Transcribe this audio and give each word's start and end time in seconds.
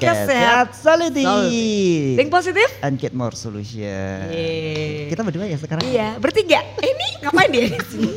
podcast 0.00 0.24
sehat 0.32 0.66
Solidi. 0.72 1.24
Solid. 1.28 2.16
Think 2.16 2.30
positif? 2.32 2.68
And 2.80 2.96
get 2.96 3.12
more 3.12 3.36
solution. 3.36 4.32
Yeay. 4.32 5.12
Kita 5.12 5.20
berdua 5.20 5.44
ya 5.44 5.60
sekarang. 5.60 5.84
Iya, 5.84 6.16
bertiga. 6.16 6.64
Eh, 6.80 6.88
ini 6.88 7.08
ngapain 7.20 7.48
dia 7.52 7.68
di 7.68 7.78
sini? 7.84 8.08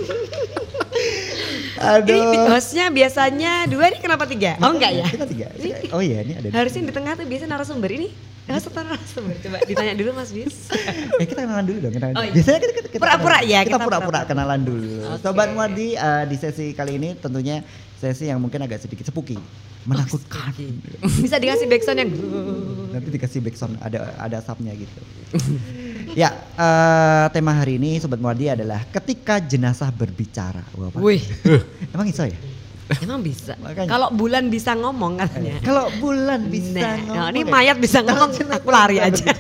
Aduh. 1.83 2.15
Ini 2.15 2.37
hostnya 2.47 2.85
biasanya 2.87 3.67
dua 3.67 3.91
nih 3.91 3.99
kenapa 3.99 4.23
tiga? 4.23 4.55
Oh 4.63 4.71
enggak 4.71 4.91
ya? 4.95 5.05
Kita 5.11 5.27
tiga. 5.27 5.47
Oh 5.91 5.99
iya 5.99 6.23
ini 6.23 6.39
ada. 6.39 6.47
Harusnya 6.55 6.87
di 6.87 6.93
tengah 6.95 7.13
tuh 7.19 7.27
biasa 7.27 7.43
narasumber 7.43 7.91
ini. 7.91 8.07
Host 8.43 8.67
atau 8.75 8.83
narasumber? 8.83 9.39
Coba 9.39 9.57
ditanya 9.63 9.93
dulu 9.95 10.19
Mas 10.19 10.35
Bis. 10.35 10.67
eh 11.21 11.25
kita 11.27 11.47
kenalan 11.47 11.63
dulu 11.63 11.77
dong. 11.87 11.93
Kenalan. 11.95 12.15
Oh, 12.19 12.23
iya. 12.27 12.33
Biasanya 12.35 12.59
kita, 12.59 12.99
Pura-pura 12.99 13.39
ya, 13.39 13.59
Kita 13.63 13.79
pura-pura 13.79 14.19
kenalan 14.27 14.61
dulu. 14.67 14.99
Oke. 15.15 15.23
Sobat 15.23 15.49
Muardi 15.55 15.95
eh, 15.95 16.23
di 16.27 16.35
sesi 16.35 16.75
kali 16.75 16.99
ini 16.99 17.15
tentunya 17.15 17.63
sesi 17.97 18.27
yang 18.27 18.37
mungkin 18.37 18.61
agak 18.61 18.81
sedikit 18.81 19.05
sepuki, 19.05 19.37
menakutkan. 19.83 20.53
Bisa 21.23 21.37
dikasih 21.37 21.65
backsound 21.67 21.99
yang 21.99 22.09
Nanti 22.93 23.09
dikasih 23.09 23.39
backsound 23.41 23.73
ada 23.81 24.13
ada 24.17 24.37
subnya 24.39 24.73
gitu. 24.73 25.01
ya, 26.21 26.29
eh, 26.53 27.25
tema 27.31 27.57
hari 27.57 27.81
ini 27.81 27.97
Sobat 27.97 28.21
Muardi 28.21 28.47
adalah 28.47 28.85
ketika 28.89 29.41
jenazah 29.41 29.89
berbicara. 29.89 30.61
Wah? 30.77 30.93
Wih, 30.95 31.23
Emang 31.95 32.05
iso 32.05 32.23
ya? 32.23 32.37
emang 32.99 33.23
bisa. 33.23 33.55
Kalau 33.87 34.11
bulan 34.11 34.51
bisa 34.51 34.75
ngomong 34.75 35.17
katanya. 35.17 35.55
Kalau 35.63 35.87
bulan 35.97 36.45
bisa 36.51 36.83
Nah, 36.83 36.95
ngomong. 36.99 37.31
ini 37.33 37.41
ya? 37.41 37.49
mayat 37.49 37.77
bisa 37.79 37.99
ngomong, 38.03 38.29
aku 38.53 38.69
lari 38.69 38.99
bisa 38.99 39.07
aja. 39.23 39.33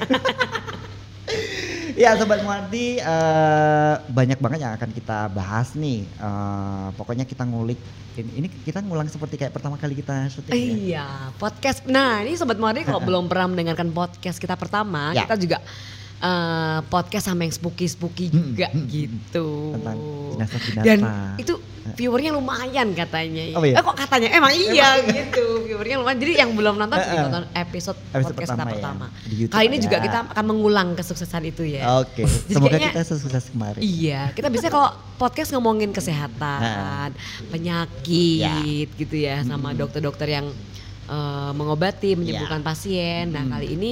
Ya 1.93 2.17
Sobat 2.17 2.41
Muardi 2.41 2.97
eh, 2.97 3.93
banyak 4.09 4.41
banget 4.41 4.59
yang 4.61 4.73
akan 4.73 4.89
kita 4.89 5.29
bahas 5.29 5.73
nih. 5.73 6.01
Eh, 6.05 6.87
pokoknya 6.97 7.23
kita 7.23 7.45
ngulik 7.45 7.77
ini, 8.13 8.45
ini 8.45 8.47
kita 8.49 8.81
ngulang 8.81 9.09
seperti 9.09 9.37
kayak 9.37 9.53
pertama 9.53 9.77
kali 9.77 9.97
kita 9.97 10.29
syuting. 10.29 10.53
ya. 10.53 10.61
Iya, 11.01 11.07
podcast. 11.37 11.85
Nah, 11.85 12.21
ini 12.21 12.33
sobat 12.33 12.57
Muardi 12.57 12.85
kalau 12.85 13.01
belum 13.07 13.25
pernah 13.25 13.49
mendengarkan 13.49 13.89
podcast 13.89 14.37
kita 14.37 14.53
pertama, 14.53 15.13
Ya. 15.13 15.25
kita 15.25 15.37
juga 15.37 15.57
eh, 16.19 16.79
podcast 16.87 17.25
sama 17.27 17.43
yang 17.43 17.51
spooky-spooky 17.51 18.27
Hmm, 18.27 18.35
juga 18.53 18.67
hmm, 18.69 18.79
hmm. 18.79 18.89
gitu. 18.89 19.47
Tentang. 19.73 19.97
Dan 20.79 20.99
itu 21.35 21.53
viewernya 21.93 22.31
lumayan 22.31 22.95
katanya. 22.95 23.43
Oh, 23.53 23.61
iya? 23.61 23.75
Eh 23.75 23.83
kok 23.83 23.93
katanya? 23.93 24.31
Emang 24.31 24.49
iya 24.51 24.97
gitu. 24.99 25.61
Viewernya 25.63 25.99
lumayan. 25.99 26.17
Jadi 26.17 26.33
yang 26.35 26.51
belum 26.53 26.75
nonton 26.75 26.95
eh. 26.95 27.19
nonton 27.19 27.43
episode, 27.53 27.99
Episode 28.09 28.23
podcast 28.31 28.49
pertama 28.49 28.63
kita 28.63 28.71
ya, 28.71 28.73
pertama. 28.73 29.05
Kali 29.51 29.65
ini 29.65 29.77
ada. 29.77 29.83
juga 29.83 29.97
kita 29.99 30.17
akan 30.31 30.45
mengulang 30.45 30.87
kesuksesan 30.93 31.43
itu 31.43 31.63
ya. 31.67 31.81
Oke, 31.99 32.23
Jadi 32.47 32.49
semoga 32.49 32.71
kayaknya- 32.73 32.91
kita 32.95 33.03
sukses 33.13 33.45
kemarin. 33.47 33.79
Iya, 33.79 34.21
kita 34.31 34.47
bisa 34.47 34.67
kalau 34.67 34.89
podcast 35.15 35.51
ngomongin 35.51 35.91
kesehatan, 35.91 37.11
penyakit 37.51 38.87
gitu 38.93 39.15
ya, 39.15 39.43
sama 39.43 39.71
dokter-dokter 39.71 40.27
yang 40.31 40.47
eh, 41.03 41.51
mengobati, 41.51 42.15
menyembuhkan 42.15 42.63
pasien. 42.63 43.27
Nah 43.27 43.43
Hmm. 43.43 43.51
kali 43.53 43.67
ini 43.69 43.91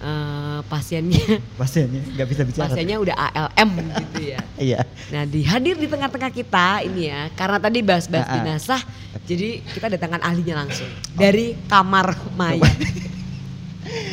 eh, 0.00 0.60
pasiennya 0.66 1.38
Pasiennya 1.60 2.00
nggak 2.16 2.28
bisa 2.28 2.42
bicara. 2.42 2.64
pasiennya 2.68 2.96
udah 2.98 3.16
ALM 3.16 3.70
gitu 4.00 4.20
ya. 4.32 4.40
Iya. 4.60 4.80
Nah 5.08 5.24
dihadir 5.24 5.76
di 5.76 5.88
tengah-tengah 5.88 6.28
kita 6.28 6.84
ini 6.84 7.08
ya, 7.08 7.32
karena 7.32 7.56
tadi 7.56 7.80
bahas-bahas 7.80 8.24
Ah, 8.24 8.28
ah. 8.28 8.36
jenazah, 8.36 8.82
jadi 9.24 9.64
kita 9.72 9.86
datangkan 9.88 10.20
ahlinya 10.20 10.64
langsung 10.64 10.88
dari 11.16 11.56
kamar 11.64 12.12
mayat. 12.36 12.76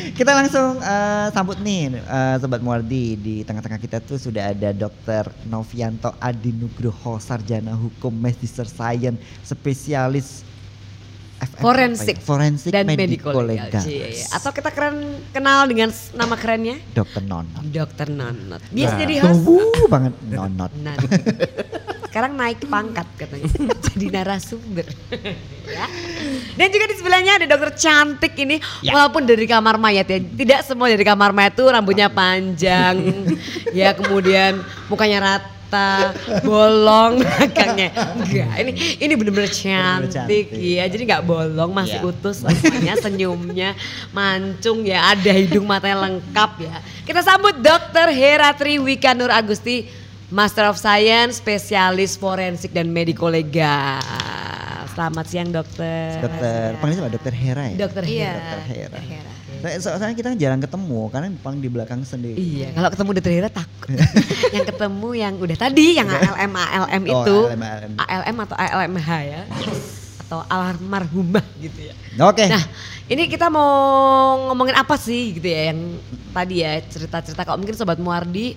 Kita 0.08 0.34
langsung 0.34 0.82
eh, 0.82 1.28
sambut 1.30 1.60
nih 1.62 1.94
eh, 1.94 2.36
Sobat 2.42 2.58
Muardi 2.58 3.14
di 3.14 3.34
tengah-tengah 3.46 3.78
kita 3.78 4.02
tuh 4.02 4.18
sudah 4.18 4.50
ada 4.50 4.74
Dr. 4.74 5.30
Novianto 5.46 6.10
Adi 6.18 6.50
Nugroho 6.50 7.22
Sarjana 7.22 7.78
Hukum 7.78 8.10
Magister 8.10 8.66
Science 8.66 9.22
spesialis 9.46 10.42
FM, 11.38 11.60
Forensik 11.60 12.16
ya? 12.16 12.24
Forensik 12.24 12.70
dan 12.70 12.84
Medical 12.84 13.30
medical 13.30 13.44
Legal. 13.44 13.70
legal. 13.78 14.32
Atau 14.32 14.50
kita 14.50 14.70
keren 14.70 14.96
kenal 15.30 15.64
dengan 15.64 15.88
nama 16.12 16.34
kerennya 16.34 16.76
Dr. 16.90 17.22
Nonot. 17.22 17.62
Dokter 17.64 18.06
Nonot. 18.08 18.58
Biasa 18.68 18.92
Nah, 18.92 19.00
jadi 19.00 19.14
host. 19.20 19.42
wuh 19.42 19.86
banget 19.86 20.14
Nonot. 20.24 20.70
Nah, 20.76 20.98
sekarang 22.04 22.34
naik 22.34 22.64
pangkat 22.64 23.06
katanya 23.16 23.46
jadi 23.86 24.06
narasumber 24.10 24.88
ya. 25.68 25.86
dan 26.56 26.68
juga 26.68 26.84
di 26.88 26.96
sebelahnya 26.96 27.36
ada 27.36 27.46
dokter 27.46 27.76
cantik 27.76 28.32
ini 28.34 28.56
Ya. 28.80 28.96
walaupun 28.96 29.22
dari 29.22 29.44
kamar 29.44 29.76
mayat 29.76 30.08
ya 30.08 30.18
tidak 30.18 30.64
semua 30.64 30.88
dari 30.88 31.04
kamar 31.04 31.30
mayat 31.30 31.52
tuh 31.52 31.68
rambutnya 31.68 32.08
panjang 32.08 32.96
ya 33.76 33.92
kemudian 33.92 34.58
mukanya 34.88 35.18
rata 35.20 35.46
bolong 36.40 37.20
belakangnya 37.22 37.92
enggak 38.16 38.48
ini 38.60 38.72
ini 38.98 39.12
bener-bener 39.14 39.52
cantik, 39.52 40.12
cantik. 40.12 40.46
ya 40.52 40.84
jadi 40.88 41.02
nggak 41.04 41.24
bolong 41.24 41.70
masih 41.70 42.00
Ya. 42.00 42.04
utuh 42.04 42.32
semuanya 42.32 42.94
senyumnya 43.04 43.70
mancung 44.10 44.82
ya 44.82 45.12
ada 45.12 45.32
hidung 45.32 45.64
matanya 45.64 46.08
lengkap 46.08 46.50
ya 46.62 46.76
kita 47.04 47.20
sambut 47.20 47.56
dokter 47.58 48.08
Hera 48.08 48.52
Triwika 48.52 49.12
Nur 49.12 49.28
Agusti 49.28 49.88
Master 50.28 50.68
of 50.68 50.76
Science, 50.76 51.40
spesialis 51.40 52.12
forensik 52.12 52.76
dan 52.76 52.92
medico 52.92 53.32
legal. 53.32 53.96
Selamat 54.92 55.24
siang 55.24 55.48
dokter. 55.48 56.20
Dokter, 56.20 56.76
panggilnya 56.84 57.08
apa? 57.08 57.12
Dokter 57.16 57.32
Hera 57.32 57.64
ya? 57.64 57.76
Dokter 57.80 58.02
Iya, 58.04 58.12
Hera. 58.28 58.36
Dokter 58.36 58.60
Hera. 58.68 58.88
Dokter 58.92 59.04
Hera. 59.08 59.32
So- 59.60 59.90
Soalnya 59.90 60.14
kita 60.14 60.30
jarang 60.34 60.58
ketemu 60.58 61.00
karena 61.08 61.26
paling 61.36 61.58
di 61.58 61.66
belakang 61.66 62.00
sendiri. 62.02 62.34
Iya, 62.34 62.70
kalau 62.72 62.88
ketemu 62.88 63.10
dokter 63.12 63.32
Hera 63.32 63.50
takut. 63.50 63.90
yang 64.54 64.64
ketemu 64.64 65.08
yang 65.14 65.34
udah 65.36 65.56
tadi, 65.58 65.86
yang 65.94 66.06
ALM 66.06 66.52
ALM 66.52 67.02
Oh, 67.04 67.22
itu, 67.22 67.36
ALM, 67.46 67.62
ALM. 67.62 67.92
ALM 67.98 68.36
atau 68.40 68.56
ALMH 68.56 69.08
ya, 69.24 69.42
atau 70.20 70.38
almarhumah 70.44 71.44
gitu 71.58 71.80
ya. 71.82 71.94
Oke. 72.20 72.44
Nah, 72.44 72.62
ini 73.06 73.26
kita 73.26 73.48
mau 73.48 73.70
ngomongin 74.46 74.74
apa 74.74 74.94
sih 74.94 75.32
gitu 75.32 75.46
ya 75.46 75.72
yang 75.72 75.96
tadi 76.30 76.60
ya 76.60 76.78
cerita-cerita 76.80 77.42
kalau 77.42 77.56
mungkin 77.56 77.72
sobat 77.72 77.96
Muardi 77.96 78.52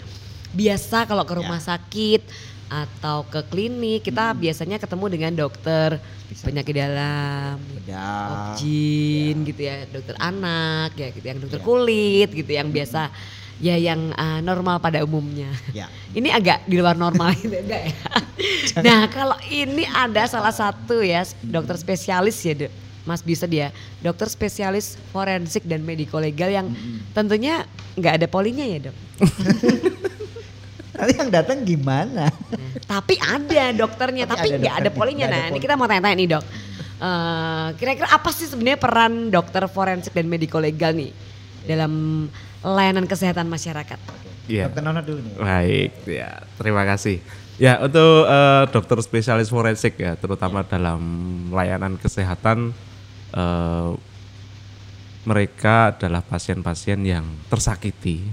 biasa 0.51 1.03
kalau 1.03 1.23
ke 1.23 1.33
rumah 1.33 1.57
Ya. 1.57 1.75
sakit 1.75 2.21
atau 2.67 3.27
ke 3.27 3.43
klinik 3.45 3.99
kita 4.01 4.31
biasanya 4.31 4.79
ketemu 4.79 5.05
dengan 5.07 5.31
dokter 5.37 5.99
Hmm. 5.99 6.19
Bisa. 6.31 6.47
penyakit 6.47 6.71
dalam, 6.73 7.59
Bedah. 7.59 8.55
objin 8.55 9.43
gitu 9.43 9.61
ya, 9.61 9.83
dokter 9.85 10.15
anak 10.15 10.95
ya 10.95 11.11
gitu, 11.11 11.25
yang 11.25 11.39
dokter 11.39 11.59
Ya. 11.59 11.65
kulit 11.65 12.29
gitu 12.31 12.47
yang 12.47 12.71
biasa 12.71 13.11
ya 13.59 13.75
yang 13.75 14.15
uh, 14.15 14.39
normal 14.39 14.79
pada 14.79 15.03
umumnya. 15.03 15.51
Ya. 15.69 15.91
Ini 16.17 16.31
agak 16.31 16.63
di 16.63 16.79
luar 16.79 16.95
normal 16.95 17.35
gitu 17.35 17.51
enggak 17.51 17.91
ya? 17.91 17.95
nah 18.87 19.05
kalau 19.05 19.35
ini 19.43 19.83
ada 19.85 20.23
salah 20.25 20.49
satu 20.49 21.03
ya 21.03 21.21
dokter 21.41 21.75
spesialis 21.75 22.39
ya 22.39 22.55
dok. 22.55 22.71
Mas 23.01 23.19
bisa 23.19 23.43
dia 23.43 23.73
dokter 23.99 24.25
spesialis 24.25 24.95
forensik 25.11 25.65
dan 25.65 25.81
medico 25.81 26.15
legal 26.15 26.47
yang 26.47 26.71
tentunya 27.11 27.67
nggak 27.93 28.23
ada 28.23 28.27
polinya 28.27 28.63
ya 28.63 28.87
dok. 28.87 28.95
Nanti 30.91 31.13
yang 31.15 31.31
datang 31.31 31.63
gimana? 31.63 32.27
Tapi 32.83 33.15
ada 33.19 33.71
dokternya, 33.71 34.27
Tapi 34.27 34.47
ada 34.51 34.57
nggak 34.59 34.75
ada 34.83 34.89
polinya. 34.91 35.25
Nah 35.31 35.43
ini 35.51 35.59
kita 35.63 35.79
mau 35.79 35.87
tanya-tanya 35.87 36.15
nih 36.19 36.27
dok. 36.35 36.43
Eh, 37.01 37.67
Kira-kira 37.81 38.07
apa 38.13 38.29
sih 38.29 38.45
sebenarnya 38.45 38.77
peran 38.77 39.33
dokter 39.33 39.65
forensik 39.71 40.13
dan 40.13 40.27
medico 40.29 40.61
legal 40.61 40.93
nih 40.93 41.09
dalam 41.65 42.27
layanan 42.61 43.07
kesehatan 43.07 43.47
masyarakat? 43.49 43.99
Iya. 44.45 44.69
Dokter 44.69 44.83
Nonot 44.83 45.03
dulu 45.07 45.19
nih. 45.23 45.33
Baik, 45.39 45.91
ya 46.05 46.43
terima 46.59 46.83
kasih. 46.83 47.23
Ya 47.57 47.79
untuk 47.81 48.27
eh, 48.27 48.63
dokter 48.69 48.97
spesialis 49.01 49.49
forensik 49.49 49.95
ya, 49.97 50.19
terutama 50.19 50.61
dalam 50.67 51.01
layanan 51.49 51.95
kesehatan, 51.97 52.75
eh, 53.31 53.91
mereka 55.21 55.93
adalah 55.93 56.25
pasien-pasien 56.25 56.97
yang 57.05 57.25
tersakiti, 57.49 58.25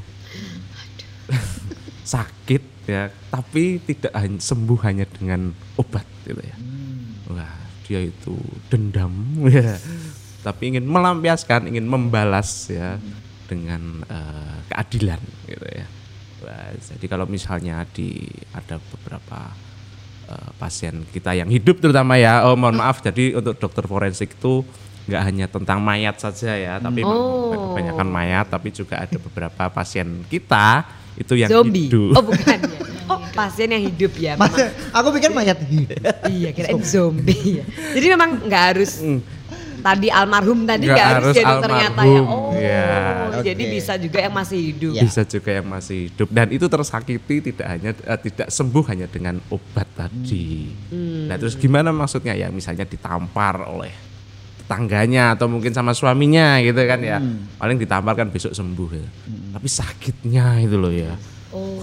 sakit 2.09 2.89
ya, 2.89 3.13
tapi 3.29 3.85
tidak 3.85 4.17
hanya 4.17 4.41
sembuh 4.41 4.79
hanya 4.89 5.05
dengan 5.05 5.53
obat 5.77 6.09
gitu 6.25 6.41
ya. 6.41 6.57
Wah 7.29 7.57
dia 7.85 8.01
itu 8.05 8.37
dendam 8.69 9.13
ya, 9.49 9.77
tapi 10.41 10.73
ingin 10.73 10.85
melampiaskan, 10.89 11.69
ingin 11.69 11.85
membalas 11.85 12.69
ya 12.73 12.97
dengan 13.45 14.05
eh, 14.09 14.57
keadilan 14.73 15.21
gitu 15.45 15.67
ya. 15.69 15.87
Wah, 16.39 16.73
jadi 16.77 17.07
kalau 17.09 17.25
misalnya 17.29 17.85
di 17.93 18.25
ada 18.53 18.77
beberapa 18.81 19.53
eh, 20.29 20.51
pasien 20.57 21.05
kita 21.13 21.33
yang 21.37 21.49
hidup 21.49 21.81
terutama 21.81 22.17
ya, 22.17 22.45
oh 22.49 22.57
mohon 22.57 22.77
maaf, 22.81 23.01
jadi 23.05 23.37
untuk 23.37 23.57
dokter 23.57 23.85
forensik 23.85 24.37
itu 24.37 24.65
nggak 25.09 25.23
hanya 25.25 25.47
tentang 25.49 25.81
mayat 25.81 26.21
saja 26.21 26.53
ya, 26.57 26.77
tapi 26.77 27.01
Oh. 27.01 27.73
kebanyakan 27.73 28.09
mayat, 28.13 28.47
tapi 28.53 28.69
juga 28.69 29.01
ada 29.01 29.17
beberapa 29.17 29.73
pasien 29.73 30.25
kita 30.29 30.85
itu 31.19 31.35
yang 31.35 31.51
Zombie? 31.51 31.91
hidup. 31.91 32.15
Oh 32.15 32.23
bukan 32.23 32.59
ya? 32.59 32.71
Oh 33.09 33.21
pasien 33.33 33.69
yang 33.69 33.83
hidup 33.83 34.13
ya? 34.15 34.37
Mas, 34.37 34.53
aku 34.91 35.09
pikir 35.13 35.33
mayat 35.33 35.59
hidup. 35.61 35.97
iya 36.29 36.53
kirain 36.53 36.77
zombie 36.81 37.61
ya. 37.61 37.65
Jadi 37.93 38.07
memang 38.07 38.45
nggak 38.45 38.63
harus 38.69 39.01
Hmm. 39.01 39.21
tadi 39.79 40.11
almarhum 40.11 40.67
tadi 40.67 40.91
Nggak 40.91 41.07
harus, 41.09 41.25
harus 41.25 41.37
jadi 41.39 41.55
ternyata 41.63 42.01
ya. 42.03 42.21
Oh 42.21 42.51
ya. 42.53 42.87
jadi 43.41 43.63
Oke. 43.63 43.73
bisa 43.79 43.93
juga 43.95 44.19
yang 44.21 44.35
masih 44.35 44.59
hidup. 44.61 44.93
Ya. 44.93 45.03
bisa 45.03 45.23
juga 45.23 45.51
yang 45.55 45.67
masih 45.67 45.99
hidup 46.07 46.29
dan 46.29 46.47
itu 46.49 46.67
tersakiti 46.67 47.37
tidak 47.41 47.67
hanya 47.67 47.91
eh, 47.95 48.21
tidak 48.21 48.49
sembuh 48.49 48.85
hanya 48.87 49.07
dengan 49.07 49.39
obat 49.49 49.89
tadi. 49.95 50.69
Hmm. 50.91 51.31
Nah 51.31 51.37
terus 51.37 51.55
gimana 51.55 51.89
maksudnya 51.89 52.35
ya 52.35 52.51
misalnya 52.51 52.85
ditampar 52.85 53.65
oleh 53.65 53.95
tetangganya 54.69 55.33
atau 55.33 55.49
mungkin 55.49 55.73
sama 55.73 55.97
suaminya 55.97 56.61
gitu 56.61 56.77
kan 56.85 57.01
ya. 57.01 57.17
Paling 57.57 57.81
ditampar 57.81 58.13
kan 58.13 58.29
besok 58.29 58.53
sembuh 58.53 58.89
gitu. 58.93 59.09
Tapi 59.57 59.65
sakitnya 59.65 60.61
itu 60.61 60.77
loh 60.77 60.93
ya. 60.93 61.17
Oh. 61.49 61.81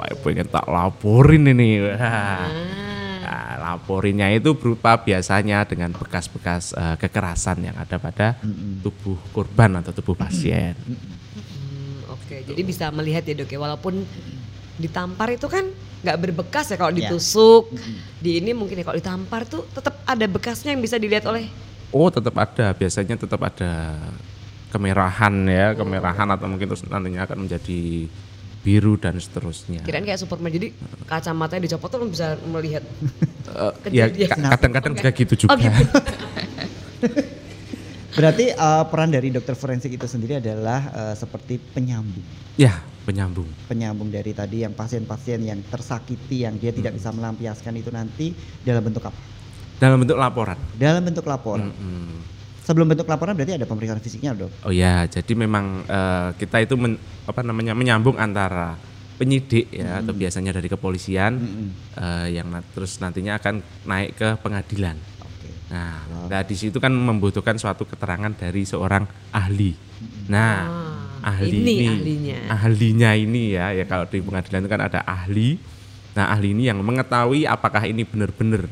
Wah, 0.00 0.08
pengen 0.24 0.48
tak 0.48 0.64
laporin 0.64 1.44
ini. 1.44 1.84
Wah. 1.84 2.48
Nah, 3.26 3.58
laporinnya 3.58 4.30
itu 4.30 4.54
berupa 4.54 5.02
biasanya 5.02 5.66
dengan 5.66 5.90
bekas-bekas 5.90 6.70
eh, 6.70 6.94
kekerasan 6.94 7.58
yang 7.58 7.74
ada 7.74 7.98
pada 7.98 8.38
tubuh 8.78 9.18
korban 9.34 9.82
atau 9.82 9.90
tubuh 9.90 10.14
pasien. 10.14 10.78
Hmm, 10.78 12.06
Oke, 12.14 12.46
jadi 12.46 12.62
bisa 12.62 12.86
melihat 12.94 13.26
ya 13.26 13.34
dok 13.34 13.50
ya, 13.50 13.58
walaupun 13.58 14.06
ditampar 14.78 15.34
itu 15.34 15.50
kan 15.50 15.66
nggak 16.06 16.18
berbekas 16.22 16.70
ya 16.70 16.78
kalau 16.78 16.94
Ya. 16.94 17.10
ditusuk, 17.10 17.74
di 18.22 18.38
ini 18.38 18.54
mungkin 18.54 18.78
ya 18.78 18.86
kalau 18.86 18.94
ditampar 18.94 19.42
tuh 19.42 19.66
tetap 19.74 19.98
ada 20.06 20.26
bekasnya 20.30 20.70
yang 20.70 20.82
bisa 20.86 20.94
dilihat 20.94 21.26
oleh. 21.26 21.50
Oh, 21.96 22.12
tetap 22.12 22.36
ada. 22.36 22.76
Biasanya 22.76 23.16
tetap 23.16 23.40
ada 23.40 23.96
kemerahan 24.68 25.32
ya, 25.48 25.72
kemerahan 25.72 26.28
atau 26.28 26.44
mungkin 26.44 26.68
terus 26.68 26.84
nantinya 26.84 27.24
akan 27.24 27.48
menjadi 27.48 28.04
biru 28.60 29.00
dan 29.00 29.16
seterusnya. 29.16 29.80
Kirain 29.86 30.04
kayak 30.04 30.20
Superman, 30.20 30.52
jadi 30.52 30.76
kacamatanya 31.08 31.64
dicopot 31.64 31.88
tuh 31.88 32.04
bisa 32.04 32.36
melihat. 32.44 32.84
Eh, 33.46 34.02
ya 34.02 34.10
kadang-kadang 34.26 34.98
juga 34.98 35.10
gitu 35.14 35.46
juga. 35.46 35.54
Oh 35.54 35.56
gitu. 35.56 35.82
Berarti 38.18 38.50
eh, 38.50 38.84
peran 38.90 39.14
dari 39.14 39.30
dokter 39.30 39.54
forensik 39.54 39.94
itu 39.94 40.04
sendiri 40.10 40.42
adalah 40.42 40.90
eh, 40.90 41.14
seperti 41.14 41.56
penyambung. 41.56 42.26
Ya, 42.58 42.82
penyambung. 43.06 43.46
Penyambung 43.70 44.10
dari 44.10 44.34
tadi 44.34 44.66
yang 44.66 44.74
pasien-pasien 44.74 45.46
yang 45.46 45.62
tersakiti 45.62 46.42
yang 46.42 46.58
dia 46.58 46.74
tidak 46.74 46.98
bisa 46.98 47.14
melampiaskan 47.14 47.78
itu 47.78 47.94
nanti 47.94 48.34
dalam 48.66 48.82
bentuk 48.82 49.06
apa? 49.06 49.35
Dalam 49.76 50.00
bentuk 50.00 50.16
laporan. 50.16 50.56
Dalam 50.74 51.02
bentuk 51.04 51.24
laporan. 51.24 51.68
Mm-mm. 51.68 52.24
Sebelum 52.64 52.90
bentuk 52.90 53.06
laporan 53.06 53.36
berarti 53.36 53.54
ada 53.54 53.66
pemeriksaan 53.68 54.02
fisiknya 54.02 54.34
dok. 54.34 54.50
Oh 54.66 54.74
ya, 54.74 55.06
jadi 55.06 55.32
memang 55.36 55.86
eh, 55.86 56.28
kita 56.34 56.64
itu 56.64 56.74
men- 56.74 56.98
apa 57.22 57.46
namanya 57.46 57.78
menyambung 57.78 58.18
antara 58.18 58.74
penyidik 59.16 59.72
ya 59.72 60.02
atau 60.02 60.12
biasanya 60.12 60.50
dari 60.50 60.66
kepolisian 60.66 61.32
Mm-mm. 61.38 61.68
eh, 61.94 62.26
yang 62.34 62.50
na- 62.50 62.66
terus 62.74 62.98
nantinya 62.98 63.38
akan 63.38 63.62
naik 63.86 64.18
ke 64.18 64.28
pengadilan. 64.42 64.98
Oke. 65.22 65.48
Nah, 65.70 66.26
nah 66.26 66.42
di 66.42 66.56
situ 66.58 66.82
kan 66.82 66.90
membutuhkan 66.90 67.54
suatu 67.54 67.86
keterangan 67.86 68.34
dari 68.34 68.66
seorang 68.66 69.06
ahli. 69.30 69.76
Nah, 70.26 70.56
Ah, 71.22 71.38
ahli 71.38 71.62
ini 71.62 71.62
ini, 71.62 71.86
ahlinya. 71.86 72.38
ahlinya 72.50 73.10
ini 73.14 73.42
ya, 73.54 73.70
ya 73.72 73.84
kalau 73.86 74.10
di 74.10 74.18
pengadilan 74.18 74.66
itu 74.66 74.70
kan 74.70 74.82
ada 74.82 75.00
ahli. 75.06 75.54
Nah, 76.18 76.34
ahli 76.34 76.50
ini 76.50 76.66
yang 76.66 76.82
mengetahui 76.82 77.46
apakah 77.46 77.86
ini 77.86 78.02
benar-benar 78.02 78.66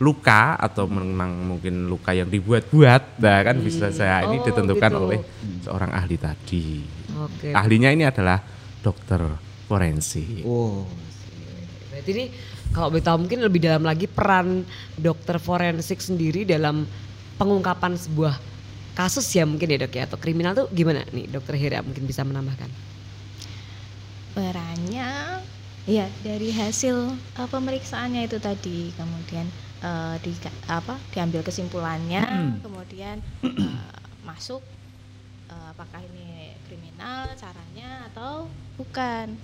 luka 0.00 0.56
atau 0.56 0.88
memang 0.88 1.28
mungkin 1.44 1.84
luka 1.84 2.16
yang 2.16 2.32
dibuat-buat, 2.32 3.20
nah 3.20 3.38
kan 3.44 3.60
bisa 3.60 3.92
saya 3.92 4.24
ini 4.24 4.40
Oh, 4.40 4.44
ditentukan 4.48 4.90
gitu. 4.96 5.04
oleh 5.04 5.18
seorang 5.60 5.92
ahli 5.92 6.16
tadi. 6.16 6.80
Oke. 7.20 7.52
Ahlinya 7.52 7.92
ini 7.92 8.08
adalah 8.08 8.40
dokter 8.80 9.20
forensik. 9.68 10.40
Oh. 10.48 10.88
Berarti 11.92 12.10
ini 12.16 12.24
kalau 12.72 12.88
boleh 12.88 13.04
tahu 13.04 13.28
mungkin 13.28 13.44
lebih 13.44 13.60
dalam 13.60 13.84
lagi 13.84 14.08
peran 14.08 14.64
dokter 14.96 15.36
forensik 15.36 16.00
sendiri 16.00 16.48
dalam 16.48 16.88
pengungkapan 17.36 17.92
sebuah 17.92 18.40
kasus 18.96 19.28
ya 19.36 19.44
mungkin 19.44 19.68
ya 19.68 19.78
dok 19.84 19.94
ya 19.96 20.02
atau 20.08 20.16
kriminal 20.16 20.56
tuh 20.56 20.66
gimana 20.72 21.04
nih 21.12 21.28
dokter 21.28 21.60
Hera 21.60 21.84
mungkin 21.84 22.04
bisa 22.08 22.24
menambahkan? 22.24 22.68
perannya 24.30 25.42
ya 25.90 26.06
dari 26.22 26.54
hasil 26.54 27.18
eh, 27.18 27.48
pemeriksaannya 27.50 28.30
itu 28.30 28.38
tadi 28.38 28.94
kemudian 28.94 29.46
eh, 29.80 30.16
di 30.20 30.32
apa 30.68 30.94
diambil 31.12 31.40
kesimpulannya 31.42 32.22
kemudian 32.64 33.20
eh, 33.44 33.76
masuk 34.22 34.62
eh, 35.50 35.66
apakah 35.72 36.00
ini 36.04 36.54
kriminal 36.68 37.26
caranya 37.34 38.06
atau 38.12 38.46
bukan. 38.78 39.34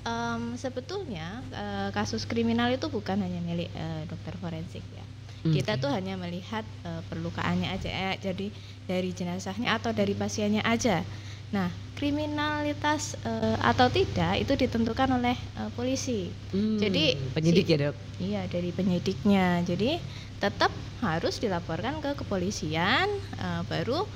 Em, 0.00 0.56
sebetulnya 0.56 1.44
eh, 1.52 1.92
kasus 1.92 2.24
kriminal 2.24 2.72
itu 2.72 2.88
bukan 2.88 3.20
hanya 3.20 3.36
milik 3.44 3.68
eh, 3.76 4.02
dokter 4.08 4.32
forensik 4.40 4.80
ya. 4.96 5.04
Kita 5.40 5.76
tuh 5.76 5.92
hanya 5.92 6.16
melihat 6.16 6.64
eh, 6.88 7.04
perlukaannya 7.12 7.68
aja 7.68 7.88
eh, 7.92 8.16
jadi 8.16 8.48
dari 8.88 9.12
jenazahnya 9.12 9.76
atau 9.76 9.92
dari 9.92 10.16
pasiennya 10.16 10.64
aja 10.64 11.04
Nah, 11.50 11.66
kriminalitas 11.94 13.18
eh, 13.20 13.58
atau 13.60 13.90
tidak 13.90 14.38
itu 14.38 14.52
ditentukan 14.54 15.10
oleh 15.12 15.34
eh, 15.34 15.70
polisi. 15.74 16.30
Hmm, 16.50 16.78
Jadi, 16.78 17.18
penyidik 17.32 17.66
si- 17.66 17.72
ya 17.72 17.78
dok. 17.84 17.96
Iya, 18.18 18.42
dari 18.46 18.70
penyidiknya. 18.70 19.60
Jadi, 19.62 19.98
tetap 20.38 20.70
harus 21.00 21.36
dilaporkan 21.36 21.98
ke 21.98 22.14
kepolisian 22.16 23.06
eh, 23.36 23.62
baru 23.66 24.06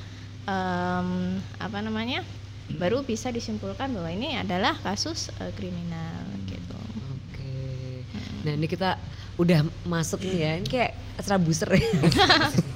em, 0.44 1.08
apa 1.58 1.78
namanya? 1.80 2.22
baru 2.64 3.04
bisa 3.04 3.28
disimpulkan 3.28 3.92
bahwa 3.92 4.08
ini 4.08 4.34
adalah 4.34 4.72
kasus 4.80 5.28
eh, 5.36 5.52
kriminal 5.52 6.16
gitu. 6.48 6.80
Oke. 7.12 8.00
Nah 8.40 8.52
ini 8.52 8.64
kita 8.64 8.96
udah 9.36 9.60
masuk 9.84 10.22
nih 10.22 10.38
ya, 10.38 10.52
ini 10.56 10.66
kayak 10.66 10.92
acara 11.14 11.36
buser 11.36 11.68
ya. 11.76 11.82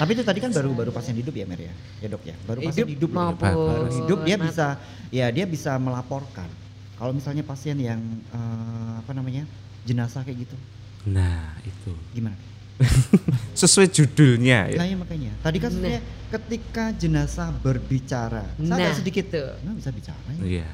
Tapi 0.00 0.10
itu 0.16 0.24
tadi 0.24 0.40
kan 0.40 0.48
baru 0.50 0.70
baru 0.72 0.90
pasien 0.90 1.12
hidup 1.12 1.30
ya 1.30 1.44
Mer 1.44 1.60
ya, 1.60 1.74
ya 2.00 2.08
dok 2.08 2.24
ya. 2.24 2.32
Baru 2.42 2.64
pasien 2.64 2.88
Hidup 2.88 2.88
hidup, 2.96 3.10
loh. 3.12 3.20
maupun 3.20 3.48
baru 3.52 3.84
hidup 3.92 4.18
dia 4.24 4.36
bisa 4.40 4.66
ya 5.12 5.26
dia 5.28 5.44
bisa 5.44 5.76
melaporkan. 5.76 6.48
Kalau 6.96 7.12
misalnya 7.12 7.44
pasien 7.44 7.76
yang 7.76 8.00
eh, 8.32 8.92
apa 8.96 9.12
namanya 9.12 9.44
jenazah 9.84 10.20
kayak 10.20 10.44
gitu, 10.44 10.56
Nah, 11.04 11.56
itu. 11.62 11.92
gimana? 12.12 12.36
Sesuai 13.60 13.88
judulnya 13.88 14.68
ya. 14.68 14.78
Nah 14.80 14.86
ya 14.88 14.96
makanya. 14.96 15.32
Tadi 15.40 15.56
kan 15.56 15.68
Nah. 15.68 15.76
sebenarnya 15.76 16.02
ketika 16.30 16.84
jenazah 16.92 17.48
berbicara, 17.54 18.44
saya 18.56 18.88
Nah, 18.88 18.96
sedikit 18.96 19.24
itu. 19.28 19.44
nggak 19.64 19.76
bisa 19.76 19.90
bicara. 19.92 20.20
ya. 20.32 20.40
Iya. 20.40 20.64
Ya 20.64 20.68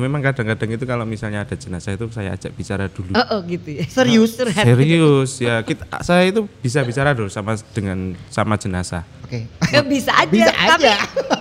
memang 0.00 0.18
kadang-kadang 0.24 0.72
itu 0.78 0.84
kalau 0.88 1.04
misalnya 1.04 1.44
ada 1.44 1.54
jenazah 1.54 1.94
itu 1.94 2.08
saya 2.10 2.34
ajak 2.34 2.54
bicara 2.56 2.88
dulu. 2.88 3.12
Oh, 3.12 3.22
oh 3.36 3.38
gitu 3.44 3.76
ya. 3.76 3.84
Serius? 3.86 4.34
Curhat. 4.34 4.64
Serius 4.64 5.30
ya 5.38 5.60
kita 5.62 5.84
saya 6.02 6.26
itu 6.26 6.48
bisa 6.62 6.80
bicara 6.82 7.12
dulu 7.12 7.28
sama 7.28 7.54
dengan 7.70 8.16
sama 8.32 8.56
jenazah. 8.56 9.04
Oke. 9.26 9.46
Ya, 9.74 9.82
bisa 9.98 10.14
aja, 10.14 10.30
Bisa 10.30 10.50
tapi 10.54 10.86
aja. 10.86 10.96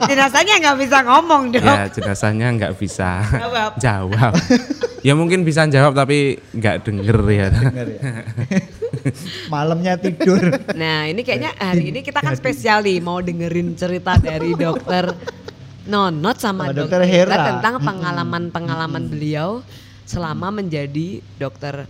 jenazahnya 0.10 0.56
nggak 0.62 0.78
bisa 0.82 0.98
ngomong 1.06 1.42
dok. 1.54 1.62
Ya 1.66 1.86
jenazahnya 1.90 2.48
nggak 2.54 2.74
bisa 2.78 3.22
Jawab. 3.30 3.72
jawab. 3.86 4.34
ya 5.06 5.14
mungkin 5.14 5.46
bisa 5.46 5.66
jawab 5.70 5.94
tapi 5.94 6.42
nggak 6.54 6.76
denger 6.86 7.20
ya. 7.30 7.48
Dengar 7.50 7.88
ya. 7.94 8.02
Malamnya 9.54 9.94
tidur. 10.02 10.42
Nah 10.74 11.06
ini 11.10 11.22
kayaknya 11.22 11.54
hari 11.58 11.94
ini 11.94 12.02
kita 12.02 12.22
kan 12.22 12.34
spesial 12.34 12.82
nih 12.82 13.02
mau 13.02 13.22
dengerin 13.22 13.78
cerita 13.78 14.18
dari 14.18 14.54
dokter 14.58 15.14
Nonot 15.86 16.36
sama 16.36 16.66
Sama 16.66 16.74
dokter 16.74 16.98
Dokter 16.98 17.02
Hera 17.06 17.30
Hera. 17.32 17.46
tentang 17.52 17.78
pengalaman-pengalaman 17.80 19.04
beliau 19.06 19.62
selama 20.04 20.50
menjadi 20.52 21.22
dokter 21.36 21.86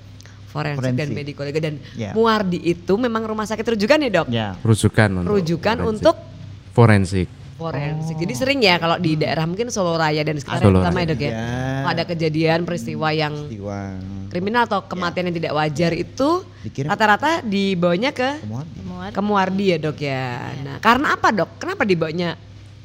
forensik 0.48 0.84
dan 0.86 0.96
Forensik. 0.96 1.16
medikolega 1.16 1.60
dan 1.62 1.76
Ya. 1.94 2.12
Muardi 2.12 2.60
itu 2.60 2.94
memang 2.96 3.24
rumah 3.24 3.44
sakit 3.44 3.76
rujukan 3.76 3.98
ya 3.98 4.10
dok? 4.14 4.28
ya. 4.30 4.48
Rujukan 4.62 5.10
untuk 5.18 5.32
Rujukan 5.34 5.76
forensik. 5.78 5.92
untuk 5.92 6.16
forensik. 6.72 7.28
forensik. 7.56 8.16
Jadi 8.18 8.34
sering 8.34 8.60
ya 8.60 8.76
kalau 8.76 8.96
di 8.96 9.16
daerah 9.16 9.44
mungkin 9.44 9.68
Solo 9.68 9.96
Raya 9.96 10.20
dan 10.22 10.36
sekitar 10.36 10.60
Solo 10.60 10.80
terutama 10.80 10.98
ya 10.98 11.08
dok 11.08 11.20
ya. 11.20 11.32
Kalau 11.32 11.90
ada 11.90 12.04
kejadian 12.06 12.60
peristiwa 12.64 13.08
yang 13.10 13.34
Peristiwa 13.42 13.80
kriminal 14.26 14.64
atau 14.66 14.84
kematian 14.84 15.32
yang 15.32 15.38
tidak 15.38 15.54
wajar 15.54 15.92
itu 15.92 16.30
Dikirim. 16.62 16.92
rata-rata 16.92 17.40
dibawanya 17.40 18.12
ke 18.12 18.44
ke 19.10 19.22
Muardi 19.22 19.66
ya 19.72 19.78
dok 19.78 19.96
ya. 19.98 20.52
Nah 20.62 20.76
karena 20.80 21.16
apa 21.16 21.32
dok? 21.32 21.56
Kenapa 21.56 21.84
dibawanya 21.84 22.36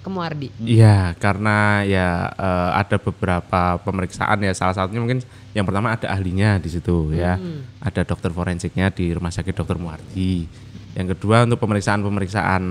ke 0.00 0.08
Muardi? 0.08 0.48
Iya, 0.64 1.12
karena 1.20 1.84
ya 1.84 2.32
eh, 2.32 2.70
ada 2.80 2.96
beberapa 2.96 3.76
pemeriksaan 3.84 4.40
ya. 4.40 4.52
Salah 4.56 4.74
satunya 4.74 5.00
mungkin 5.00 5.20
yang 5.52 5.68
pertama 5.68 5.92
ada 5.92 6.08
ahlinya 6.08 6.56
di 6.56 6.68
situ 6.72 7.12
ya. 7.12 7.36
Ada 7.84 8.08
dokter 8.08 8.32
forensiknya 8.32 8.88
di 8.90 9.12
Rumah 9.12 9.32
Sakit 9.32 9.52
Dokter 9.52 9.76
Muardi. 9.76 10.48
Yang 10.96 11.16
kedua 11.16 11.46
untuk 11.46 11.60
pemeriksaan-pemeriksaan 11.62 12.62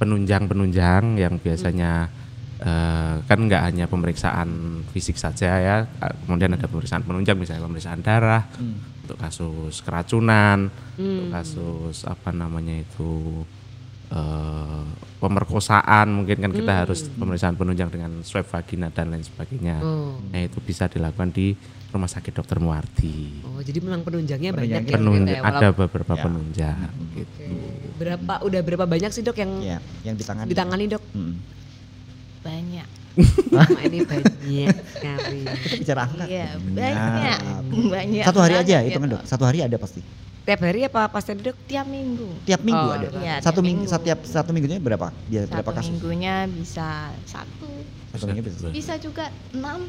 penunjang-penunjang 0.00 1.18
yang 1.18 1.34
biasanya 1.42 2.10
eh, 2.62 3.14
kan 3.26 3.38
nggak 3.42 3.62
hanya 3.66 3.84
pemeriksaan 3.90 4.82
fisik 4.94 5.18
saja 5.18 5.58
ya. 5.58 5.76
Kemudian 6.26 6.54
ada 6.54 6.70
pemeriksaan 6.70 7.02
penunjang 7.02 7.36
misalnya 7.38 7.66
pemeriksaan 7.66 8.00
darah 8.02 8.46
untuk 9.02 9.18
kasus 9.18 9.82
keracunan, 9.82 10.70
untuk 10.94 11.34
kasus 11.34 12.06
apa 12.06 12.30
namanya 12.30 12.78
itu 12.78 13.42
eh, 14.12 14.84
pemerkosaan 15.16 16.06
mungkin 16.08 16.36
kan 16.38 16.50
kita 16.50 16.72
harus 16.84 17.06
pemeriksaan 17.08 17.54
penunjang 17.54 17.88
dengan 17.88 18.20
swab 18.20 18.44
vagina 18.44 18.88
dan 18.88 19.08
lain 19.08 19.22
sebagainya. 19.22 19.78
Oh. 19.78 20.18
Nah 20.28 20.40
itu 20.40 20.58
bisa 20.58 20.86
dilakukan 20.86 21.30
di 21.30 21.54
Rumah 21.88 22.08
Sakit 22.08 22.32
Dokter 22.34 22.56
Muardi. 22.56 23.44
Oh 23.44 23.60
jadi 23.60 23.78
memang 23.78 24.02
penunjangnya 24.02 24.50
banyak 24.50 24.82
Penunjangnya 24.82 24.88
ya. 24.88 24.98
Penunjang 24.98 25.26
ternyata 25.38 25.54
ya, 25.54 25.60
ada 25.60 25.68
beberapa 25.72 26.12
Ya. 26.12 26.22
penunjang 26.22 26.76
gitu. 27.12 27.42
Oke. 27.44 27.46
Berapa 27.94 28.34
udah 28.42 28.60
berapa 28.60 28.84
banyak 28.84 29.10
sih 29.10 29.22
dok 29.22 29.36
yang 29.36 29.52
Ya, 29.60 29.78
yang 30.02 30.16
ditangani. 30.16 30.48
ditangani 30.50 30.84
dok? 30.88 31.02
Hmm. 31.12 31.34
banyak. 32.42 32.88
Wah 33.54 33.68
ini 33.84 34.02
banyak 34.02 34.34
sekali. 34.88 35.40
Kita 35.44 35.76
bicara 35.78 36.00
angka. 36.02 36.24
Iya, 36.26 36.48
Banyak. 36.56 36.80
banyak. 36.82 37.38
Banyak. 37.86 38.24
Satu 38.24 38.40
hari 38.40 38.54
aja 38.56 38.76
itu 38.82 38.98
kan 38.98 39.06
gitu. 39.06 39.14
dok. 39.14 39.22
Satu 39.22 39.44
hari 39.46 39.58
ada 39.62 39.76
pasti. 39.78 40.00
Tiap 40.42 40.60
hari 40.60 40.80
apa 40.82 41.06
pasti 41.06 41.32
dok? 41.34 41.54
tiap 41.64 41.86
minggu. 41.86 42.28
Tiap 42.42 42.60
minggu 42.60 42.82
Oh, 42.82 42.92
ada. 42.92 43.08
iya, 43.18 43.36
satu 43.38 43.62
minggu, 43.62 43.86
minggu. 43.86 43.94
setiap 43.94 44.18
satu 44.22 44.50
minggunya 44.50 44.78
berapa? 44.78 45.14
Dia 45.26 45.46
Satu 45.46 45.52
berapa 45.54 45.70
kasus? 45.72 45.90
minggunya 45.92 46.34
bisa 46.46 46.88
satu, 47.24 47.70
Satu 48.10 48.24
minggu 48.26 48.42
bisa. 48.44 48.66
bisa 48.70 48.94
juga 48.98 49.30
enam. 49.52 49.86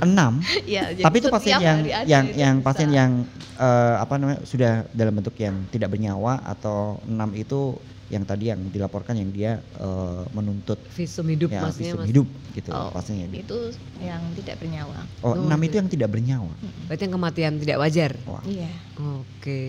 Enam. 0.00 0.42
ya, 0.66 0.90
Tapi 0.90 1.16
itu 1.18 1.28
pasien 1.28 1.56
yang 1.56 1.78
yang 2.04 2.24
yang 2.34 2.54
bisa. 2.58 2.66
pasien 2.66 2.90
yang 2.90 3.10
eh, 3.54 3.94
apa 3.96 4.18
namanya 4.18 4.42
sudah 4.42 4.72
dalam 4.90 5.14
bentuk 5.14 5.36
yang 5.36 5.54
tidak 5.68 5.88
bernyawa 5.88 6.42
atau 6.42 6.98
enam 7.04 7.30
itu 7.32 7.78
yang 8.08 8.28
tadi 8.28 8.52
yang 8.52 8.60
dilaporkan 8.68 9.16
yang 9.16 9.30
dia 9.30 9.52
eh, 9.78 10.22
menuntut 10.30 10.76
Visum 10.92 11.24
hidup 11.24 11.48
ya, 11.48 11.64
maksudnya 11.64 11.86
visum 11.88 12.00
mas. 12.02 12.08
hidup 12.10 12.26
gitu 12.52 12.68
Oh, 12.68 12.90
pasiennya. 12.92 13.26
itu 13.32 13.58
yang 13.98 14.20
tidak 14.36 14.60
bernyawa. 14.60 14.98
Oh, 15.22 15.32
Oh, 15.32 15.34
enam 15.38 15.56
iya. 15.56 15.66
itu 15.66 15.74
yang 15.78 15.88
tidak 15.88 16.08
bernyawa. 16.10 16.52
Berarti 16.84 17.02
yang 17.02 17.14
kematian 17.14 17.52
tidak 17.56 17.76
wajar. 17.78 18.12
Wah. 18.26 18.44
Iya. 18.44 18.68
Oke, 19.00 19.60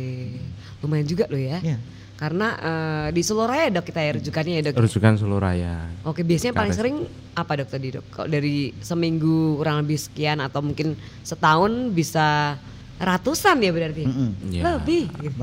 lumayan 0.81 1.07
juga 1.07 1.23
loh 1.29 1.39
ya. 1.39 1.63
Ya. 1.63 1.77
Karena 2.23 2.55
eh, 2.55 3.07
di 3.11 3.19
Solo 3.19 3.43
Raya 3.43 3.67
dok 3.67 3.83
kita 3.83 3.99
ya 3.99 4.15
rujukannya 4.15 4.53
ya 4.55 4.61
dok. 4.71 4.79
Rujukan 4.79 5.19
seluruh 5.19 5.43
raya. 5.43 5.91
Oke, 6.07 6.23
biasanya 6.23 6.55
paling 6.55 6.71
Kares. 6.71 6.79
sering 6.79 6.95
apa 7.35 7.51
dok 7.59 7.67
tadi 7.67 7.87
dok? 7.99 8.05
Kalau 8.15 8.31
dari 8.31 8.71
seminggu 8.79 9.59
kurang 9.59 9.83
lebih 9.83 9.99
sekian 9.99 10.39
atau 10.39 10.63
mungkin 10.63 10.95
setahun 11.19 11.91
bisa 11.91 12.55
ratusan 12.95 13.59
ya 13.59 13.75
berarti? 13.75 14.07
Mm-mm. 14.07 14.31
Ya. 14.55 14.79
Lebih. 14.79 15.11
gitu. 15.19 15.35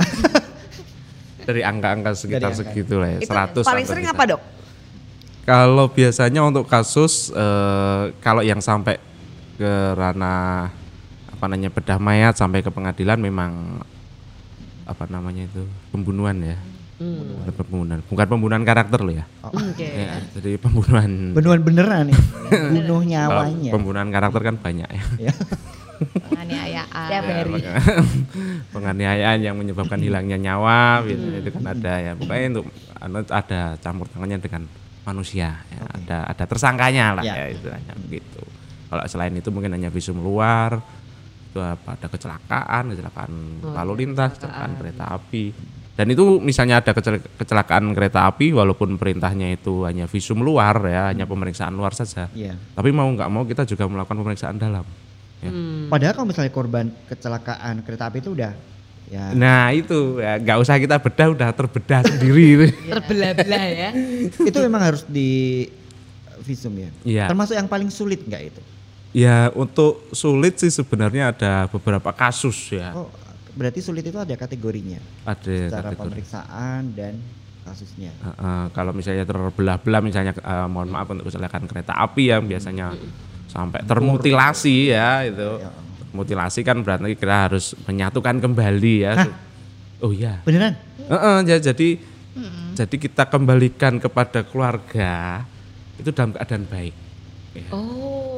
Dari 1.53 1.61
angka-angka 1.61 2.17
sekitar 2.17 2.49
angka. 2.49 2.65
segitu 2.65 2.97
lah 2.97 3.13
ya. 3.13 3.19
Itu 3.29 3.61
100 3.61 3.61
paling 3.61 3.85
sering 3.85 4.07
bisa. 4.09 4.17
apa 4.17 4.23
dok? 4.25 4.43
Kalau 5.45 5.87
biasanya 5.93 6.41
untuk 6.49 6.65
kasus 6.65 7.29
eh, 7.29 8.03
kalau 8.25 8.41
yang 8.41 8.65
sampai 8.65 8.97
ke 9.61 9.73
ranah 10.01 10.73
apa 11.29 11.45
namanya 11.45 11.69
bedah 11.69 12.01
mayat 12.01 12.41
sampai 12.41 12.65
ke 12.65 12.73
pengadilan 12.73 13.21
memang 13.21 13.85
apa 14.89 15.05
namanya 15.13 15.45
itu 15.45 15.69
pembunuhan 15.93 16.41
ya. 16.41 16.57
Bukan 17.01 17.55
pembunuhan, 17.57 18.01
bukan 18.05 18.27
pembunuhan 18.29 18.63
karakter 18.63 19.01
loh 19.01 19.15
ya. 19.15 19.25
Oke. 19.41 19.89
Ya, 19.89 20.21
jadi 20.37 20.61
pembunuhan. 20.61 21.33
Benuan 21.33 21.61
beneran 21.65 22.13
nih. 22.13 22.17
Bunuh 22.77 23.01
Kalau 23.01 23.09
nyawanya. 23.09 23.71
pembunuhan 23.73 24.09
karakter 24.13 24.41
kan 24.45 24.57
banyak 24.61 24.85
ya. 24.85 25.03
Ya. 25.17 25.35
Penganiayaan. 26.01 27.09
Hari. 27.25 27.53
penganiayaan 28.69 29.39
yang 29.41 29.57
menyebabkan 29.57 29.97
hilangnya 29.97 30.37
nyawa 30.37 31.05
gitu, 31.05 31.25
itu 31.41 31.49
kan 31.53 31.65
ada 31.71 31.93
ya 31.99 32.13
pokoknya 32.17 32.47
untuk 32.55 32.67
anu, 32.97 33.19
ada 33.25 33.61
campur 33.79 34.07
tangannya 34.09 34.39
dengan 34.39 34.63
manusia 35.03 35.61
ya. 35.65 35.81
ada 35.91 36.19
ada 36.29 36.45
tersangkanya 36.45 37.17
lah 37.17 37.25
Ya. 37.25 37.37
ya, 37.37 37.47
istilahnya 37.53 37.93
begitu 37.99 38.41
kalau 38.89 39.03
selain 39.07 39.33
itu 39.33 39.49
mungkin 39.49 39.73
hanya 39.73 39.89
visum 39.89 40.21
luar 40.21 40.81
itu 41.51 41.59
apa 41.59 41.97
ada 41.99 42.07
kecelakaan 42.07 42.83
kecelakaan 42.93 43.31
lalu 43.63 43.93
lintas 44.05 44.37
kecelakaan 44.37 44.73
kereta 44.77 45.05
api 45.11 45.45
dan 46.01 46.09
itu 46.09 46.41
misalnya 46.41 46.81
ada 46.81 46.91
kecel- 46.91 47.21
kecelakaan 47.37 47.93
kereta 47.93 48.25
api 48.25 48.51
walaupun 48.51 48.97
perintahnya 48.97 49.53
itu 49.53 49.85
hanya 49.85 50.09
visum 50.09 50.41
luar 50.41 50.81
ya 50.83 51.13
hanya 51.13 51.29
pemeriksaan 51.29 51.71
luar 51.71 51.93
saja 51.93 52.33
Iya. 52.33 52.57
tapi 52.73 52.89
mau 52.89 53.05
nggak 53.07 53.29
mau 53.29 53.45
kita 53.45 53.69
juga 53.69 53.85
melakukan 53.85 54.17
pemeriksaan 54.17 54.57
dalam 54.57 54.89
ya. 55.39 55.51
Padahal 55.87 56.13
kalau 56.15 56.25
misalnya 56.27 56.49
korban 56.49 56.89
kecelakaan 57.05 57.85
kereta 57.85 58.09
api 58.09 58.19
itu 58.19 58.33
udah 58.33 58.57
ya 59.07 59.35
Nah 59.35 59.69
itu 59.71 60.17
ya 60.17 60.39
nggak 60.39 60.57
usah 60.57 60.79
kita 60.79 60.97
bedah 60.97 61.29
udah 61.31 61.49
terbedah 61.51 62.01
sendiri 62.03 62.45
itu. 62.55 62.65
Terbelah-belah 62.87 63.65
ya. 63.69 63.91
itu 64.41 64.59
memang 64.63 64.83
harus 64.83 65.05
di 65.05 65.69
visum 66.41 66.73
ya. 66.73 66.89
Iya. 67.03 67.25
Termasuk 67.29 67.53
yang 67.53 67.69
paling 67.69 67.91
sulit 67.91 68.25
nggak 68.25 68.43
itu? 68.47 68.61
Ya 69.11 69.51
untuk 69.53 70.07
sulit 70.11 70.57
sih 70.57 70.71
sebenarnya 70.71 71.29
ada 71.31 71.67
beberapa 71.69 72.09
kasus 72.11 72.73
ya. 72.73 72.95
Oh, 72.95 73.11
berarti 73.55 73.81
sulit 73.83 74.05
itu 74.07 74.19
ada 74.19 74.35
kategorinya. 74.35 74.99
Ada 75.27 75.71
Secara 75.71 75.89
kategori. 75.91 76.01
pemeriksaan 76.01 76.81
dan 76.95 77.15
kasusnya. 77.67 78.13
Eh, 78.13 78.29
eh, 78.31 78.65
kalau 78.73 78.93
misalnya 78.95 79.25
terbelah-belah 79.27 80.01
misalnya 80.03 80.33
eh, 80.35 80.67
mohon 80.67 80.91
maaf 80.91 81.09
untuk 81.11 81.29
kecelakaan 81.29 81.67
kereta 81.69 81.93
api 81.95 82.33
yang 82.33 82.47
biasanya 82.47 82.95
sampai 83.51 83.83
termutilasi 83.85 84.95
ya 84.95 85.27
itu. 85.27 85.61
Mutilasi 86.11 86.67
kan 86.67 86.83
berarti 86.83 87.15
kita 87.15 87.37
harus 87.51 87.75
menyatukan 87.87 88.43
kembali 88.43 88.95
ya. 89.07 89.15
Oh 90.01 90.17
iya. 90.17 90.41
Beneran? 90.49 90.75
Eh, 90.97 91.13
eh, 91.13 91.39
ya, 91.45 91.57
jadi 91.61 92.01
jadi 92.73 92.97
kita 92.97 93.29
kembalikan 93.29 94.01
kepada 94.01 94.41
keluarga 94.47 95.45
itu 96.01 96.09
dalam 96.15 96.33
keadaan 96.33 96.65
baik. 96.65 96.95
Ya. 97.53 97.69
Oh. 97.75 98.30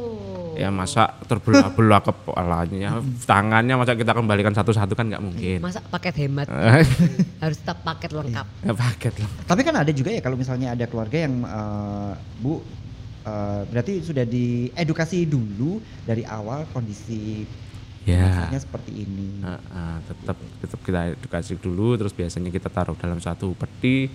Ya 0.63 0.71
masa 0.71 1.11
terbelah-belah 1.27 2.01
kepalanya, 2.09 3.03
tangannya 3.27 3.75
masa 3.75 3.99
kita 3.99 4.15
kembalikan 4.15 4.55
satu-satu 4.55 4.95
kan 4.95 5.11
nggak 5.11 5.23
mungkin. 5.23 5.59
Masa 5.59 5.83
paket 5.83 6.15
hemat 6.23 6.47
harus 7.43 7.59
tetap 7.59 7.83
paket 7.83 8.15
lengkap. 8.15 8.47
Ya, 8.63 8.73
paket 8.73 9.15
lah. 9.19 9.31
Tapi 9.43 9.61
kan 9.67 9.75
ada 9.83 9.91
juga 9.91 10.15
ya 10.15 10.23
kalau 10.23 10.39
misalnya 10.39 10.79
ada 10.79 10.87
keluarga 10.87 11.19
yang 11.19 11.43
eh, 11.43 12.13
Bu 12.39 12.63
eh, 13.27 13.61
berarti 13.67 14.07
sudah 14.07 14.23
diedukasi 14.23 15.27
dulu 15.27 15.83
dari 16.07 16.23
awal 16.23 16.71
kondisi 16.71 17.43
Ya. 18.03 18.51
seperti 18.59 19.07
ini. 19.07 19.39
Nah, 19.39 19.63
ah, 19.71 19.99
tetap 20.03 20.35
tetap 20.59 20.81
kita 20.83 21.15
edukasi 21.15 21.55
dulu, 21.55 21.95
terus 21.95 22.11
biasanya 22.11 22.51
kita 22.51 22.67
taruh 22.67 22.99
dalam 22.99 23.23
satu 23.23 23.55
peti 23.55 24.11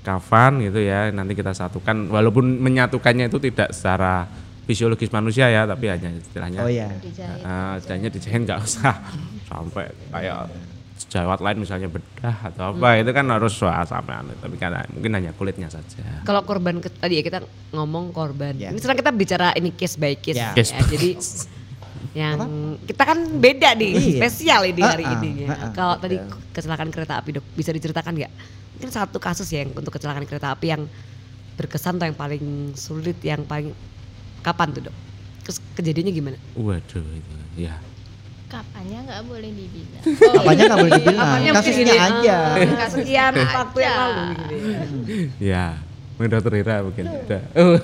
kafan 0.00 0.64
gitu 0.64 0.80
ya. 0.80 1.12
Nanti 1.12 1.36
kita 1.36 1.52
satukan, 1.52 2.08
walaupun 2.08 2.56
menyatukannya 2.56 3.28
itu 3.28 3.36
tidak 3.36 3.76
secara 3.76 4.24
fisiologis 4.68 5.08
manusia 5.08 5.48
ya, 5.48 5.64
tapi 5.64 5.88
hanya 5.88 6.12
istilahnya. 6.12 6.60
Oh 6.60 6.68
ya. 6.68 6.92
Dijahit. 7.00 7.40
Ah, 7.40 7.80
istilahnya 7.80 8.12
dijahit 8.12 8.40
nggak 8.44 8.60
usah 8.60 8.94
sampai 9.48 9.88
kayak 10.12 10.52
sejawat 10.98 11.40
lain 11.40 11.62
misalnya 11.62 11.88
bedah 11.88 12.36
atau 12.44 12.74
apa 12.74 13.00
itu 13.00 13.08
kan 13.10 13.24
harus 13.30 13.54
sampai 13.56 14.18
anu. 14.18 14.34
tapi 14.36 14.58
kan 14.58 14.76
mungkin 14.92 15.14
hanya 15.14 15.30
kulitnya 15.32 15.70
saja. 15.70 16.04
Kalau 16.20 16.42
korban 16.42 16.82
ke- 16.82 16.92
tadi 16.92 17.16
ya 17.16 17.24
kita 17.24 17.38
ngomong 17.72 18.12
korban. 18.12 18.52
Ya. 18.54 18.68
Ini 18.68 18.76
sekarang 18.76 19.00
kita 19.00 19.12
bicara 19.14 19.54
ini 19.54 19.72
case 19.72 19.96
by 19.96 20.18
case. 20.18 20.36
Ya. 20.36 20.52
Case 20.52 20.76
ya. 20.76 20.84
Jadi 20.84 21.10
yang 22.12 22.36
kita 22.82 23.02
kan 23.04 23.18
beda 23.38 23.72
nih, 23.72 23.92
Iya. 23.94 24.18
spesial 24.20 24.62
ini 24.66 24.82
hari 24.82 25.04
Ha-ha, 25.06 25.16
ini 25.16 25.30
ya. 25.44 25.48
ha-ha. 25.48 25.66
Kalau 25.70 25.94
tadi 25.96 26.16
kecelakaan 26.52 26.90
kereta 26.90 27.14
api 27.16 27.40
dok, 27.40 27.46
bisa 27.54 27.70
diceritakan 27.70 28.12
nggak? 28.12 28.32
Mungkin 28.76 28.90
satu 28.90 29.16
kasus 29.18 29.46
ya 29.48 29.62
yang 29.62 29.72
untuk 29.72 29.90
kecelakaan 29.90 30.26
kereta 30.26 30.50
api 30.50 30.66
yang 30.68 30.82
berkesan 31.54 31.96
atau 31.96 32.06
yang 32.06 32.18
paling 32.18 32.44
sulit, 32.74 33.18
yang 33.22 33.42
paling 33.42 33.70
kapan 34.42 34.68
tuh 34.74 34.82
dok? 34.90 34.96
Terus 35.46 35.58
kejadiannya 35.78 36.12
gimana? 36.12 36.36
Waduh 36.54 37.04
itu 37.04 37.34
ya. 37.56 37.74
Kapannya 38.48 38.98
nggak 39.04 39.22
boleh 39.28 39.50
dibilang. 39.52 40.02
Apanya 40.40 40.62
nggak 40.72 40.80
boleh 40.80 40.92
dibilang, 40.96 41.28
Apanya 41.28 41.50
kasusnya 41.60 41.94
aja. 42.00 42.36
Sekian 42.88 43.32
waktu 43.36 43.78
yang 43.84 43.96
lalu 43.96 44.22
gitu 44.28 44.54
ya. 44.56 44.80
Ya, 45.36 45.66
mungkin 46.16 46.30
dokter 46.32 46.52
Ira 46.56 46.76
mungkin 46.80 47.04
ada. 47.08 47.38
Oh. 47.60 47.76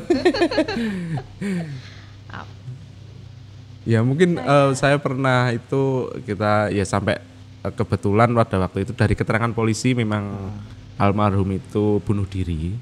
Ya 3.84 4.00
mungkin 4.00 4.40
eh, 4.40 4.70
saya 4.72 4.96
pernah 4.96 5.52
itu 5.52 6.08
kita 6.24 6.72
ya 6.72 6.88
sampai 6.88 7.20
eh, 7.60 7.72
kebetulan 7.76 8.32
pada 8.32 8.64
waktu 8.64 8.88
itu 8.88 8.96
dari 8.96 9.12
keterangan 9.12 9.52
polisi 9.52 9.92
memang 9.92 10.52
almarhum 10.96 11.48
itu 11.52 11.98
bunuh 12.00 12.24
diri. 12.24 12.74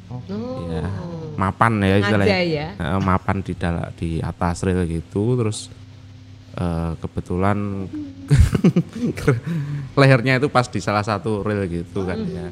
Ya, 0.69 0.85
mapan 1.35 1.81
ya 1.81 1.97
istilahnya. 1.99 2.39
Ya? 2.43 2.69
Mapan 2.99 3.41
di 3.41 3.53
dalam 3.53 3.89
di 3.97 4.21
atas 4.21 4.61
rel 4.63 4.85
gitu 4.85 5.37
terus 5.37 5.73
eh, 6.55 6.93
kebetulan 6.99 7.89
lehernya 10.01 10.41
itu 10.41 10.49
pas 10.49 10.67
di 10.67 10.81
salah 10.81 11.05
satu 11.05 11.41
rel 11.43 11.65
gitu 11.69 12.05
kan 12.05 12.19
ya. 12.23 12.49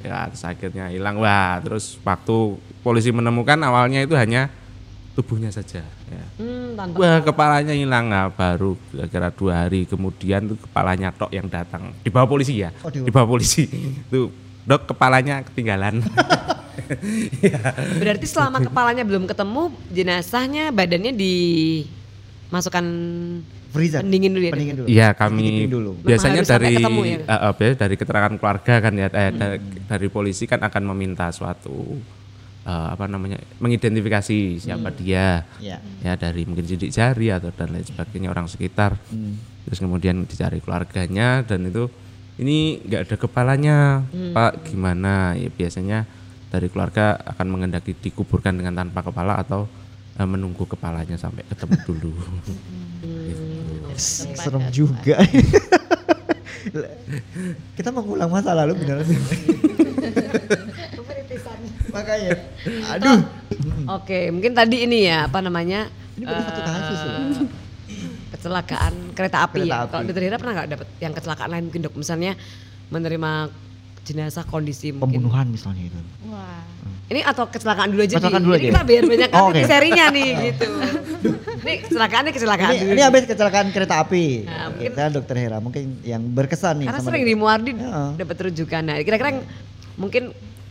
Ya 0.00 0.18
terus 0.32 0.44
akhirnya 0.48 0.88
hilang 0.88 1.20
wah 1.20 1.60
terus 1.60 2.00
waktu 2.00 2.56
polisi 2.80 3.12
menemukan 3.12 3.60
awalnya 3.60 4.00
itu 4.00 4.16
hanya 4.16 4.48
tubuhnya 5.12 5.52
saja 5.52 5.84
ya. 5.84 6.24
Hmm, 6.40 6.72
tanpa 6.72 6.96
Wah 6.96 7.18
kepalanya 7.20 7.76
hilang 7.76 8.08
nah, 8.08 8.32
baru 8.32 8.80
kira-kira 8.88 9.28
dua 9.28 9.52
hari 9.66 9.84
kemudian 9.84 10.48
tuh 10.48 10.56
kepalanya 10.56 11.12
tok 11.12 11.28
yang 11.28 11.44
datang 11.52 11.92
dibawa 12.00 12.24
polisi 12.24 12.64
ya 12.64 12.72
Oh, 12.80 12.88
di- 12.88 13.04
dibawa 13.04 13.28
polisi 13.28 13.68
tuh 14.12 14.32
dok 14.70 14.86
kepalanya 14.86 15.42
ketinggalan 15.42 15.98
Berarti 17.96 18.26
selama 18.26 18.58
kepalanya 18.66 19.02
belum 19.02 19.24
ketemu, 19.24 19.62
jenazahnya 19.90 20.70
badannya 20.70 21.12
dimasukkan 21.14 22.84
Freezer. 23.70 24.02
pendingin 24.02 24.30
dulu 24.32 24.42
ya. 24.42 24.50
Pendingin 24.50 24.76
dulu. 24.76 24.86
Iya 24.88 25.08
kami 25.12 25.66
dulu. 25.66 25.90
biasanya 26.00 26.42
dari 26.42 26.74
ketemu 26.76 27.00
ya? 27.04 27.18
eh, 27.20 27.30
eh, 27.30 27.52
biasanya 27.52 27.78
dari 27.78 27.94
keterangan 27.94 28.32
keluarga 28.34 28.74
kan 28.80 28.92
ya 28.92 29.06
eh, 29.08 29.30
da- 29.30 29.60
dari 29.88 30.08
polisi 30.08 30.44
kan 30.44 30.58
akan 30.60 30.82
meminta 30.88 31.30
suatu 31.30 31.94
eh, 32.60 32.86
apa 32.90 33.06
namanya 33.06 33.38
mengidentifikasi 33.58 34.38
siapa 34.60 34.90
dia 34.90 35.46
Ya. 35.58 35.78
ya 36.00 36.12
dari 36.14 36.42
mungkin 36.42 36.66
sidik 36.66 36.90
jari 36.90 37.30
atau 37.30 37.50
dan 37.50 37.70
lain 37.70 37.84
sebagainya 37.84 38.28
orang 38.28 38.46
sekitar 38.46 38.98
Hmm. 39.06 39.38
terus 39.62 39.78
kemudian 39.78 40.24
dicari 40.24 40.58
keluarganya 40.58 41.46
dan 41.46 41.62
itu 41.64 41.86
ini 42.40 42.80
nggak 42.88 43.02
ada 43.04 43.16
kepalanya 43.20 43.76
pak 44.32 44.72
gimana 44.72 45.36
ya 45.36 45.52
biasanya 45.52 46.08
dari 46.50 46.66
keluarga 46.72 47.14
akan 47.14 47.46
mengendaki 47.46 47.94
dikuburkan 47.94 48.56
dengan 48.56 48.74
tanpa 48.74 49.04
kepala 49.06 49.38
atau 49.38 49.68
eh, 50.18 50.26
menunggu 50.26 50.64
kepalanya 50.66 51.14
sampai 51.20 51.44
ketemu 51.46 51.76
dulu 51.88 52.12
Serem 54.00 54.64
juga. 54.72 55.20
Kita 57.76 57.88
mengulang 57.92 58.28
masa 58.32 58.52
lalu 58.56 58.80
beneran. 58.80 59.04
Makanya. 61.90 62.32
Aduh. 62.96 63.18
Oke, 64.00 64.30
mungkin 64.30 64.52
tadi 64.54 64.86
ini 64.86 65.08
ya 65.08 65.26
apa 65.28 65.42
namanya? 65.42 65.88
Ini 66.16 66.24
baru 66.28 66.42
satu 66.44 66.62
kasus 66.64 67.00
loh. 67.04 67.49
Kecelakaan 68.40 69.12
kereta 69.12 69.44
api 69.44 69.60
Kereta 69.60 69.68
ya. 69.70 69.84
api. 69.84 69.92
Kalau 69.92 70.02
dokter 70.06 70.22
Hira 70.24 70.36
pernah 70.36 70.54
nggak 70.56 70.68
dapat 70.70 70.88
yang 70.96 71.12
kecelakaan 71.12 71.48
lain 71.50 71.64
mungkin 71.68 71.80
dok? 71.84 71.92
Misalnya 71.94 72.32
menerima 72.88 73.30
jenazah 74.02 74.44
kondisi 74.44 74.90
mungkin. 74.90 75.20
Pembunuhan 75.20 75.46
misalnya 75.46 75.84
itu. 75.84 76.00
Wah. 76.26 76.64
Ini 77.06 77.20
atau 77.20 77.44
kecelakaan 77.44 77.90
dulu 77.90 78.00
aja 78.00 78.16
Kecelakaan 78.16 78.40
nih. 78.40 78.46
dulu 78.46 78.54
Ini 78.54 78.56
aja 78.56 78.66
kita 78.66 78.80
ya? 78.80 78.86
biar 78.86 79.04
banyak 79.04 79.30
Oh, 79.30 79.44
oke. 79.44 79.60
serinya 79.66 80.04
nih 80.08 80.28
gitu. 80.46 80.66
ini 81.60 81.72
kecelakaan 81.82 82.22
ini 82.22 82.32
kecelakaan 82.32 82.70
Ini, 82.70 82.80
dulu. 82.80 82.90
ini 82.90 83.02
habis 83.02 83.22
kecelakaan 83.26 83.66
kereta 83.68 83.94
api. 84.00 84.24
Nah, 84.40 84.66
mungkin- 84.70 84.88
Kita 84.88 85.02
dokter 85.12 85.36
Hera 85.36 85.58
mungkin 85.58 85.82
yang 86.00 86.22
berkesan 86.24 86.80
nih 86.80 86.86
Karena 86.88 86.96
sama 86.96 87.08
sering 87.10 87.24
di 87.26 87.34
Muardi 87.34 87.72
Heeh. 87.76 88.10
dapat 88.16 88.36
rujukan. 88.40 88.82
Nah, 88.82 88.96
kira-kira 88.96 89.28
yang 89.28 89.42
mungkin 89.96 90.22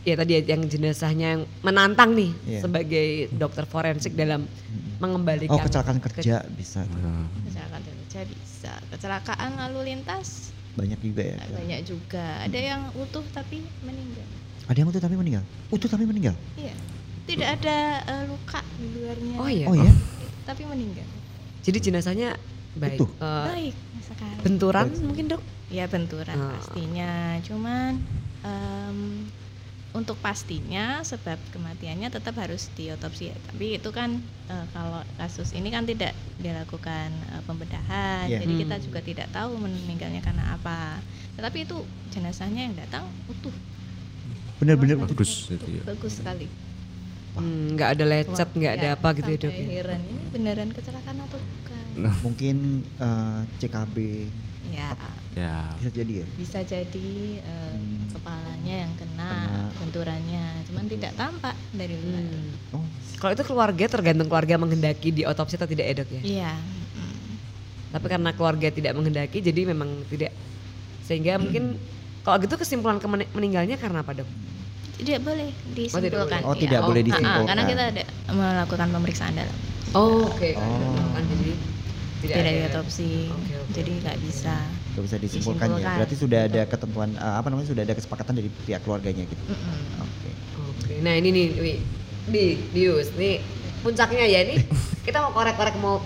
ya 0.01 0.15
tadi 0.15 0.31
ya, 0.33 0.41
yang 0.47 0.61
jenazahnya 0.65 1.27
yang 1.29 1.41
menantang 1.61 2.15
nih 2.15 2.31
Iya. 2.47 2.59
sebagai 2.63 3.07
dokter 3.29 3.67
forensik 3.67 4.15
dalam 4.15 4.47
mengembalikan 4.97 5.53
Oh 5.53 5.61
kecelakaan 5.61 5.99
kerja 5.99 6.43
bisa 6.49 6.87
Nah, 6.97 7.27
Kerja 8.09 8.25
bisa. 8.25 8.73
Kecelakaan 8.89 9.53
lalu 9.53 9.93
lintas 9.93 10.49
banyak 10.73 10.97
juga 10.97 11.29
ya. 11.29 11.37
banyak 11.45 11.81
juga. 11.85 12.25
Ada 12.41 12.57
yang 12.57 12.81
utuh 12.97 13.21
tapi 13.29 13.61
meninggal. 13.85 14.25
Ada 14.65 14.77
yang 14.81 14.89
utuh 14.89 14.97
tapi 14.97 15.13
meninggal. 15.13 15.43
Utuh 15.69 15.85
tapi 15.85 16.09
meninggal. 16.09 16.33
Iya. 16.57 16.73
Tidak 17.29 17.45
ada 17.45 17.77
eh, 18.01 18.23
luka 18.25 18.65
di 18.81 18.85
luarnya. 18.97 19.35
Oh 19.37 19.45
iya. 19.45 19.65
Oh 19.69 19.75
iya. 19.77 19.93
Tapi 20.41 20.65
meninggal. 20.65 21.05
Jadi 21.61 21.77
jenazahnya 21.77 22.33
baik. 22.73 22.97
Utuh. 22.97 23.09
Eh, 23.21 23.45
Baik 23.45 23.75
sekali. 24.01 24.35
benturan 24.41 24.87
mungkin 25.05 25.25
dok? 25.29 25.41
Ya 25.69 25.85
benturan 25.85 26.33
Ah. 26.33 26.57
pastinya. 26.57 27.37
Cuman 27.45 28.01
em, 28.41 28.97
untuk 29.89 30.21
pastinya 30.21 31.01
sebab 31.01 31.41
kematiannya 31.49 32.13
tetap 32.13 32.37
harus 32.37 32.69
diotopsi 32.77 33.33
ya. 33.33 33.35
Tapi 33.49 33.81
itu 33.81 33.89
kan 33.89 34.21
eh, 34.45 34.65
kalau 34.69 35.01
kasus 35.17 35.57
ini 35.57 35.73
kan 35.73 35.89
tidak 35.89 36.13
dilakukan 36.37 37.09
eh, 37.09 37.41
pembedahan. 37.49 38.29
Iya. 38.29 38.45
Jadi 38.45 38.53
Hmm. 38.53 38.61
kita 38.65 38.75
juga 38.85 38.99
tidak 39.01 39.27
tahu 39.33 39.57
meninggalnya 39.57 40.21
karena 40.21 40.53
apa. 40.53 41.01
Tetapi 41.37 41.65
itu 41.65 41.77
jenazahnya 42.13 42.69
yang 42.69 42.75
datang 42.77 43.09
utuh. 43.25 43.53
Bener-bener 44.61 44.99
bagus 45.01 45.49
itu 45.49 45.67
ya. 45.81 45.83
Bagus 45.87 46.21
sekali. 46.21 46.45
Hmm, 47.39 47.77
nggak 47.77 47.89
ada 47.95 48.05
lecet, 48.09 48.49
nggak 48.51 48.73
ada 48.81 48.87
ya, 48.91 48.97
apa 48.99 49.07
gitu 49.15 49.29
ya 49.31 49.37
dok? 49.37 49.51
sampai 49.53 49.63
ya? 49.63 49.73
heran 49.79 50.01
ini 50.01 50.21
beneran 50.33 50.69
kecelakaan 50.75 51.17
atau 51.23 51.39
bukan? 51.39 51.85
mungkin 52.25 52.55
eh, 52.99 53.39
CKB 53.63 53.95
Ya, 54.69 54.91
Ya, 55.33 55.55
bisa 55.73 55.89
jadi 55.89 56.13
ya. 56.13 56.27
bisa 56.35 56.59
jadi 56.61 57.09
eh, 57.39 57.73
Hmm. 57.73 58.11
kepalanya 58.11 58.75
yang 58.83 58.93
kena, 58.93 59.31
Kena. 59.31 59.61
benturannya, 59.73 60.45
cuman 60.67 60.85
tidak 60.85 61.11
tampak 61.15 61.55
dari 61.71 61.95
luar. 61.95 62.21
Hmm. 62.21 62.75
Oh, 62.75 62.85
Kalau 63.17 63.31
itu 63.33 63.43
keluarga 63.43 63.85
tergantung 63.85 64.27
keluarga 64.27 64.55
menghendaki 64.55 65.09
di 65.11 65.23
otopsi 65.23 65.55
atau 65.55 65.65
tidak 65.65 65.85
ya 65.85 65.93
dok 65.95 66.09
ya? 66.09 66.21
Iya. 66.21 66.51
mm. 66.55 67.15
Tapi 67.89 68.05
karena 68.05 68.31
keluarga 68.31 68.67
tidak 68.69 68.93
menghendaki 68.93 69.39
jadi 69.39 69.61
memang 69.65 69.89
tidak 70.05 70.31
sehingga 71.01 71.35
mungkin 71.37 71.79
kalau 72.21 72.37
gitu 72.37 72.55
kesimpulan 72.55 72.95
kemen- 72.97 73.31
meninggalnya 73.31 73.75
karena 73.75 73.99
apa 73.99 74.11
dok? 74.13 74.29
Tidak 74.95 75.19
boleh 75.19 75.49
disimpulkan. 75.73 76.11
boleh. 76.11 76.39
Oh, 76.43 76.53
Iya. 76.53 76.61
tidak 76.61 76.81
boleh 76.83 76.99
ah, 76.99 77.03
ah, 77.03 77.07
disimpulkan. 77.09 77.45
karena 77.47 77.63
kita 77.65 77.83
ada 77.89 78.03
melakukan 78.29 78.87
pemeriksaan 78.93 79.33
dalam, 79.33 79.55
Oh, 79.89 80.27
oke. 80.27 80.49
Oh. 80.53 81.09
Kan 81.09 81.23
jadi 81.25 81.51
tidak, 82.19 82.35
tidak, 82.35 82.45
ada. 82.45 82.59
diotopsi, 82.59 83.11
Oke, 83.29 83.53
oke, 83.55 83.71
jadi 83.71 83.91
nggak 83.97 84.17
bisa. 84.21 84.55
nggak 84.91 85.03
bisa 85.07 85.17
disimpulkan 85.17 85.67
ya. 85.75 85.87
Berarti 85.95 86.15
sudah 86.15 86.39
ada 86.45 86.61
ketentuan 86.65 87.09
eh, 87.13 87.35
apa 87.39 87.47
namanya 87.47 87.67
sudah 87.67 87.83
ada 87.83 87.93
kesepakatan 87.93 88.33
dari 88.35 88.49
pihak 88.63 88.81
keluarganya 88.83 89.23
gitu. 89.23 89.43
Oke. 89.99 90.29
Oke. 90.75 90.93
Nah 90.99 91.13
ini 91.15 91.29
nih, 91.29 91.45
Wi. 91.57 91.73
di 92.29 92.45
Dius, 92.69 93.09
nih 93.15 93.41
puncaknya 93.79 94.21
ya 94.21 94.39
ini 94.43 94.61
kita 95.01 95.17
mau 95.19 95.31
korek-korek 95.31 95.73
mau 95.79 95.97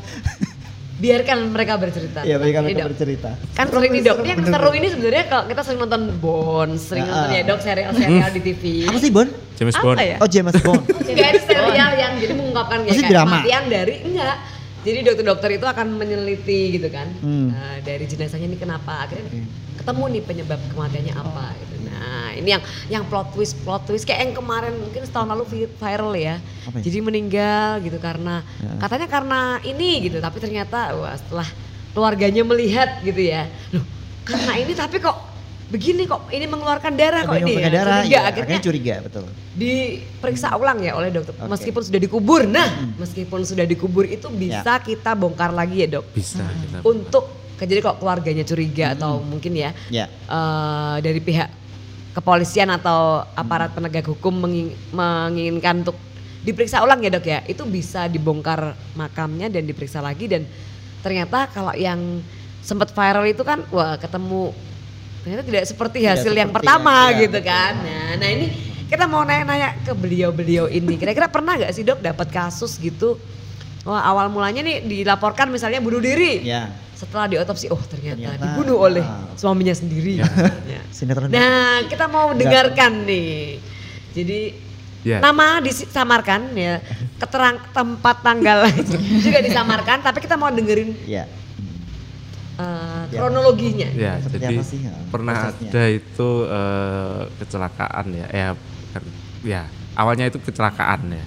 biarkan 0.93 1.51
mereka 1.51 1.75
bercerita. 1.75 2.23
Iya, 2.23 2.39
bagi 2.39 2.53
Ini, 2.53 2.63
mereka 2.63 2.79
Dok. 2.79 2.89
bercerita. 2.95 3.29
Kan 3.51 3.65
sering 3.67 3.91
nih 3.91 4.01
dok, 4.05 4.17
ini 4.21 4.29
yang 4.29 4.41
seru 4.45 4.71
ini 4.71 4.87
sebenarnya 4.87 5.23
kalau 5.27 5.43
kita 5.49 5.61
sering 5.65 5.79
nonton 5.81 6.01
Bond, 6.21 6.73
sering 6.79 7.03
nonton 7.03 7.27
ah. 7.27 7.35
ya 7.35 7.41
dok 7.43 7.59
serial-serial 7.59 8.29
di 8.31 8.41
TV. 8.41 8.63
Apa 8.87 8.99
sih 9.01 9.11
Bon? 9.11 9.27
James 9.53 9.75
Apa 9.75 9.83
Bond. 9.83 9.97
ya? 9.99 10.17
Oh 10.21 10.29
James 10.29 10.55
Bond. 10.63 10.83
Enggak 11.03 11.31
serial 11.43 11.91
yang 11.97 12.13
jadi 12.21 12.33
mengungkapkan 12.33 12.77
ya 12.85 12.91
kayak 12.93 13.09
drama. 13.11 13.29
kematian 13.41 13.63
dari 13.67 13.95
enggak. 14.05 14.35
Jadi 14.83 14.99
dokter-dokter 15.01 15.49
itu 15.53 15.63
akan 15.63 15.87
meneliti 15.95 16.75
gitu 16.75 16.87
kan 16.87 17.07
Hmm. 17.19 17.49
eh, 17.49 17.77
dari 17.81 18.03
jenazahnya 18.03 18.45
ini 18.45 18.55
kenapa 18.55 19.07
akhirnya 19.07 19.31
ketemu 19.73 20.03
nih 20.09 20.23
penyebab 20.23 20.59
kematiannya 20.69 21.13
apa 21.13 21.45
gitu. 21.57 21.75
Nah 21.83 22.29
ini 22.31 22.49
yang 22.49 22.63
yang 22.89 23.03
plot 23.03 23.31
twist 23.31 23.55
plot 23.59 23.83
twist 23.83 24.03
kayak 24.03 24.19
yang 24.21 24.33
kemarin 24.33 24.75
mungkin 24.75 25.01
setahun 25.01 25.27
lalu 25.29 25.43
vi- 25.45 25.73
viral 25.73 26.13
ya. 26.13 26.35
Apa 26.63 26.77
ya? 26.77 26.83
Jadi 26.83 26.97
meninggal 26.99 27.79
gitu 27.79 27.97
karena 27.97 28.43
Ya. 28.59 28.71
katanya 28.77 29.07
karena 29.07 29.39
ini 29.61 30.03
gitu 30.03 30.19
tapi 30.19 30.37
ternyata 30.37 30.93
wah 30.93 31.15
setelah 31.15 31.47
keluarganya 31.91 32.43
melihat 32.43 32.99
gitu 33.01 33.23
ya. 33.23 33.47
Loh 33.71 33.83
karena 34.23 34.55
ini 34.57 34.71
tapi 34.71 34.99
kok 34.99 35.15
begini 35.73 36.05
kok 36.05 36.29
ini 36.29 36.45
mengeluarkan 36.45 36.93
darah 36.93 37.25
kok 37.25 37.33
ini 37.33 37.49
pakai 37.51 37.65
ya. 37.65 37.71
darah, 37.73 37.95
Curiga, 37.97 38.05
ya, 38.07 38.19
akhirnya 38.21 38.29
akhirnya 38.29 38.59
curiga 38.61 38.95
betul. 39.01 39.23
diperiksa 39.53 40.47
ulang 40.53 40.77
ya 40.79 40.93
oleh 40.93 41.09
dokter 41.09 41.33
Oke. 41.35 41.49
meskipun 41.49 41.81
sudah 41.81 41.99
dikubur 41.99 42.41
nah 42.45 42.69
meskipun 42.95 43.41
sudah 43.41 43.65
dikubur 43.65 44.05
itu 44.05 44.29
bisa 44.29 44.77
kita 44.77 45.11
bongkar 45.13 45.49
lagi 45.49 45.81
ya 45.81 45.97
dok 45.97 46.05
Bisa 46.11 46.45
kita. 46.45 46.77
untuk 46.83 47.25
jadi 47.57 47.79
kok 47.81 47.97
keluarganya 47.97 48.43
curiga 48.43 48.93
atau 48.93 49.17
mungkin 49.19 49.55
ya 49.55 49.73
Ya. 49.89 50.05
eh, 50.09 50.95
dari 50.99 51.17
pihak 51.17 51.49
kepolisian 52.13 52.69
atau 52.69 53.25
aparat 53.33 53.73
penegak 53.73 54.05
hukum 54.05 54.35
menging- 54.37 54.77
menginginkan 54.91 55.81
untuk 55.81 55.97
diperiksa 56.43 56.83
ulang 56.83 56.99
ya 56.99 57.09
dok 57.09 57.25
ya 57.25 57.39
itu 57.43 57.65
bisa 57.65 58.05
dibongkar 58.05 58.77
makamnya 58.93 59.49
dan 59.49 59.63
diperiksa 59.63 59.97
lagi 59.97 60.27
dan 60.27 60.45
ternyata 61.01 61.49
kalau 61.49 61.73
yang 61.73 62.21
sempat 62.59 62.91
viral 62.91 63.25
itu 63.25 63.41
kan 63.41 63.63
wah 63.69 63.95
ketemu 63.95 64.51
ternyata 65.23 65.43
tidak 65.43 65.63
seperti 65.65 65.97
Tidak 65.99 66.11
hasil 66.13 66.31
yang 66.31 66.49
seperti 66.49 66.67
pertama 66.67 66.91
yang- 66.91 67.09
ya, 67.09 67.21
gitu 67.23 67.39
kan 67.41 67.73
nah, 67.79 68.11
nah 68.15 68.29
ini 68.29 68.45
kita 68.85 69.03
mau 69.05 69.21
nanya-nanya 69.21 69.81
ke 69.81 69.91
beliau-beliau 69.91 70.67
ini 70.67 70.93
kira-kira 70.93 71.25
pernah 71.25 71.55
nggak 71.55 71.71
sih 71.71 71.81
dok 71.81 71.97
dapat 71.97 72.27
kasus 72.29 72.77
gitu 72.77 73.17
wah 73.81 74.03
awal 74.03 74.27
mulanya 74.27 74.61
nih 74.61 74.79
dilaporkan 74.81 75.47
misalnya 75.47 75.79
bunuh 75.79 75.97
diri 75.97 76.43
Ya. 76.43 76.69
setelah 76.93 77.27
diotopsi 77.27 77.67
oh 77.67 77.81
ternyata, 77.81 78.15
Ternyata, 78.15 78.43
dibunuh 78.45 78.79
oleh 78.79 79.01
ah. 79.01 79.27
suaminya 79.35 79.73
sendiri. 79.73 80.23
Ya. 80.23 80.29
Sinetron. 80.87 81.27
Nah 81.27 81.83
kita 81.83 82.07
mau 82.07 82.31
dengarkan 82.31 83.03
nih. 83.03 83.59
Jadi 84.13 84.39
Ya. 85.03 85.19
nama 85.19 85.59
disamarkan 85.59 86.55
ya, 86.55 86.79
keterang 87.19 87.59
tempat 87.75 88.23
tanggal 88.23 88.63
juga 89.25 89.43
disamarkan, 89.43 89.99
tapi 89.99 90.23
kita 90.23 90.39
mau 90.39 90.47
dengerin 90.47 90.95
Ya. 91.03 91.27
Eh, 92.55 93.03
Ya. 93.09 93.19
kronologinya. 93.19 93.87
Ya, 93.89 94.13
Seperti 94.17 94.37
jadi 94.41 94.55
sih, 94.61 94.79
ya, 94.81 94.93
pernah 95.07 95.33
prosesnya? 95.49 95.69
ada 95.69 95.83
itu 95.89 96.29
eh, 96.45 97.21
kecelakaan 97.37 98.05
ya. 98.11 98.25
Ya, 98.29 98.47
ya, 99.43 99.61
awalnya 99.93 100.25
itu 100.27 100.37
kecelakaan 100.37 101.11
ya. 101.11 101.25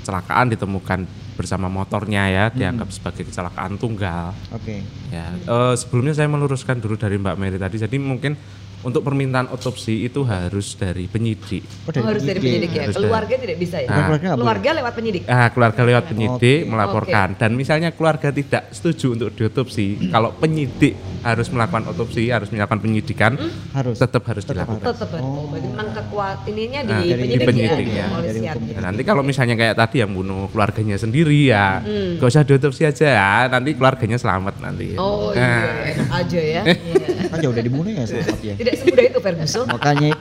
Kecelakaan 0.00 0.46
ditemukan 0.48 1.00
bersama 1.34 1.66
motornya 1.66 2.26
ya, 2.26 2.44
dianggap 2.50 2.90
sebagai 2.90 3.22
kecelakaan 3.22 3.78
tunggal. 3.78 4.34
Oke. 4.50 4.82
Ya, 5.08 5.30
eh, 5.32 5.74
sebelumnya 5.74 6.12
saya 6.12 6.26
meluruskan 6.26 6.78
dulu 6.78 6.94
dari 6.94 7.14
Mbak 7.16 7.36
Mary 7.36 7.56
tadi. 7.56 7.76
Jadi 7.78 7.96
mungkin 7.96 8.34
untuk 8.80 9.02
permintaan 9.02 9.48
otopsi 9.48 10.02
itu 10.02 10.22
harus 10.22 10.72
dari 10.72 11.04
penyidik. 11.04 11.66
Oh, 11.84 11.90
Oh, 11.90 12.06
harus 12.06 12.22
dari 12.22 12.38
penyidik 12.38 12.70
ya. 12.70 12.82
Harus 12.84 12.96
Keluarga 12.96 13.34
tidak 13.34 13.56
bisa 13.56 13.76
ya. 13.78 13.88
Ah. 13.88 14.06
Keluarga? 14.06 14.28
Keluarga 14.34 14.70
lewat 14.74 14.92
penyidik. 14.94 15.22
Ah, 15.26 15.48
keluarga 15.48 15.80
lewat 15.82 16.04
penyidik 16.06 16.58
Oke. 16.60 16.68
melaporkan 16.68 17.28
dan 17.34 17.50
misalnya 17.52 17.90
keluarga 17.90 18.28
tidak 18.30 18.70
setuju 18.70 19.06
untuk 19.12 19.28
diotopsi, 19.32 19.86
kalau 20.08 20.30
penyidik 20.32 20.94
harus 21.20 21.48
melakukan 21.48 21.84
otopsi, 21.88 22.28
harus 22.28 22.48
melakukan 22.48 22.78
penyidikan, 22.78 23.32
Harus. 23.72 23.98
tetap 23.98 24.22
harus 24.24 24.42
Tetap 24.42 24.54
dilakukan. 24.62 24.78
harus. 24.80 24.96
Tetap 24.96 25.10
oh. 25.18 25.46
berarti 25.48 25.68
memang 25.68 25.88
kekuat 25.92 26.38
ininya 26.46 26.80
di 26.80 26.88
Nah, 26.88 27.00
dari- 27.00 27.10
penyidik, 27.16 27.34
di 27.34 27.46
penyidik, 27.46 27.86
ya. 27.88 27.94
ya. 27.98 28.06
Dari. 28.20 28.40
Ya, 28.68 28.80
nanti 28.80 29.02
kalau 29.02 29.22
misalnya 29.22 29.54
kayak 29.54 29.74
tadi 29.74 29.96
yang 29.98 30.12
bunuh 30.12 30.46
keluarganya 30.48 30.94
sendiri 30.94 31.50
ya, 31.50 31.80
Hmm. 31.80 32.16
gak 32.16 32.28
usah 32.28 32.42
diotopsi 32.42 32.82
aja 32.82 33.06
ya, 33.10 33.30
nanti 33.48 33.74
keluarganya 33.74 34.16
selamat 34.16 34.54
nanti. 34.58 34.94
Oh 34.94 35.30
Nah, 35.30 35.64
iya, 35.84 36.04
aja 36.08 36.40
ya. 36.40 36.62
Iya. 36.88 37.28
Kan 37.28 37.38
ya 37.38 37.48
udah 37.48 37.62
dibunuh 37.62 37.90
ya 37.90 38.04
selamat 38.04 38.38
ya. 38.40 38.54
Tidak 38.68 38.76
semudah 38.84 39.04
itu 39.08 39.18
Ferguson. 39.18 39.64
Makanya 39.64 40.12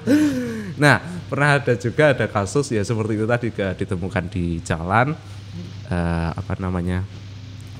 Nah, 0.78 0.98
pernah 1.28 1.58
ada 1.60 1.74
juga 1.76 2.14
ada 2.16 2.26
kasus 2.30 2.72
ya 2.72 2.86
seperti 2.86 3.18
itu 3.20 3.26
tadi 3.28 3.48
ke- 3.52 3.76
ditemukan 3.76 4.24
di 4.32 4.64
jalan 4.64 5.12
eh, 5.90 6.30
apa 6.32 6.54
namanya 6.62 7.02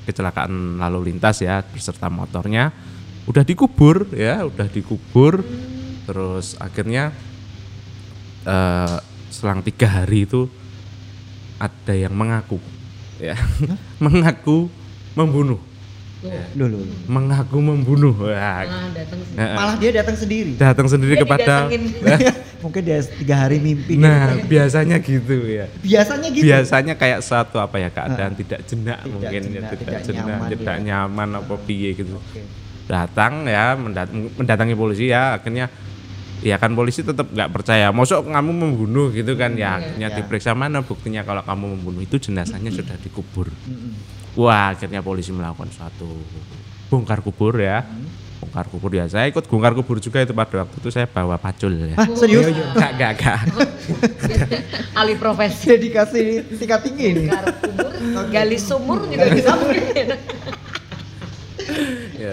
kecelakaan 0.04 0.76
lalu 0.76 1.14
lintas 1.14 1.40
ya 1.40 1.64
beserta 1.64 2.12
motornya. 2.12 2.68
Udah 3.24 3.44
dikubur 3.46 4.08
ya, 4.12 4.44
udah 4.44 4.66
dikubur. 4.66 5.40
Terus 6.04 6.58
akhirnya 6.58 7.14
eh, 8.44 8.96
selang 9.30 9.62
tiga 9.62 9.86
hari 10.02 10.26
itu 10.26 10.50
ada 11.58 11.94
yang 11.94 12.12
mengaku 12.18 12.58
ya. 13.22 13.38
Mengaku 14.04 14.66
membunuh 15.14 15.58
Loh, 16.18 16.66
loh, 16.66 16.82
loh. 16.82 16.98
mengaku 17.06 17.58
membunuh. 17.58 18.10
Wah, 18.20 18.34
Ah, 18.60 18.90
datang 18.90 19.22
Malah 19.30 19.76
dia 19.76 19.90
datang 19.94 20.14
sendiri. 20.14 20.50
datang 20.54 20.86
sendiri 20.86 21.14
Dia 21.14 21.22
kepada. 21.22 21.54
Mungkin 22.58 22.82
dia 22.82 22.98
tiga 23.06 23.34
hari 23.38 23.56
mimpi. 23.56 23.94
Nah, 23.94 24.34
biasanya 24.42 24.98
gitu 24.98 25.46
ya. 25.46 25.70
Biasanya 25.78 26.28
gitu. 26.28 26.42
Biasanya 26.42 26.94
kayak 26.94 27.22
suatu 27.22 27.56
apa 27.56 27.78
ya 27.78 27.86
keadaan 27.88 28.34
tidak 28.34 28.66
jenak 28.66 28.98
Tidak 28.98 29.12
mungkin 29.14 29.30
ya 29.30 29.46
jenak, 29.48 29.70
tidak 29.70 29.78
tidak 29.78 30.00
jenak, 30.02 30.26
nyaman 30.26 30.48
tidak 30.50 30.74
ya. 30.74 30.82
nyaman 30.82 31.28
apa 31.38 31.54
piye 31.62 31.90
gitu. 31.94 32.12
Oke. 32.12 32.42
Datang 32.84 33.46
ya 33.46 33.78
mendat- 33.78 34.10
mendatangi 34.10 34.74
polisi 34.74 35.06
ya 35.06 35.38
akhirnya 35.38 35.70
ya 36.40 36.56
kan 36.56 36.74
polisi 36.74 37.00
tetap 37.00 37.30
nggak 37.30 37.50
percaya. 37.52 37.90
Mosok 37.90 38.26
kamu 38.26 38.50
membunuh 38.50 39.10
gitu 39.10 39.34
kan 39.34 39.54
ya 39.54 39.78
akhirnya 39.78 40.08
Ya. 40.08 40.16
diperiksa 40.16 40.50
mana 40.52 40.82
buktinya 40.82 41.22
kalau 41.22 41.46
kamu 41.46 41.78
membunuh 41.78 42.00
itu 42.00 42.18
jenazahnya 42.18 42.70
sudah 42.70 42.98
dikubur. 42.98 43.54
Mm-mm. 43.64 44.17
Wah, 44.38 44.70
akhirnya 44.70 45.02
polisi 45.02 45.34
melakukan 45.34 45.66
suatu 45.74 46.06
bongkar 46.86 47.18
kubur 47.26 47.58
ya. 47.58 47.82
Hmm. 47.82 48.06
Bongkar 48.38 48.70
kubur 48.70 48.94
ya. 48.94 49.10
Saya 49.10 49.26
ikut 49.26 49.50
bongkar 49.50 49.74
kubur 49.74 49.98
juga 49.98 50.22
itu 50.22 50.30
pada 50.30 50.62
waktu 50.62 50.78
itu 50.78 50.94
saya 50.94 51.10
bawa 51.10 51.34
pacul 51.42 51.74
ya. 51.74 51.98
Hah, 51.98 52.06
serius? 52.14 52.46
Enggak, 52.46 52.90
enggak, 52.94 53.10
enggak. 53.18 53.38
Alih 55.02 55.18
profesi. 55.18 55.74
Dedikasi 55.74 56.46
tingkat 56.54 56.86
tinggi 56.86 57.04
ini. 57.18 57.26
Bongkar 57.26 57.44
kubur, 57.58 57.86
gali 58.30 58.58
sumur 58.62 58.98
juga 59.10 59.26
bisa 59.26 59.52
mungkin. 59.58 60.06
ya. 62.14 62.32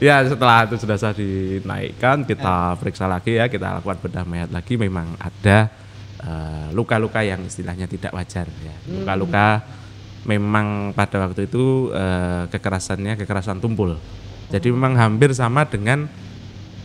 Ya, 0.00 0.16
setelah 0.24 0.64
itu 0.64 0.76
sudah 0.80 0.96
saya 0.96 1.12
dinaikkan, 1.12 2.24
kita 2.24 2.80
periksa 2.80 3.04
lagi 3.04 3.36
ya, 3.36 3.52
kita 3.52 3.76
lakukan 3.76 4.00
bedah 4.00 4.24
mayat 4.24 4.48
lagi 4.48 4.80
memang 4.80 5.20
ada 5.20 5.68
eh, 6.16 6.68
luka-luka 6.72 7.20
yang 7.20 7.44
istilahnya 7.44 7.84
tidak 7.84 8.16
wajar 8.16 8.48
ya. 8.48 8.74
Luka-luka 8.88 9.81
memang 10.22 10.94
pada 10.94 11.26
waktu 11.26 11.50
itu 11.50 11.90
eh, 11.90 12.46
kekerasannya 12.46 13.18
kekerasan 13.18 13.58
tumpul. 13.58 13.98
Jadi 14.52 14.68
memang 14.70 14.94
hampir 14.94 15.34
sama 15.34 15.66
dengan 15.66 16.06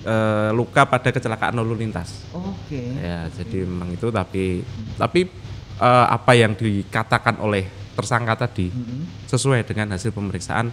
eh, 0.07 0.49
luka 0.55 0.87
pada 0.89 1.13
kecelakaan 1.13 1.53
lalu 1.57 1.85
lintas. 1.85 2.25
Oke. 2.33 2.97
Ya, 2.97 3.29
jadi 3.29 3.67
memang 3.67 3.93
itu 3.93 4.09
tapi 4.09 4.65
tapi 4.97 5.29
eh, 5.77 6.05
apa 6.09 6.31
yang 6.33 6.57
dikatakan 6.57 7.37
oleh 7.43 7.69
tersangka 7.97 8.45
tadi 8.45 8.69
Mm-mm. 8.69 9.25
sesuai 9.25 9.65
dengan 9.65 9.97
hasil 9.97 10.13
pemeriksaan 10.13 10.69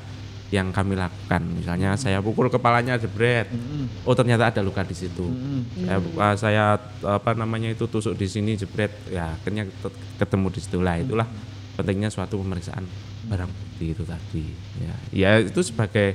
yang 0.52 0.70
kami 0.70 0.92
lakukan. 0.92 1.40
Misalnya 1.56 1.96
saya 1.96 2.20
pukul 2.20 2.52
kepalanya 2.52 3.00
jebret. 3.00 3.48
Mm-mm. 3.48 4.04
Oh, 4.04 4.12
ternyata 4.12 4.52
ada 4.52 4.60
luka 4.60 4.84
di 4.84 4.92
situ. 4.92 5.24
Mm-mm. 5.24 5.88
Saya, 5.88 5.98
eh, 6.00 6.34
saya 6.36 6.64
apa 7.04 7.32
namanya 7.32 7.72
itu 7.72 7.88
tusuk 7.88 8.16
di 8.16 8.28
sini 8.28 8.56
jebret. 8.56 8.92
Ya, 9.08 9.36
akhirnya 9.36 9.68
ket- 9.68 10.00
ketemu 10.20 10.46
di 10.52 10.60
situ 10.60 10.78
lah. 10.84 11.00
Itulah 11.00 11.28
pentingnya 11.74 12.08
suatu 12.08 12.38
pemeriksaan 12.38 12.84
barang 13.26 13.50
bukti 13.50 13.86
itu 13.90 14.02
tadi. 14.04 14.44
Ya, 14.78 14.94
ya 15.10 15.30
itu 15.42 15.60
sebagai 15.60 16.14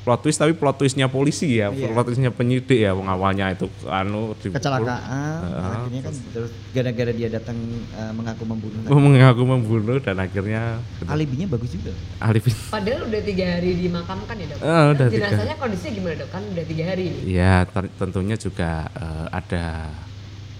plot 0.00 0.24
twist 0.24 0.40
tapi 0.40 0.56
plot 0.56 0.80
twistnya 0.80 1.12
polisi 1.12 1.60
ya, 1.60 1.68
Iya. 1.68 1.92
plot 1.92 2.08
twistnya 2.08 2.32
penyidik 2.32 2.80
ya. 2.80 2.96
Wong 2.96 3.04
awalnya 3.04 3.52
itu 3.52 3.68
anu 3.84 4.32
dipukul. 4.40 4.56
Kecelakaan. 4.56 5.40
Heeh. 5.44 5.60
akhirnya 5.60 6.00
kan 6.00 6.14
terus 6.32 6.50
gara-gara 6.72 7.12
dia 7.12 7.28
datang 7.28 7.58
eh, 7.92 8.12
mengaku 8.16 8.44
membunuh. 8.48 8.80
Oh, 8.88 8.96
mengaku 8.96 9.42
membunuh 9.44 10.00
dan 10.00 10.16
akhirnya 10.16 10.80
Alibinya 11.04 11.52
bagus 11.52 11.76
juga. 11.76 11.92
alif 12.16 12.48
Padahal 12.72 13.12
udah 13.12 13.20
tiga 13.20 13.44
hari 13.60 13.70
dimakamkan 13.76 14.36
ya 14.40 14.46
dok. 14.48 14.58
Ah, 14.64 14.84
udah 14.96 15.06
tiga. 15.12 15.26
Jenazahnya 15.28 15.56
kondisinya 15.60 15.92
gimana 15.92 16.14
dok? 16.16 16.28
Kan 16.32 16.42
udah 16.48 16.64
tiga 16.64 16.84
hari. 16.88 17.06
ya 17.28 17.54
tentunya 18.00 18.36
juga 18.40 18.70
eh, 18.96 19.26
ada 19.36 19.64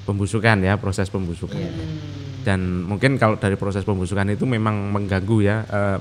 pembusukan 0.05 0.57
ya 0.61 0.75
proses 0.77 1.09
pembusukan 1.09 1.57
dan 2.41 2.89
mungkin 2.89 3.21
kalau 3.21 3.37
dari 3.37 3.55
proses 3.55 3.85
pembusukan 3.85 4.29
itu 4.33 4.49
memang 4.49 4.91
mengganggu 4.91 5.37
ya 5.41 5.57
eh, 5.69 5.97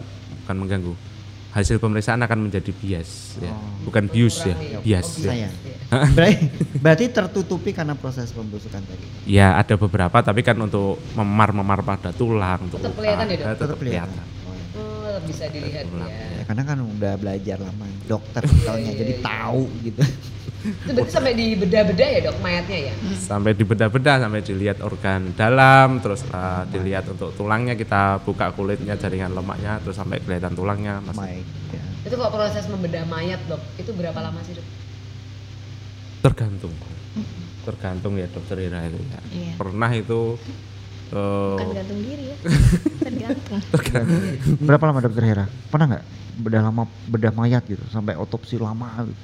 bukan 0.46 0.56
mengganggu 0.56 0.94
hasil 1.50 1.82
pemeriksaan 1.82 2.22
akan 2.22 2.46
menjadi 2.46 2.70
bias 2.70 3.42
ya 3.42 3.50
bukan 3.82 4.06
bius 4.06 4.46
ya 4.46 4.54
bias 4.80 5.10
ya. 5.20 5.32
Saya. 5.34 5.50
berarti, 6.16 6.46
berarti 6.78 7.06
tertutupi 7.10 7.74
karena 7.74 7.98
proses 7.98 8.30
pembusukan 8.30 8.78
tadi. 8.86 9.06
ya 9.26 9.58
ada 9.58 9.74
beberapa 9.74 10.22
tapi 10.22 10.46
kan 10.46 10.54
untuk 10.62 11.02
memar-memar 11.18 11.82
pada 11.82 12.14
tulang 12.14 12.70
untuk 12.70 12.78
Tetap 12.78 12.94
kelihatan 12.94 13.26
ya, 13.26 13.36
Dok? 13.42 13.58
tetap 13.58 13.78
kelihatan. 13.82 14.26
Oh, 14.46 14.54
iya. 14.54 14.66
Oh, 14.78 15.18
bisa 15.26 15.44
dilihat 15.50 15.90
Tulang. 15.90 16.06
ya. 16.06 16.26
Ya, 16.38 16.42
karena 16.46 16.64
kan 16.70 16.78
udah 16.86 17.14
belajar 17.18 17.58
lama 17.58 17.86
dokter 18.06 18.42
misalnya 18.54 18.92
jadi 18.94 19.14
tahu 19.18 19.62
gitu. 19.82 20.02
Itu 20.60 20.92
berarti 20.92 21.12
sampai 21.16 21.34
di 21.40 21.56
beda-beda 21.56 22.04
ya 22.04 22.20
dok 22.20 22.38
mayatnya 22.44 22.92
ya? 22.92 22.94
sampai 23.16 23.52
dibedah-bedah 23.56 24.16
sampai 24.28 24.42
dilihat 24.44 24.78
organ 24.84 25.32
dalam 25.34 26.04
terus 26.04 26.28
eh, 26.28 26.64
dilihat 26.68 27.08
untuk 27.08 27.32
tulangnya 27.34 27.80
kita 27.80 28.20
buka 28.28 28.52
kulitnya 28.52 29.00
jaringan 29.00 29.32
lemaknya 29.32 29.80
terus 29.80 29.96
sampai 29.96 30.20
kelihatan 30.20 30.52
tulangnya 30.54 31.00
Mike. 31.16 31.48
Ya. 31.72 31.84
Itu 32.04 32.16
kalau 32.20 32.32
proses 32.36 32.68
membedah 32.68 33.08
mayat 33.08 33.40
dok, 33.48 33.64
itu 33.80 33.92
berapa 33.96 34.20
lama 34.20 34.40
sih 34.44 34.60
dok? 34.60 34.68
tergantung 36.20 36.76
tergantung 37.64 38.20
ya 38.20 38.28
dokter 38.28 38.60
Ira 38.60 38.84
itu 38.92 39.00
ya 39.00 39.20
Iya. 39.32 39.54
pernah 39.56 39.88
itu 39.96 40.36
eh, 41.16 41.56
Bukan 41.56 41.72
gantung 41.72 42.00
diri 42.04 42.24
ya. 42.28 42.38
Tergantung. 43.08 43.60
Berapa 44.62 44.84
lama 44.92 45.00
dokter 45.02 45.24
Hera? 45.26 45.46
Pernah 45.72 45.86
nggak 45.96 46.06
bedah 46.40 46.62
lama 46.62 46.84
bedah 47.08 47.32
mayat 47.36 47.64
gitu 47.66 47.82
sampai 47.90 48.14
otopsi 48.20 48.60
lama 48.60 49.08
gitu? 49.08 49.16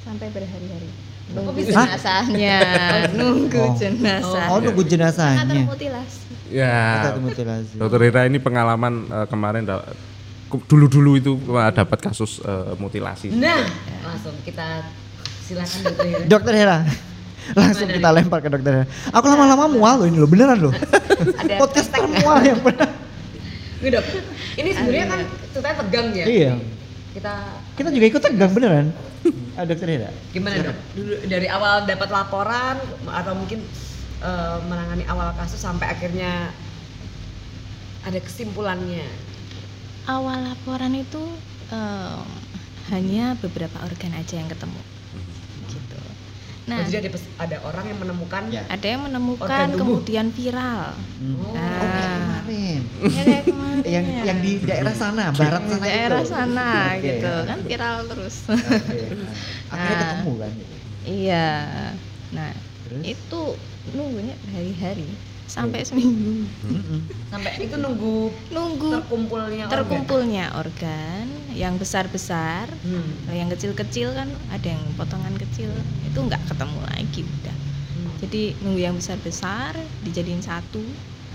Sampai 0.00 0.28
berhari-hari. 0.28 0.88
Kok 1.30 1.34
Nunggu 1.36 1.52
bisa? 1.54 1.86
jenazahnya, 1.86 2.58
nunggu 3.12 3.62
Oh. 3.62 3.74
jenazah. 3.76 4.44
Oh, 4.50 4.58
nunggu 4.58 4.82
jenazahnya. 4.82 5.46
termutilasi. 5.46 6.18
ya 6.50 7.06
Atau 7.06 7.22
mutilasi. 7.22 7.78
dokter 7.78 8.00
Ira 8.02 8.22
ini 8.26 8.38
pengalaman 8.38 9.06
eh, 9.06 9.26
kemarin 9.26 9.62
dulu-dulu 10.66 11.14
itu 11.14 11.32
eh, 11.38 11.70
dapat 11.70 12.02
kasus 12.02 12.42
eh, 12.42 12.74
mutilasi 12.74 13.30
Nah, 13.30 13.62
langsung 14.02 14.34
kita 14.42 14.90
silakan 15.46 15.78
dokter 15.86 16.04
Hira. 16.04 16.24
Dokter 16.26 16.54
Hera. 16.56 16.78
Langsung 17.50 17.86
kita 17.86 18.08
lempar 18.10 18.38
ke 18.40 18.48
dokter 18.48 18.72
Hera. 18.74 18.86
Aku 19.08 19.24
lama-lama 19.24 19.64
mual 19.66 19.94
loh 19.96 20.06
ini 20.06 20.18
loh, 20.18 20.26
beneran 20.26 20.58
loh. 20.58 20.74
Ada 20.74 21.54
Podcast 21.62 21.88
hashtag. 21.88 22.10
termual 22.10 22.38
yang 22.42 22.58
pernah. 22.58 22.90
Nih 23.80 23.90
dok, 23.90 24.04
ini 24.56 24.70
sebenarnya 24.74 25.06
kan 25.06 25.20
ceritanya 25.48 25.76
tegang 25.78 26.06
ya. 26.10 26.24
Iya. 26.26 26.52
Kita 27.10 27.32
Kita 27.78 27.88
juga 27.88 28.06
ikut 28.08 28.20
tegang 28.20 28.50
beneran. 28.50 28.86
Ah, 29.60 29.68
dokter 29.68 29.92
Hera. 29.92 30.08
gimana 30.32 30.56
dok? 30.64 30.76
Dulu 30.96 31.14
dari 31.28 31.44
awal 31.44 31.84
dapat 31.84 32.08
laporan 32.08 32.80
atau 33.04 33.32
mungkin 33.36 33.60
eh, 34.24 34.58
menangani 34.64 35.04
awal 35.04 35.36
kasus 35.36 35.60
sampai 35.60 35.84
akhirnya 35.92 36.48
ada 38.08 38.16
kesimpulannya. 38.16 39.04
Awal 40.08 40.48
laporan 40.48 40.96
itu 40.96 41.20
em, 41.68 42.24
hanya 42.88 43.36
beberapa 43.44 43.76
organ 43.84 44.16
aja 44.16 44.40
yang 44.40 44.48
ketemu. 44.48 44.80
Nah, 46.70 46.76
Nah, 46.76 46.86
jadi 46.86 47.02
ada, 47.04 47.18
ada 47.40 47.56
orang 47.64 47.84
yang 47.84 47.98
menemukan 47.98 48.42
Ya. 48.48 48.62
ada 48.64 48.86
yang 48.86 49.02
menemukan 49.02 49.66
kemudian 49.74 50.26
viral. 50.30 50.94
Hmm. 51.18 51.34
Oh, 51.36 51.50
Nah, 51.50 51.66
Oh, 51.74 51.90
kayak 51.90 52.14
kemarin. 52.14 52.80
Ya, 53.02 53.10
kayak 53.20 53.44
kemarin 53.44 53.82
yang 53.96 54.04
ya. 54.06 54.22
yang 54.24 54.38
di 54.38 54.52
daerah 54.60 54.94
sana, 54.94 55.24
barat 55.32 55.60
Di 55.60 55.68
sana 55.68 55.82
daerah 55.82 56.20
itu. 56.20 56.30
sana 56.30 56.68
Oke. 56.92 57.02
gitu 57.02 57.32
kan 57.42 57.58
viral 57.60 57.96
terus. 58.06 58.34
Oke. 58.46 58.98
Akhirnya 59.68 59.94
Nah. 59.94 59.98
ketemu 60.00 60.32
kan. 60.36 60.52
iya. 61.04 61.48
Nah, 62.30 62.50
Terus? 62.84 63.02
itu 63.04 63.42
nunggunya 63.90 64.34
berhari-hari 64.40 65.10
sampai 65.50 65.82
seminggu. 65.82 66.46
Sampai 67.26 67.58
itu 67.58 67.74
nunggu 67.74 68.30
Nunggu 68.48 68.88
terkumpulnya 68.96 69.66
organ. 69.66 69.74
terkumpulnya 69.74 70.44
organ 70.54 71.26
yang 71.52 71.74
besar-besar, 71.74 72.70
Hmm. 72.80 73.26
kalau 73.26 73.36
yang 73.36 73.50
kecil-kecil 73.50 74.14
kan 74.14 74.30
ada 74.48 74.68
yang 74.70 74.84
potongan 74.94 75.34
kecil 75.36 75.68
itu 76.00 76.16
nggak 76.16 76.40
ketemu 76.46 76.78
lagi 76.86 77.20
udah. 77.20 77.56
Hmm. 77.90 78.10
Jadi 78.20 78.42
nunggu 78.60 78.80
yang 78.80 78.94
besar-besar 78.94 79.74
dijadiin 80.00 80.40
satu. 80.40 80.80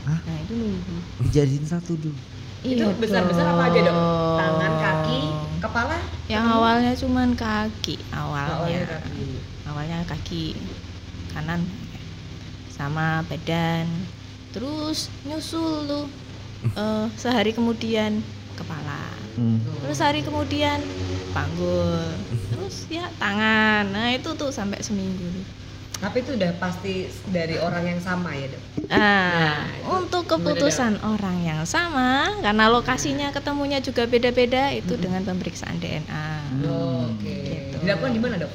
Hah? 0.05 0.19
Nah, 0.21 0.37
itu 0.39 0.53
nunggu. 0.53 0.95
Dijadiin 1.21 1.65
satu 1.65 1.93
dulu. 1.93 2.15
Itu 2.61 2.81
Iya 2.81 2.89
besar-besar 2.95 3.45
apa 3.45 3.63
aja 3.67 3.79
dok? 3.79 3.85
dong. 3.85 4.37
Tangan, 4.39 4.73
kaki, 4.79 5.21
kepala? 5.59 5.97
Yang 6.25 6.45
awalnya 6.49 6.93
cuman 6.95 7.29
kaki 7.33 7.95
awalnya. 8.09 8.55
Awalnya 8.55 8.81
kaki. 8.89 9.25
Awalnya 9.65 9.97
kaki 10.03 10.43
kanan 11.29 11.61
sama 12.75 13.23
badan. 13.31 13.87
Terus 14.51 15.07
nyusul 15.23 15.87
tuh 15.87 16.05
eh, 16.83 17.05
sehari 17.15 17.55
kemudian 17.55 18.19
kepala. 18.59 19.07
Hmm. 19.35 19.59
Terus 19.83 19.99
hari 19.99 20.23
kemudian 20.23 20.79
panggul. 21.31 22.03
Terus 22.51 22.87
ya 22.91 23.07
tangan. 23.19 23.91
Nah, 23.91 24.11
itu 24.15 24.31
tuh 24.35 24.51
sampai 24.51 24.79
seminggu. 24.83 25.23
tuh. 25.23 25.45
Tapi 25.95 26.27
itu 26.27 26.35
udah 26.35 26.51
pasti 26.59 27.07
dari 27.31 27.55
orang 27.55 27.87
yang 27.87 27.99
sama 28.03 28.35
ya 28.35 28.51
dok? 28.51 28.63
Nah, 28.91 29.63
itu 29.63 29.87
untuk 29.95 30.23
keputusan 30.27 30.99
orang 31.07 31.39
yang 31.39 31.61
sama, 31.63 32.35
karena 32.43 32.67
lokasinya 32.67 33.31
ketemunya 33.31 33.79
juga 33.79 34.03
beda-beda, 34.03 34.75
itu 34.75 34.99
dengan 34.99 35.23
pemeriksaan 35.23 35.79
DNA. 35.79 36.27
Oh, 36.67 37.07
Oke. 37.15 37.31
Gitu. 37.47 37.75
Dilakukan 37.79 38.11
di 38.11 38.21
mana 38.21 38.35
dok? 38.43 38.51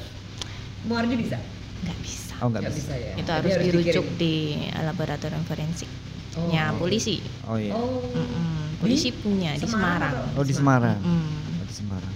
Muardi 0.85 1.17
bisa? 1.17 1.41
Nggak 1.81 1.97
bisa. 1.99 2.33
Oh 2.37 2.47
nggak 2.47 2.63
bisa. 2.63 2.77
bisa 2.77 2.93
ya. 2.95 3.13
Itu 3.13 3.23
Jadi 3.23 3.37
harus 3.37 3.53
dirujuk 3.59 4.05
dikirim. 4.07 4.19
di 4.19 4.35
laboratorium 4.79 5.43
forensiknya 5.43 6.63
Oh. 6.69 6.79
polisi. 6.79 7.19
Oh 7.43 7.55
iya. 7.55 7.73
Oh. 7.73 7.99
Mm-mm, 8.07 8.79
Polisi 8.79 9.11
punya 9.11 9.53
di 9.53 9.63
Semarang 9.63 10.15
Oh 10.33 10.41
di 10.41 10.51
Semarang. 10.51 10.97
Mm. 10.97 11.59
Oh 11.59 11.65
di 11.65 11.75
Semarang. 11.75 12.13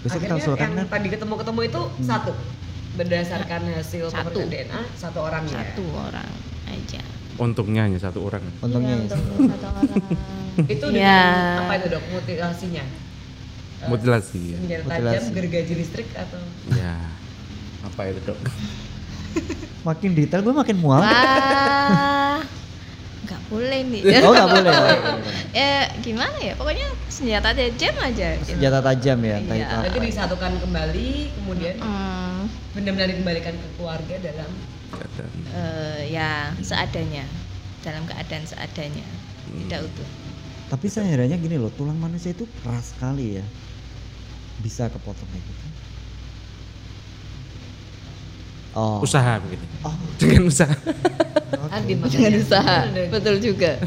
Besok 0.00 0.18
kita 0.18 0.28
Akhirnya 0.28 0.36
usulkan 0.36 0.66
yang 0.66 0.76
kan. 0.76 0.86
tadi 0.90 1.08
ketemu-ketemu 1.08 1.60
itu 1.64 1.80
satu 2.02 2.32
berdasarkan 2.94 3.60
hasil 3.72 4.04
Satu. 4.08 4.40
DNA 4.44 4.80
satu 4.94 5.18
orang 5.20 5.42
ya. 5.44 5.56
satu 5.58 5.84
orang 5.90 6.28
aja 6.66 7.02
Untungnya 7.34 7.82
hanya 7.82 7.98
satu 7.98 8.22
orang. 8.22 8.44
Untungnya 8.60 8.94
Iya, 8.94 9.00
ya. 9.00 9.04
untuk 9.04 9.18
satu 9.48 9.66
orang 9.66 9.94
Itu 10.74 10.86
ya 10.86 11.18
dengan 11.18 11.60
apa 11.60 11.72
itu 11.74 11.86
dok 11.88 12.04
mutilasinya? 12.08 12.84
Mutilasi 13.84 14.40
ya. 14.44 14.56
Senjata 14.56 14.82
Mutilasi. 14.84 15.14
tajam, 15.18 15.24
gergaji 15.34 15.72
listrik 15.74 16.08
atau? 16.14 16.40
Ya. 16.70 16.94
Apa 17.84 18.08
itu 18.08 18.20
dok? 18.24 18.38
Makin 19.88 20.16
detail 20.16 20.40
gue 20.40 20.54
makin 20.56 20.76
mual. 20.80 21.04
wah 21.04 22.40
nggak 23.24 23.40
boleh 23.48 23.80
nih 23.88 24.00
Oh 24.20 24.32
nggak 24.32 24.48
boleh. 24.52 24.72
ya 25.56 25.88
gimana 26.04 26.36
ya 26.44 26.52
pokoknya 26.56 26.84
senjata 27.08 27.56
tajam 27.56 27.94
aja 28.00 28.28
gitu. 28.36 28.52
Senjata 28.52 28.80
tajam 28.84 29.18
ya. 29.24 29.36
Iya. 29.40 29.84
itu 29.88 29.98
disatukan 30.00 30.52
kembali, 30.60 31.08
kemudian 31.36 31.76
Hmm, 31.80 32.48
benar-benar 32.76 33.08
dikembalikan 33.08 33.54
ke 33.56 33.68
keluarga 33.76 34.14
dalam 34.20 34.50
Keadaan. 34.92 35.32
eh, 35.52 36.00
ya 36.12 36.52
seadanya 36.60 37.24
dalam 37.80 38.04
keadaan 38.04 38.44
seadanya 38.44 39.04
Hmm. 39.44 39.60
tidak 39.68 39.88
utuh 39.88 40.08
Tapi 40.64 40.88
sebenarnya 40.88 41.36
gini 41.36 41.56
loh, 41.60 41.68
tulang 41.70 41.96
manusia 41.96 42.32
itu 42.32 42.48
keras 42.60 42.92
sekali 42.92 43.36
ya. 43.36 43.44
Bisa 44.58 44.88
kepotong 44.88 45.28
kayak 45.28 45.44
gitu. 45.44 45.64
Oh. 48.74 48.98
Usaha 49.00 49.38
begitu. 49.38 49.62
Oh, 49.86 49.94
Dengan 50.18 50.50
usaha. 50.50 50.74
Adi 51.70 51.94
makanya. 51.94 52.10
dengan 52.10 52.34
usaha 52.38 52.76
betul 53.10 53.34
juga 53.38 53.78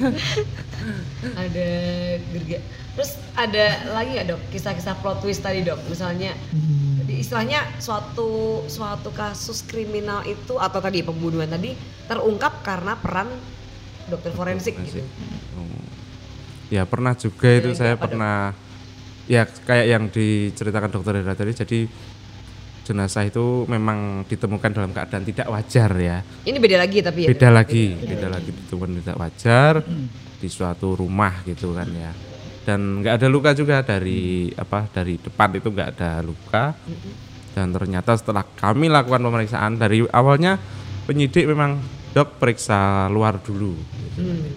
ada 1.36 1.69
gerga. 2.34 2.58
Terus 2.97 3.12
ada 3.38 3.65
lagi 3.93 4.17
nggak 4.17 4.28
dok 4.28 4.41
kisah-kisah 4.50 4.95
plot 5.00 5.21
twist 5.21 5.43
tadi 5.43 5.62
dok? 5.62 5.80
Misalnya 5.88 6.34
Hmm. 6.50 7.04
Jadi 7.08 7.23
istilahnya 7.23 7.63
suatu 7.80 8.63
suatu 8.67 9.15
kasus 9.15 9.63
kriminal 9.63 10.28
itu 10.28 10.60
atau 10.60 10.80
tadi 10.84 11.00
pembunuhan 11.00 11.47
tadi 11.47 11.71
terungkap 12.04 12.60
karena 12.65 13.00
peran 13.00 13.32
dokter 14.12 14.36
forensik 14.36 14.76
gitu. 14.84 15.00
Oh. 15.56 15.84
Ya 16.67 16.84
pernah 16.84 17.15
juga 17.15 17.47
itu 17.47 17.71
Jadi 17.71 17.80
saya 17.80 17.95
apa, 17.95 18.04
Dok? 18.04 18.12
pernah 18.12 18.36
ya 19.28 19.43
kayak 19.47 19.86
yang 19.88 20.04
diceritakan 20.12 20.89
dokter 20.91 21.19
Hera 21.19 21.32
tadi 21.32 21.52
jadi 21.56 21.80
jenazah 22.88 23.28
itu 23.28 23.67
memang 23.67 24.23
ditemukan 24.23 24.71
dalam 24.71 24.91
keadaan 24.95 25.28
tidak 25.28 25.47
wajar 25.52 25.91
ya. 26.00 26.17
Ini 26.47 26.56
beda 26.56 26.78
lagi 26.80 27.04
tapi 27.04 27.28
ya. 27.28 27.36
Beda 27.36 27.50
lagi, 27.52 27.86
beda 28.00 28.28
lagi 28.32 28.50
ditemukan 28.56 28.91
tidak 29.04 29.15
wajar 29.19 29.73
di 30.39 30.47
suatu 30.47 30.95
rumah 30.95 31.43
gitu 31.43 31.76
kan 31.76 31.91
ya. 31.91 32.12
Dan 32.63 33.04
nggak 33.04 33.19
ada 33.19 33.28
luka 33.28 33.52
juga 33.52 33.84
dari 33.84 34.52
apa 34.56 34.88
dari 34.88 35.19
depan 35.19 35.50
itu 35.60 35.67
nggak 35.67 35.89
ada 36.00 36.12
luka. 36.23 36.71
Dan 37.52 37.73
ternyata 37.76 38.15
setelah 38.15 38.45
kami 38.45 38.88
lakukan 38.88 39.19
pemeriksaan 39.19 39.76
dari 39.76 40.06
awalnya 40.08 40.56
penyidik 41.10 41.43
memang 41.43 41.82
dok 42.15 42.39
periksa 42.39 43.12
luar 43.12 43.43
dulu. 43.43 43.76
gitu. 43.76 44.21
Hmm. 44.23 44.50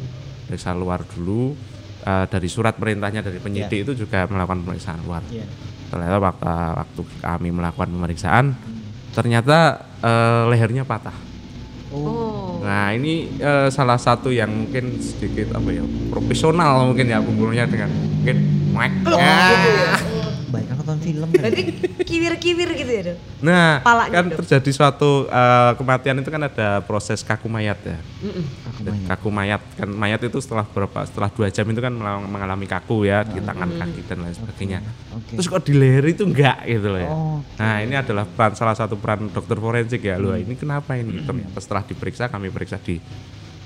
periksa 0.51 0.75
luar 0.75 1.07
dulu 1.07 1.55
eh, 2.03 2.27
dari 2.27 2.49
surat 2.51 2.75
perintahnya 2.75 3.23
dari 3.23 3.39
penyidik 3.39 3.87
itu 3.87 3.93
juga 4.07 4.27
melakukan 4.27 4.67
pemeriksaan 4.67 5.01
luar. 5.07 5.23
Iya. 5.31 5.70
Ternyata 5.91 6.17
waktu, 6.23 6.47
waktu 6.79 7.01
kami 7.19 7.49
melakukan 7.51 7.91
pemeriksaan 7.91 8.55
ternyata 9.11 9.83
eh, 10.01 10.43
lehernya 10.55 10.87
patah. 10.87 11.15
Oh. 11.91 12.63
Nah 12.63 12.95
ini 12.95 13.27
eh, 13.43 13.69
salah 13.75 13.99
satu 13.99 14.31
yang 14.31 14.49
mungkin 14.49 15.03
sedikit 15.03 15.59
apa 15.59 15.75
ya 15.75 15.83
profesional 16.15 16.87
mungkin 16.87 17.11
ya 17.11 17.19
pembunuhnya 17.19 17.67
dengan 17.67 17.91
mungkin 17.91 18.37
mic. 18.71 18.93
Gitu 19.03 19.19
ya. 19.19 20.19
Baik 20.51 20.67
kan 20.67 20.77
nonton 20.77 20.99
film 20.99 21.29
kan. 21.29 21.41
Berarti 21.41 21.63
kiwir-kiwir 22.01 22.69
gitu 22.75 22.91
ya 22.91 23.03
dok? 23.05 23.19
Nah 23.41 23.79
Palanya 23.81 24.13
kan 24.13 24.25
dok. 24.27 24.39
terjadi 24.41 24.71
suatu 24.71 25.11
eh, 25.25 25.73
kematian 25.75 26.19
itu 26.19 26.29
kan 26.29 26.43
ada 26.43 26.69
proses 26.81 27.21
kaku 27.21 27.47
mayat 27.47 27.79
ya. 27.81 27.99
Mm-mm. 28.21 28.45
Aku 28.67 28.81
Dan 28.81 28.93
banyak. 28.93 29.09
kaku 29.09 29.29
mayat 29.31 29.63
kan 29.75 29.89
mayat 29.89 30.21
itu 30.21 30.39
setelah 30.39 30.63
berapa 30.65 30.99
setelah 31.03 31.31
dua 31.31 31.49
jam 31.49 31.63
itu 31.65 31.79
kan 31.79 31.95
mengalami 32.27 32.67
kaku 32.67 33.05
ya 33.05 33.23
di 33.23 33.39
tangan 33.39 33.71
kaki 33.73 34.01
dan 34.05 34.19
lain 34.21 34.35
sebagainya. 34.35 34.79
Oke. 35.13 35.35
Terus 35.35 35.47
kok 35.47 35.63
di 35.63 35.73
leher 35.73 36.05
itu 36.05 36.23
enggak 36.23 36.59
gitu 36.65 36.89
loh 36.89 36.99
ya. 36.99 37.09
Oh, 37.09 37.39
Nah 37.57 37.79
ini 37.79 37.95
adalah 37.95 38.27
peran 38.27 38.53
salah 38.53 38.75
satu 38.75 38.95
peran 38.95 39.29
dokter 39.29 39.55
forensik 39.55 40.03
ya 40.03 40.17
loh. 40.17 40.35
Ini 40.35 40.51
kenapa 40.55 40.95
ini? 40.95 41.23
Ternyata 41.23 41.57
setelah 41.57 41.83
diperiksa 41.83 42.27
kami 42.27 42.49
periksa 42.49 42.77
di 42.77 42.99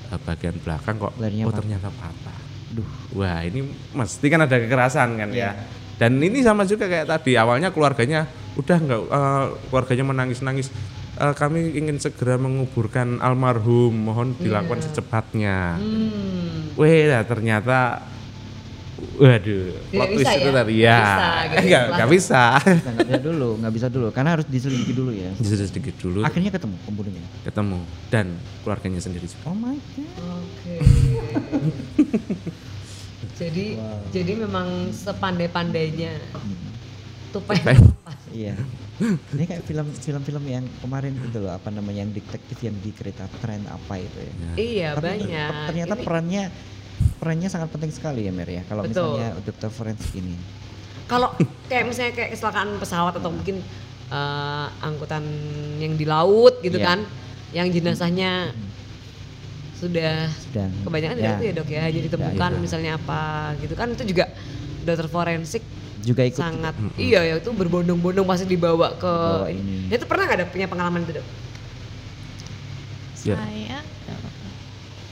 eh, 0.05 0.18
bagian 0.20 0.55
belakang 0.57 1.01
kok 1.01 1.16
Lehernya 1.16 1.44
oh 1.44 1.49
patah. 1.49 1.59
ternyata 1.59 1.88
patah. 1.90 2.38
Duh. 2.70 2.90
Wah 3.14 3.40
ini 3.40 3.64
mesti 3.90 4.27
kan 4.27 4.42
ada 4.42 4.57
kekerasan 4.59 5.14
kan 5.14 5.31
ya. 5.31 5.55
Dan 5.94 6.18
ini 6.18 6.42
sama 6.42 6.64
juga 6.64 6.87
kayak 6.87 7.07
tadi 7.07 7.35
awalnya 7.35 7.70
keluarganya 7.70 8.26
udah 8.54 8.76
nggak 8.78 9.00
eh, 9.07 9.44
keluarganya 9.70 10.04
menangis-nangis. 10.04 10.68
Eh, 11.14 11.35
kami 11.38 11.78
ingin 11.78 12.02
segera 12.02 12.35
menguburkan 12.35 13.22
almarhum, 13.22 13.94
mohon 13.94 14.35
dilakukan 14.35 14.83
secepatnya. 14.83 15.78
Hmm. 15.78 16.74
Weh, 16.74 17.07
nah, 17.07 17.22
ternyata 17.22 18.02
waduh, 19.14 19.70
plot 19.94 20.09
twist 20.11 20.33
itu 20.33 20.50
ya? 20.50 20.54
tadi 20.59 20.74
ya. 20.74 20.98
Bisa 20.98 21.30
gitu. 21.46 21.62
Enggak, 21.62 21.83
enggak 21.94 22.11
bisa. 22.18 22.42
Nggak 22.59 23.07
bisa 23.07 23.20
dulu, 23.22 23.48
nggak 23.62 23.74
bisa 23.78 23.87
dulu, 23.87 24.07
karena 24.11 24.30
harus 24.35 24.46
diselidiki 24.50 24.90
dulu 24.90 25.11
ya. 25.14 25.30
Bisa 25.38 25.54
sedikit 25.62 25.94
dulu 26.02 26.26
Akhirnya 26.26 26.50
ketemu 26.50 26.74
pembunuhnya. 26.83 27.22
ketemu 27.46 27.78
dan 28.11 28.26
keluarganya 28.66 28.98
sendiri 28.98 29.30
juga. 29.30 29.46
Oh 29.46 29.54
my 29.54 29.78
god. 29.94 30.11
Oke. 30.18 30.74
jadi 33.35 33.66
jadi 34.11 34.33
memang 34.38 34.90
sepandai-pandainya 34.90 36.12
tupai 37.31 37.59
Tupai. 37.59 37.77
Iya. 38.35 38.59
Ini 39.31 39.47
kayak 39.47 39.62
film 39.62 39.87
film-film 39.90 40.42
yang 40.44 40.66
kemarin 40.79 41.14
itu 41.14 41.38
loh, 41.38 41.55
apa 41.55 41.70
namanya 41.70 42.03
yang 42.03 42.11
detektif 42.11 42.59
yang 42.62 42.75
di 42.79 42.90
kereta 42.90 43.31
tren 43.38 43.62
apa 43.66 43.94
itu 43.99 44.18
ya. 44.18 44.33
Iya 44.55 44.88
Tapi 44.94 45.03
banyak. 45.07 45.51
Ternyata 45.70 45.94
Ini 45.94 46.03
perannya 46.03 46.44
perannya 47.18 47.49
sangat 47.49 47.70
penting 47.70 47.90
sekali 47.90 48.27
ya 48.27 48.35
Mer 48.35 48.51
ya. 48.51 48.62
Kalau 48.66 48.83
Betul. 48.83 49.18
misalnya 49.18 49.29
dokter 49.40 49.70
forensik 49.70 50.14
ini. 50.14 50.35
kalau 51.05 51.31
kayak 51.68 51.85
misalnya 51.85 52.12
kayak 52.16 52.31
kecelakaan 52.33 52.81
pesawat 52.81 53.14
atau 53.14 53.29
mungkin 53.29 53.61
eh, 54.09 54.66
angkutan 54.81 55.23
yang 55.79 55.94
di 55.94 56.07
laut 56.09 56.59
gitu 56.59 56.81
Iya. 56.81 56.87
kan, 56.87 56.99
yang 57.53 57.68
jenazahnya 57.70 58.51
sudah 59.85 60.14
Sudah. 60.42 60.68
kebanyakan 60.83 61.16
Ya. 61.16 61.23
ya. 61.23 61.33
itu 61.33 61.42
ya 61.42 61.53
dok 61.55 61.68
ya, 61.68 61.85
jadi 61.87 62.05
ditemukan 62.05 62.51
iya. 62.51 62.59
misalnya 62.59 62.90
apa 62.94 63.20
gitu 63.59 63.73
kan 63.73 63.88
itu 63.88 64.05
juga 64.05 64.25
dokter 64.81 65.07
forensik 65.07 65.62
Juga 66.01 66.20
ikut. 66.23 66.37
sangat 66.37 66.75
iya 66.94 67.20
ya 67.23 67.35
itu 67.37 67.49
berbondong-bondong 67.51 68.25
pasti 68.25 68.44
dibawa 68.47 68.92
ke 68.92 69.09
Bawa 69.09 69.49
ini. 69.49 69.88
ini. 69.88 69.90
Itu 69.90 70.05
pernah 70.05 70.25
nggak 70.25 70.38
ada 70.38 70.47
punya 70.47 70.66
pengalaman 70.66 71.01
itu 71.03 71.12
dok? 71.14 71.27
Ya. 73.25 73.37
saya 73.37 73.79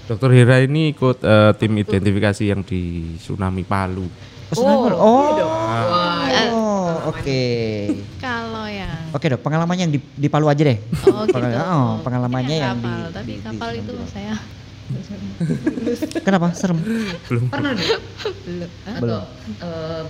Dokter 0.03 0.29
Hera 0.31 0.61
ini 0.61 0.91
ikut 0.91 1.23
eh, 1.23 1.53
tim 1.57 1.73
identifikasi 1.73 2.43
yang 2.45 2.61
di 2.61 2.83
tsunami 3.17 3.63
Palu. 3.63 4.05
Oh, 4.53 4.85
oh. 4.93 5.33
iya 5.33 6.53
Oh, 6.53 7.09
oke. 7.09 7.43
kalau 8.21 8.69
yang 8.69 9.09
Oke 9.11 9.27
dok, 9.27 9.41
pengalamannya 9.41 9.89
yang 9.89 9.95
di, 9.95 10.01
di 10.03 10.29
Palu 10.29 10.45
aja 10.47 10.61
deh. 10.61 10.77
oh 11.07 11.25
gitu 11.25 11.41
oh, 11.41 12.03
pengalamannya 12.03 12.53
Mungkin 12.53 12.67
yang 12.69 12.77
di- 12.77 12.85
kapal 12.85 13.01
tapi 13.09 13.25
di- 13.25 13.33
di 13.33 13.41
kapal 13.41 13.71
itu 13.73 13.93
Sambal. 13.95 14.13
saya 14.13 14.35
Kenapa? 16.20 16.48
Serem. 16.55 16.78
pernah 17.48 17.72
dok? 17.72 18.00
belum? 18.48 18.70
Atau 18.87 19.20
eh, 19.61 20.05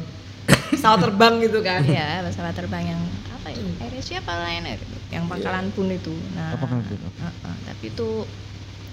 pesawat 0.72 0.98
terbang 1.00 1.34
gitu 1.40 1.58
kan? 1.60 1.80
Iya, 1.84 2.08
pesawat 2.26 2.54
terbang 2.54 2.84
yang 2.86 3.00
apa 3.30 3.48
ya? 3.50 3.62
Air 3.82 3.94
Asia 3.96 4.18
apa 4.18 4.32
Air 4.46 4.78
itu, 4.78 4.96
yang 5.10 5.24
pangkalan 5.26 5.70
pun 5.72 5.86
itu. 5.88 6.14
Nah, 6.34 6.54
Oh, 6.54 6.58
pangkalan 6.60 6.84
Pun, 6.86 6.98
oke. 7.00 7.20
uh-uh, 7.20 7.54
tapi 7.66 7.84
itu 7.88 8.08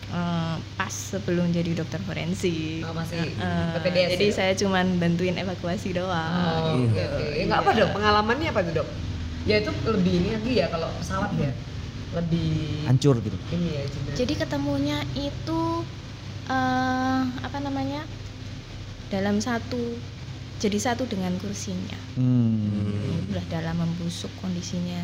uh, 0.10 0.56
pas 0.75 0.93
sebelum 0.93 1.49
jadi 1.49 1.71
dokter 1.73 1.99
forensik. 2.02 2.86
Oh, 2.86 2.93
masih 2.93 3.19
Uh, 3.38 3.78
PPDS 3.78 4.10
jadi 4.17 4.28
ya? 4.28 4.34
saya 4.34 4.52
cuman 4.56 4.97
bantuin 4.97 5.36
evakuasi 5.38 5.93
doang. 5.93 6.34
Oh, 6.75 6.86
oke 6.86 7.02
oke. 7.02 7.25
Ya 7.34 7.43
nggak 7.45 7.62
apa 7.62 7.71
dok. 7.75 7.89
Pengalamannya 7.93 8.47
apa 8.49 8.62
tuh 8.65 8.73
dok? 8.84 8.88
Ya 9.47 9.56
itu 9.63 9.71
lebih 9.88 10.13
ini 10.19 10.30
lagi 10.36 10.54
ya 10.60 10.67
kalau 10.67 10.89
pesawat 10.99 11.32
ya 11.39 11.49
lebih 12.15 12.86
Hancur 12.89 13.22
gitu. 13.22 13.38
ini 13.54 13.67
ya. 13.76 13.84
Jadi 14.17 14.34
ketemunya 14.34 15.06
itu 15.13 15.86
uh, 16.50 17.22
apa 17.45 17.58
namanya? 17.62 18.02
Dalam 19.10 19.41
satu 19.41 19.78
jadi 20.60 20.78
satu 20.78 21.06
dengan 21.06 21.34
kursinya. 21.39 21.98
Hmm. 22.17 23.30
Udah 23.30 23.45
dalam 23.50 23.78
membusuk 23.78 24.30
kondisinya, 24.41 25.02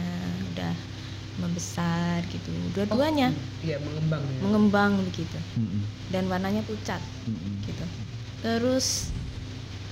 udah 0.53 0.73
membesar 1.39 2.23
gitu. 2.31 2.51
Dua-duanya 2.71 3.31
Iya 3.59 3.77
mengembang. 3.83 4.23
Ya. 4.23 4.39
mengembang 4.39 4.91
begitu 5.11 5.35
Mm-mm. 5.59 5.83
dan 6.07 6.31
warnanya 6.31 6.63
pucat 6.63 7.03
Mm-mm. 7.27 7.59
gitu. 7.67 7.85
Terus 8.39 9.11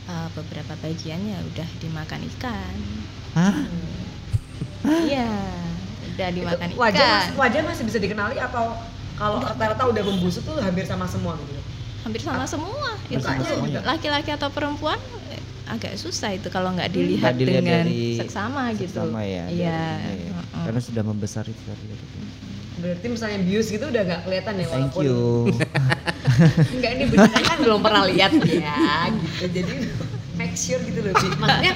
uh, 0.08 0.32
beberapa 0.32 0.72
bagiannya 0.80 1.36
udah 1.52 1.68
dimakan 1.84 2.22
ikan. 2.36 2.76
Hah? 3.36 3.56
Iya, 4.84 5.32
udah 6.14 6.28
dimakan 6.30 6.68
Itu 6.68 6.78
wajah 6.78 6.98
ikan. 7.00 7.20
mas- 7.26 7.36
wajah 7.36 7.62
masih 7.64 7.84
bisa 7.84 7.98
dikenali 7.98 8.38
atau 8.38 8.66
kalau 9.14 9.38
rata-rata 9.40 9.84
udah 9.86 10.04
membusuk 10.04 10.42
tuh 10.44 10.58
hampir 10.58 10.84
sama 10.84 11.06
semua 11.06 11.34
gitu. 11.40 11.62
Hampir 12.04 12.20
sama 12.20 12.44
semua. 12.44 12.90
Itu 13.06 13.24
laki-laki 13.80 14.30
atau 14.30 14.50
perempuan 14.50 15.00
eh, 15.30 15.40
agak 15.66 15.96
susah 15.96 16.32
itu 16.32 16.48
kalau 16.48 16.72
nggak 16.72 16.90
dilihat, 16.90 17.24
Nggak 17.24 17.36
dilihat 17.38 17.62
dengan 17.62 17.86
dari 17.86 18.02
seksama 18.18 18.64
gitu. 18.74 19.00
Sama 19.00 19.22
ya. 19.22 19.46
dari 19.46 19.58
Iya. 19.60 19.82
ya. 20.02 20.42
Karena 20.62 20.80
sudah 20.80 21.04
membesar 21.04 21.44
itu 21.44 21.62
tadi. 21.64 21.86
Berarti 22.76 23.06
misalnya 23.08 23.40
bius 23.40 23.68
gitu 23.70 23.86
udah 23.86 24.02
gak 24.04 24.22
kelihatan 24.24 24.54
ya 24.54 24.66
Thank 24.66 24.92
walaupun 24.92 25.04
you. 25.06 25.22
Enggak 26.76 26.92
ini 26.92 27.04
beneran 27.08 27.44
kan 27.44 27.58
belum 27.60 27.80
pernah 27.80 28.04
lihat 28.06 28.32
ya 28.44 28.76
gitu. 29.10 29.46
Jadi 29.54 29.74
make 30.40 30.54
sure 30.54 30.82
gitu 30.82 31.00
loh. 31.00 31.14
Bi. 31.14 31.28
Maksudnya 31.34 31.74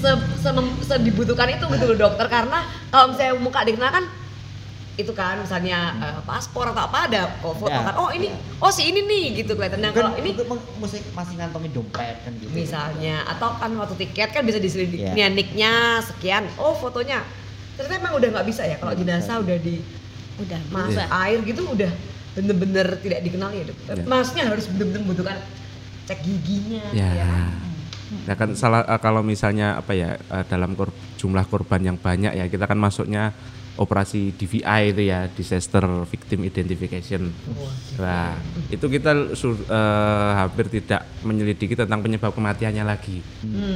se, 0.00 0.10
se- 0.36 0.54
se- 0.82 1.02
dibutuhkan 1.02 1.48
itu 1.48 1.64
gitu 1.68 1.84
loh 1.86 1.98
dokter 2.00 2.26
karena 2.26 2.58
kalau 2.88 3.12
misalnya 3.12 3.34
muka 3.36 3.60
dikenal 3.62 3.92
kan 3.92 4.04
itu 4.96 5.12
kan 5.12 5.40
misalnya 5.40 5.78
eh, 5.96 6.20
paspor 6.24 6.68
atau 6.68 6.82
apa 6.82 7.08
ada 7.08 7.22
kok 7.36 7.54
foto 7.54 7.72
Ada. 7.72 7.88
kan 7.88 7.94
oh 7.96 8.10
ini 8.10 8.28
oh 8.58 8.68
si 8.68 8.84
ini 8.84 9.00
nih 9.00 9.24
gitu 9.38 9.54
kelihatan 9.54 9.80
nah 9.80 9.92
kalau 9.92 10.12
ini 10.14 10.36
musik 10.76 11.00
masih 11.10 11.36
ngantongin 11.36 11.72
dompet 11.72 12.16
kan 12.20 12.32
gitu. 12.34 12.50
misalnya 12.50 13.24
atau 13.24 13.54
kan 13.54 13.72
waktu 13.76 13.96
tiket 13.98 14.28
kan 14.30 14.42
bisa 14.42 14.56
diselidiki 14.56 15.04
Iya. 15.06 15.28
nicknya 15.28 15.72
sekian 16.00 16.44
oh 16.56 16.72
fotonya 16.74 17.24
ternyata 17.76 17.96
emang 17.96 18.12
udah 18.14 18.28
nggak 18.30 18.46
bisa 18.46 18.62
ya 18.62 18.76
kalau 18.76 18.92
jenazah 18.92 19.40
udah 19.40 19.56
di 19.56 19.80
Udah 20.36 20.56
masuk 20.68 20.96
berubah. 20.96 21.20
air 21.22 21.38
gitu 21.44 21.62
udah 21.66 21.92
bener-bener 22.30 22.86
tidak 22.98 23.20
dikenal 23.20 23.50
ya 23.50 23.64
dok. 23.66 23.76
Ya. 23.82 24.04
Maksudnya 24.06 24.44
harus 24.46 24.64
bener-bener 24.68 25.00
membutuhkan 25.02 25.36
cek 26.06 26.18
giginya. 26.22 26.80
Ya. 26.92 27.08
kan? 27.18 27.52
Ya 28.26 28.34
kan 28.34 28.52
salah 28.58 28.82
eh, 28.86 29.00
kalau 29.00 29.22
misalnya 29.22 29.78
apa 29.78 29.94
ya 29.94 30.18
eh, 30.18 30.44
dalam 30.50 30.74
kor- 30.74 30.94
jumlah 31.16 31.46
korban 31.46 31.80
yang 31.82 31.96
banyak 31.98 32.34
ya 32.34 32.44
kita 32.50 32.66
kan 32.66 32.78
masuknya 32.78 33.30
operasi 33.80 34.36
DVI 34.36 34.92
itu 34.92 35.02
ya 35.08 35.24
disaster 35.32 35.80
victim 36.04 36.44
identification. 36.44 37.32
Nah, 37.96 38.36
itu 38.68 38.84
kita 38.92 39.14
eh, 39.32 40.30
hampir 40.36 40.68
tidak 40.68 41.08
menyelidiki 41.24 41.72
tentang 41.72 42.04
penyebab 42.04 42.34
kematiannya 42.36 42.84
lagi. 42.84 43.24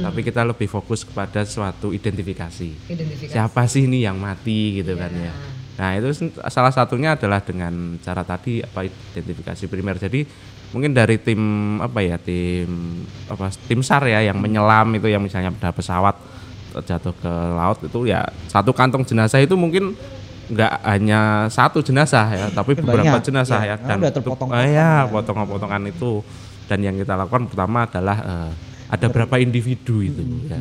Tapi 0.05 0.19
kita 0.21 0.45
lebih 0.45 0.69
fokus 0.69 1.01
kepada 1.07 1.41
suatu 1.47 1.89
identifikasi. 1.89 2.69
Identifikasi. 2.85 3.33
Siapa 3.33 3.65
sih 3.65 3.89
ini 3.89 4.05
yang 4.05 4.21
mati 4.21 4.83
gitu 4.83 4.93
kan 4.93 5.09
ya. 5.09 5.33
Nah, 5.75 5.91
itu 5.99 6.31
salah 6.47 6.71
satunya 6.71 7.19
adalah 7.19 7.43
dengan 7.43 7.99
cara 7.99 8.23
tadi 8.23 8.63
apa 8.63 8.87
identifikasi 8.87 9.63
primer. 9.67 9.99
Jadi 9.99 10.23
mungkin 10.75 10.91
dari 10.91 11.15
tim 11.15 11.39
apa 11.79 12.03
ya 12.03 12.19
tim 12.19 12.67
apa 13.31 13.47
tim 13.71 13.79
SAR 13.79 14.03
ya 14.11 14.19
yang 14.27 14.35
menyelam 14.35 14.91
itu 14.99 15.07
yang 15.07 15.23
misalnya 15.23 15.55
ada 15.55 15.71
pesawat 15.71 16.19
jatuh 16.75 17.15
ke 17.15 17.31
laut 17.55 17.79
itu 17.79 18.03
ya 18.03 18.27
satu 18.51 18.75
kantong 18.75 19.07
jenazah 19.07 19.39
itu 19.39 19.55
mungkin 19.55 19.95
nggak 20.51 20.73
hanya 20.83 21.47
satu 21.47 21.79
jenazah 21.79 22.27
ya 22.27 22.45
tapi 22.51 22.75
beberapa 22.77 23.07
banyak, 23.07 23.23
jenazah 23.23 23.63
ya. 23.63 23.73
ya, 23.73 23.75
Karena 23.79 24.03
udah 24.03 24.11
itu- 24.11 24.17
terpotong-potong 24.19 24.51
ah, 24.51 24.67
ya 24.67 24.75
ya. 24.75 24.91
potongan-potongan 25.07 25.81
itu 25.87 26.11
dan 26.67 26.79
yang 26.83 26.99
kita 26.99 27.15
lakukan 27.15 27.47
pertama 27.47 27.87
adalah 27.87 28.17
eh, 28.19 28.51
ada 28.85 29.07
berapa 29.09 29.35
individu 29.41 30.05
itu 30.05 30.21
ya. 30.45 30.59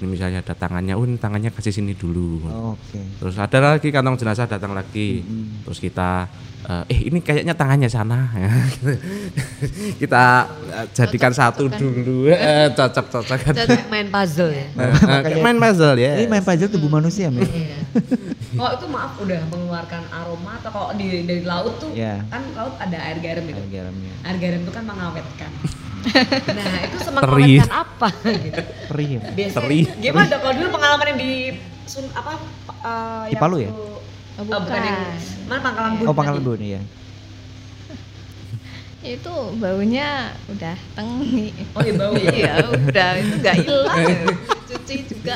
Ini 0.00 0.08
misalnya 0.08 0.40
ada 0.40 0.56
tangannya, 0.56 0.96
oh 0.96 1.04
ini 1.04 1.20
tangannya 1.20 1.52
kasih 1.52 1.76
sini 1.76 1.92
dulu. 1.92 2.40
Oke. 2.72 2.96
Terus 3.20 3.36
ada 3.36 3.76
lagi 3.76 3.92
kantong 3.92 4.16
jenazah 4.16 4.48
datang 4.48 4.72
lagi. 4.72 5.20
Terus 5.68 5.76
kita 5.76 6.24
eh, 6.64 6.84
eh 6.88 7.00
ini 7.12 7.20
kayaknya 7.20 7.52
tangannya 7.52 7.84
sana 7.92 8.32
ya. 8.32 8.48
kita 10.02 10.24
eh, 10.72 10.86
jadikan 10.96 11.36
satu 11.36 11.68
dulu 11.68 12.26
eh, 12.32 12.72
cocok-cocokan. 12.72 13.52
Cocok 13.52 13.92
main 13.92 14.08
puzzle 14.08 14.50
ya. 14.56 14.66
Kayak 15.28 15.44
main 15.44 15.58
puzzle 15.60 15.96
ya. 16.00 16.12
Ini 16.16 16.26
main 16.32 16.44
puzzle 16.48 16.72
tubuh 16.72 16.88
manusia, 16.88 17.28
men. 17.28 17.44
Iya. 17.44 17.76
Kalau 18.56 18.72
itu 18.80 18.86
maaf 18.88 19.12
udah 19.20 19.40
mengeluarkan 19.52 20.02
aroma 20.10 20.56
atau 20.64 20.70
kalau 20.72 20.88
di 20.96 21.28
dari 21.28 21.44
laut 21.44 21.76
tuh 21.76 21.92
Iya. 21.92 22.24
kan 22.32 22.40
laut 22.56 22.72
ada 22.80 22.98
air 23.04 23.20
garam 23.20 23.44
gitu. 23.44 23.60
Air 23.60 23.68
garamnya. 23.68 24.12
Air 24.24 24.36
garam 24.40 24.60
itu 24.64 24.72
kan 24.72 24.84
mengawetkan. 24.88 25.52
Nah 26.50 26.78
itu 26.80 26.96
Teri. 26.96 27.04
semengawetkan 27.04 27.70
apa 27.70 28.08
gitu. 28.38 28.62
Ya. 28.90 29.20
Biasanya 29.30 29.60
Teri. 29.60 29.80
gimana 29.98 30.26
Dok? 30.26 30.38
kalau 30.40 30.54
dulu 30.54 30.68
pengalaman 30.72 31.06
yang 31.06 31.18
di 31.18 31.32
sun 31.84 32.04
apa 32.10 32.32
eh, 32.80 33.22
Di 33.26 33.32
yang 33.32 33.40
Palu 33.40 33.56
ya? 33.58 33.70
Oh, 33.70 33.98
Oh, 34.32 34.44
bukan 34.46 34.80
yang 34.80 34.96
bukan. 34.96 35.44
mana 35.44 35.60
pangkalan 35.60 35.90
bun 35.94 36.06
Oh, 36.06 36.14
pangkalan 36.14 36.40
bun 36.40 36.58
ya. 36.58 36.80
Itu 39.02 39.34
baunya 39.56 40.08
udah 40.46 40.76
tengi. 40.92 41.52
Oh 41.72 41.80
iya 41.80 41.92
bau 41.94 42.12
ya. 42.14 42.32
iya, 42.36 42.52
udah 42.64 43.08
itu 43.16 43.34
nggak 43.38 43.54
hilang. 43.58 43.98
Cuci 44.70 44.96
juga. 45.02 45.34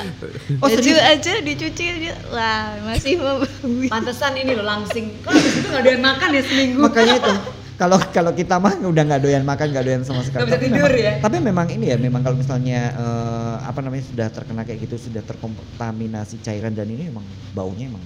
Oh, 0.60 0.68
Baju 0.68 0.92
aja 0.94 1.32
dicuci 1.38 1.84
dia, 1.98 2.14
wah 2.28 2.76
masih 2.86 3.18
mau 3.18 3.40
bau. 3.40 3.48
Pantesan 3.88 4.36
ini 4.36 4.52
loh 4.52 4.62
langsing. 4.62 5.16
Kok 5.20 5.32
habis 5.32 5.52
itu 5.54 5.66
nggak 5.66 5.82
doyan 5.82 6.00
makan 6.00 6.28
ya 6.30 6.42
seminggu? 6.44 6.80
Makanya 6.82 7.14
itu 7.18 7.32
kalau 7.74 7.98
kalau 8.08 8.30
kita 8.30 8.56
mah 8.56 8.74
udah 8.76 9.02
nggak 9.04 9.20
doyan 9.20 9.42
makan 9.42 9.66
nggak 9.68 9.82
doyan 9.82 10.02
sama 10.02 10.22
sekali. 10.22 10.44
Bisa 10.44 10.52
Tapi 10.52 10.64
tidur 10.64 10.86
memang- 10.86 11.00
ya? 11.00 11.12
Tapi 11.18 11.36
memang 11.40 11.66
ini 11.68 11.86
ya 11.86 11.96
memang 11.96 12.20
kalau 12.20 12.36
misalnya 12.36 12.80
eh, 12.92 13.54
apa 13.60 13.78
namanya 13.80 14.04
sudah 14.04 14.26
terkena 14.28 14.62
kayak 14.62 14.80
gitu 14.80 14.96
sudah 15.00 15.22
terkontaminasi 15.22 16.38
cairan 16.40 16.72
dan 16.72 16.86
ini 16.86 17.08
memang 17.08 17.24
baunya 17.50 17.88
emang 17.88 18.04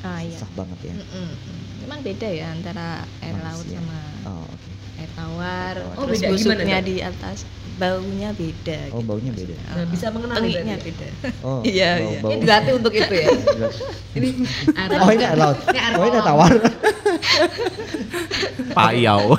Ah 0.00 0.18
iya. 0.18 0.34
susah 0.34 0.50
banget 0.56 0.78
ya. 0.82 0.94
Mm-mm. 0.94 1.28
Memang 1.80 1.98
beda 2.00 2.28
ya 2.28 2.46
antara 2.48 2.86
air 3.18 3.34
laut 3.36 3.62
Manusia. 3.62 3.78
sama 3.78 3.98
Oh 4.24 4.44
oke. 4.44 4.70
air 4.96 5.10
tawar. 5.12 5.72
Air 5.72 5.78
tawar. 5.78 5.94
Oh, 5.94 6.04
Terus 6.04 6.10
beda 6.12 6.26
gimana, 6.28 6.34
busuknya 6.36 6.76
Dok? 6.76 6.86
di 6.86 6.96
atas 7.00 7.38
baunya 7.72 8.28
beda. 8.30 8.78
Oh, 8.90 8.98
gitu 8.98 9.06
baunya 9.08 9.30
beda. 9.30 9.54
Nah, 9.54 9.74
Ah, 9.74 9.86
bisa 9.88 10.06
mengenali 10.10 10.48
berarti. 10.52 10.90
beda. 10.92 11.08
Oh 11.46 11.60
Iya, 11.62 11.88
bau, 11.98 12.06
iya. 12.06 12.18
bau. 12.20 12.30
Ini 12.30 12.36
dilatih 12.40 12.72
untuk 12.76 12.92
itu 12.92 13.14
ya. 13.14 13.28
ini 14.18 14.28
air 14.72 14.88
Oh 14.98 15.10
ini 15.10 15.24
laut. 15.34 15.58
Ini 15.66 15.78
Oh 15.94 16.04
ini 16.04 16.18
tawar. 16.20 16.52
Payau. 18.72 19.36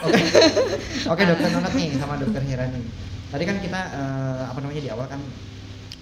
Oke 1.03 1.21
dokter 1.23 1.47
Nonat 1.51 1.73
nih 1.73 1.87
sama 1.97 2.13
dokter 2.17 2.41
Hera 2.43 2.65
nih. 2.69 2.83
Tadi 3.29 3.43
kan 3.43 3.55
kita 3.59 3.79
eh, 3.91 4.41
apa 4.45 4.57
namanya 4.61 4.81
di 4.81 4.89
awal 4.89 5.05
kan 5.09 5.19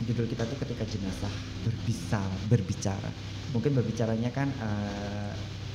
judul 0.01 0.25
kita 0.25 0.43
tuh 0.43 0.57
ketika 0.59 0.83
jenazah 0.83 1.31
berbicara, 1.63 2.35
berbicara. 2.49 3.09
Mungkin 3.51 3.71
berbicaranya 3.73 4.29
kan 4.29 4.47
eh, 4.51 5.31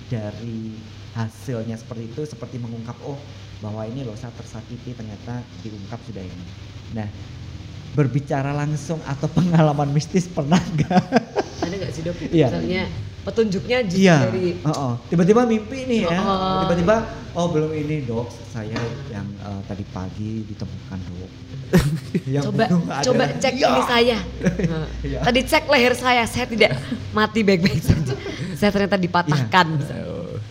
dari 0.06 0.76
hasilnya 1.16 1.80
seperti 1.80 2.12
itu 2.12 2.22
seperti 2.28 2.60
mengungkap 2.60 2.96
oh 3.08 3.16
bahwa 3.64 3.88
ini 3.88 4.04
loh 4.04 4.12
saya 4.12 4.36
tersakiti 4.36 4.92
ternyata 4.92 5.40
diungkap 5.64 5.96
sudah 6.04 6.20
ini. 6.20 6.44
Nah 6.92 7.08
berbicara 7.96 8.52
langsung 8.52 9.00
atau 9.08 9.24
pengalaman 9.36 9.88
mistis 9.96 10.28
pernah 10.28 10.60
nggak? 10.60 11.04
Ada 11.64 11.74
nggak 11.80 11.92
sih 11.96 12.02
dok? 12.04 12.16
Iya. 12.28 12.48
Misalnya 12.52 12.82
petunjuknya 13.26 13.78
justru 13.90 14.06
Iya. 14.06 14.16
dari 14.28 14.46
oh, 14.62 14.70
oh. 14.70 14.92
Tiba-tiba 15.08 15.42
mimpi 15.48 15.88
nih 15.88 16.00
ya. 16.04 16.20
Oh. 16.20 16.68
Tiba-tiba 16.68 16.94
oh 17.32 17.46
belum 17.50 17.72
ini 17.72 18.04
dok, 18.04 18.28
saya 18.52 18.78
yang 19.08 19.26
eh, 19.40 19.60
tadi 19.64 19.84
pagi 19.90 20.44
ditemukan 20.44 21.00
dok. 21.16 21.32
Yang 22.30 22.46
coba 22.46 22.62
adalah 22.70 23.02
coba 23.02 23.24
cek 23.42 23.54
dia. 23.58 23.66
ini 23.66 23.82
saya. 23.90 24.18
Iya. 25.06 25.18
Tadi 25.26 25.40
cek 25.42 25.64
leher 25.66 25.94
saya, 25.98 26.22
saya 26.26 26.46
tidak 26.46 26.78
mati 27.10 27.42
baik-baik 27.42 27.82
saja. 27.82 28.14
Saya 28.54 28.70
ternyata 28.70 28.94
dipatahkan. 28.98 29.66
Iya. 29.74 30.05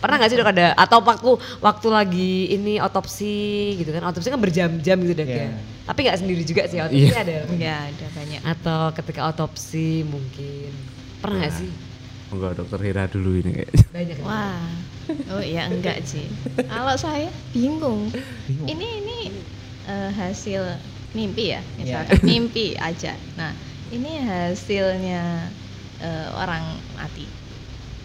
Pernah 0.06 0.16
nggak 0.22 0.30
sih 0.30 0.38
dok 0.38 0.50
ada 0.54 0.66
atau 0.78 0.98
waktu 1.02 1.30
waktu 1.58 1.86
lagi 1.90 2.32
ini 2.48 2.78
otopsi 2.78 3.34
gitu 3.74 3.90
kan? 3.90 4.06
Otopsi 4.06 4.30
kan 4.30 4.38
berjam-jam 4.38 4.96
gitu 5.02 5.12
dok 5.12 5.26
ya. 5.26 5.50
Iya. 5.50 5.50
Tapi 5.82 5.98
nggak 6.06 6.18
sendiri 6.22 6.42
juga 6.46 6.62
sih 6.70 6.78
otopsi 6.78 7.10
Iya. 7.10 7.18
ada. 7.18 7.36
Enggak 7.50 7.78
ada 7.90 8.06
banyak. 8.14 8.40
Atau 8.46 8.80
ketika 8.94 9.20
otopsi 9.26 10.06
mungkin 10.06 10.70
pernah 11.18 11.42
nggak 11.42 11.54
sih? 11.58 11.70
Enggak 12.26 12.52
dokter 12.54 12.78
Hira 12.80 13.04
dulu 13.06 13.34
ini 13.34 13.50
kayaknya. 13.52 13.82
Banyak. 13.90 14.16
Wah. 14.22 14.62
Oh 15.30 15.42
iya 15.42 15.66
enggak 15.66 16.02
sih. 16.02 16.26
Kalau 16.70 16.94
saya 16.94 17.26
bingung. 17.50 18.06
Bingung. 18.46 18.66
Ini 18.70 18.88
ini 19.02 19.18
eh, 19.86 20.10
hasil 20.14 20.62
mimpi 21.14 21.50
ya, 21.50 21.58
Iya. 21.58 22.06
misalkan 22.06 22.18
mimpi 22.22 22.78
aja. 22.78 23.14
Nah, 23.34 23.50
ini 23.90 24.22
hasilnya 24.22 25.50
eh, 25.98 26.26
orang 26.30 26.62
mati. 26.94 27.26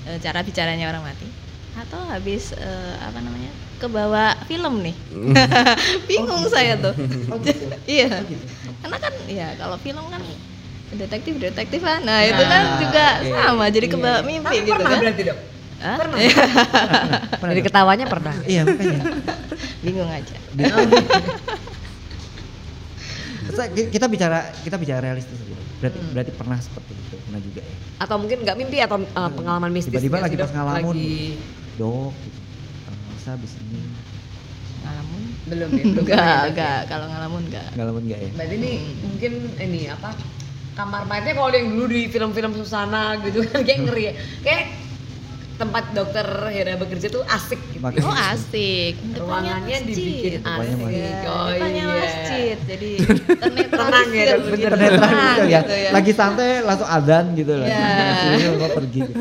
Eh, 0.06 0.18
cara 0.18 0.42
bicaranya 0.42 0.90
orang 0.90 1.06
mati. 1.06 1.30
Atau 1.74 2.00
habis 2.06 2.52
eh, 2.54 2.94
apa 3.00 3.20
namanya? 3.20 3.52
kebawa 3.78 4.38
film 4.46 4.86
nih. 4.86 4.94
bingung 6.10 6.46
saya 6.48 6.78
tuh. 6.78 6.94
Oh, 7.34 7.42
gitu. 7.42 7.66
iya. 7.90 8.14
Oh, 8.14 8.22
gitu. 8.24 8.46
Karena 8.78 8.98
kan 8.98 9.14
ya 9.26 9.48
kalau 9.58 9.74
film 9.78 10.06
kan 10.06 10.22
detektif 10.94 11.34
detektifan. 11.42 12.06
Nah, 12.06 12.22
itu 12.22 12.44
kan 12.46 12.64
Nah, 12.68 12.78
juga 12.78 13.06
oke. 13.18 13.32
sama 13.34 13.66
jadi 13.68 13.88
Iya. 13.90 13.94
kebawa 13.96 14.20
mimpi 14.22 14.46
Tapi 14.46 14.62
gitu 14.62 14.72
pernah 14.78 14.92
kan. 14.92 15.02
berarti 15.02 15.22
dok? 15.26 15.38
Hah? 15.82 15.98
Pernah. 15.98 16.18
Dok? 17.58 17.66
ketawanya 17.66 18.06
pernah. 18.06 18.36
Iya 18.46 18.62
makanya. 18.70 19.02
Bingung 19.82 20.10
aja. 20.14 20.36
Ki- 23.74 23.90
kita 23.90 24.06
bicara 24.06 24.40
kita 24.62 24.78
bicara 24.78 25.00
realistis 25.02 25.34
aja. 25.36 25.50
Dok. 25.50 25.66
Berarti 25.82 26.00
berarti 26.14 26.32
pernah 26.32 26.58
seperti 26.62 26.94
itu, 26.94 27.16
pernah 27.20 27.42
juga 27.42 27.62
ya. 27.66 27.76
Atau 27.98 28.16
mungkin 28.22 28.38
nggak 28.46 28.56
mimpi 28.56 28.78
atau 28.78 29.02
uh, 29.02 29.30
pengalaman 29.32 29.74
mistis. 29.74 29.90
Tiba-tiba 29.90 30.22
lagi 30.22 30.38
pas 30.38 30.54
ngalamun. 30.54 30.94
Lagi- 30.94 31.60
Dok, 31.82 32.14
gitu. 32.16 32.40
Eh, 32.86 33.16
saya 33.20 33.34
habis 33.34 33.54
ini 33.60 33.82
Ngalamun. 34.82 35.22
belum 35.44 35.70
ya 35.72 35.84
belum 35.84 36.04
Enggak, 36.04 36.18
ya, 36.18 36.22
Dok, 36.22 36.38
ya? 36.38 36.46
enggak. 36.48 36.80
Kalau 36.86 37.06
ngalamun 37.08 37.42
enggak. 37.44 37.68
ngalamin 37.74 38.04
nggak 38.06 38.20
ya? 38.20 38.30
Berarti 38.32 38.56
ini 38.56 38.72
mungkin 39.02 39.32
ini 39.60 39.82
apa 39.88 40.10
kamar 40.72 41.02
mayatnya 41.04 41.34
kalau 41.36 41.52
yang 41.52 41.68
dulu 41.68 41.86
di 41.86 42.02
film-film 42.08 42.52
Susana 42.54 43.02
gitu 43.20 43.42
kan 43.44 43.62
kayak 43.62 43.80
ngeri 43.84 44.04
ya. 44.04 44.14
Kayak 44.40 44.64
tempat 45.54 45.94
dokter 45.94 46.26
Hera 46.50 46.74
bekerja 46.74 47.08
tuh 47.08 47.22
asik 47.24 47.62
gitu. 47.70 47.82
Makanya- 47.84 48.02
Oh 48.04 48.16
asik. 48.34 48.94
Ruangannya 49.14 49.78
dibikin 49.84 50.42
asik. 50.42 50.74
masjid. 50.74 51.14
Oh 51.24 51.46
Depannya 51.48 51.84
iya. 51.84 51.94
masjid. 51.96 52.58
Jadi 52.66 52.92
Tenang 53.78 54.10
ya, 54.10 54.26
gitu. 54.34 54.50
bener. 54.50 54.72
Tenang 54.74 55.14
gitu 55.14 55.46
ya. 55.48 55.62
gitu 55.62 55.76
ya. 55.76 55.90
Lagi 55.92 56.12
santai 56.12 56.50
langsung 56.62 56.90
adzan 56.90 57.26
gitu 57.36 57.54
loh. 57.54 57.68
Iya. 57.68 57.90
Jadi 58.32 58.44
mau 58.52 58.70
pergi. 58.72 59.02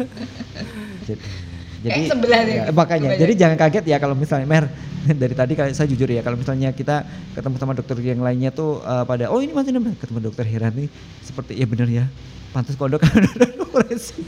Jadi, 1.81 2.13
sebelah 2.13 2.41
ya, 2.45 2.63
makanya 2.77 3.09
Kebanyakan. 3.09 3.23
jadi 3.25 3.33
jangan 3.41 3.57
kaget 3.57 3.85
ya 3.89 3.97
kalau 3.97 4.13
misalnya 4.13 4.45
Mer 4.45 4.69
dari 5.23 5.33
tadi 5.33 5.53
kalau 5.57 5.73
saya 5.73 5.89
jujur 5.89 6.13
ya 6.13 6.21
kalau 6.21 6.37
misalnya 6.37 6.77
kita 6.77 7.09
ketemu 7.33 7.57
sama 7.57 7.73
dokter 7.73 7.97
yang 8.05 8.21
lainnya 8.21 8.53
tuh 8.53 8.85
eh, 8.85 9.05
pada 9.09 9.33
oh 9.33 9.41
ini 9.41 9.57
masih 9.57 9.73
nambah 9.73 9.97
ketemu 9.97 10.29
dokter 10.29 10.45
Hera 10.45 10.69
nih 10.69 10.93
seperti 11.25 11.57
ya 11.57 11.65
bener 11.65 11.89
ya 11.89 12.05
pantas 12.53 12.75
kodok 12.77 13.01
operasi. 13.71 14.21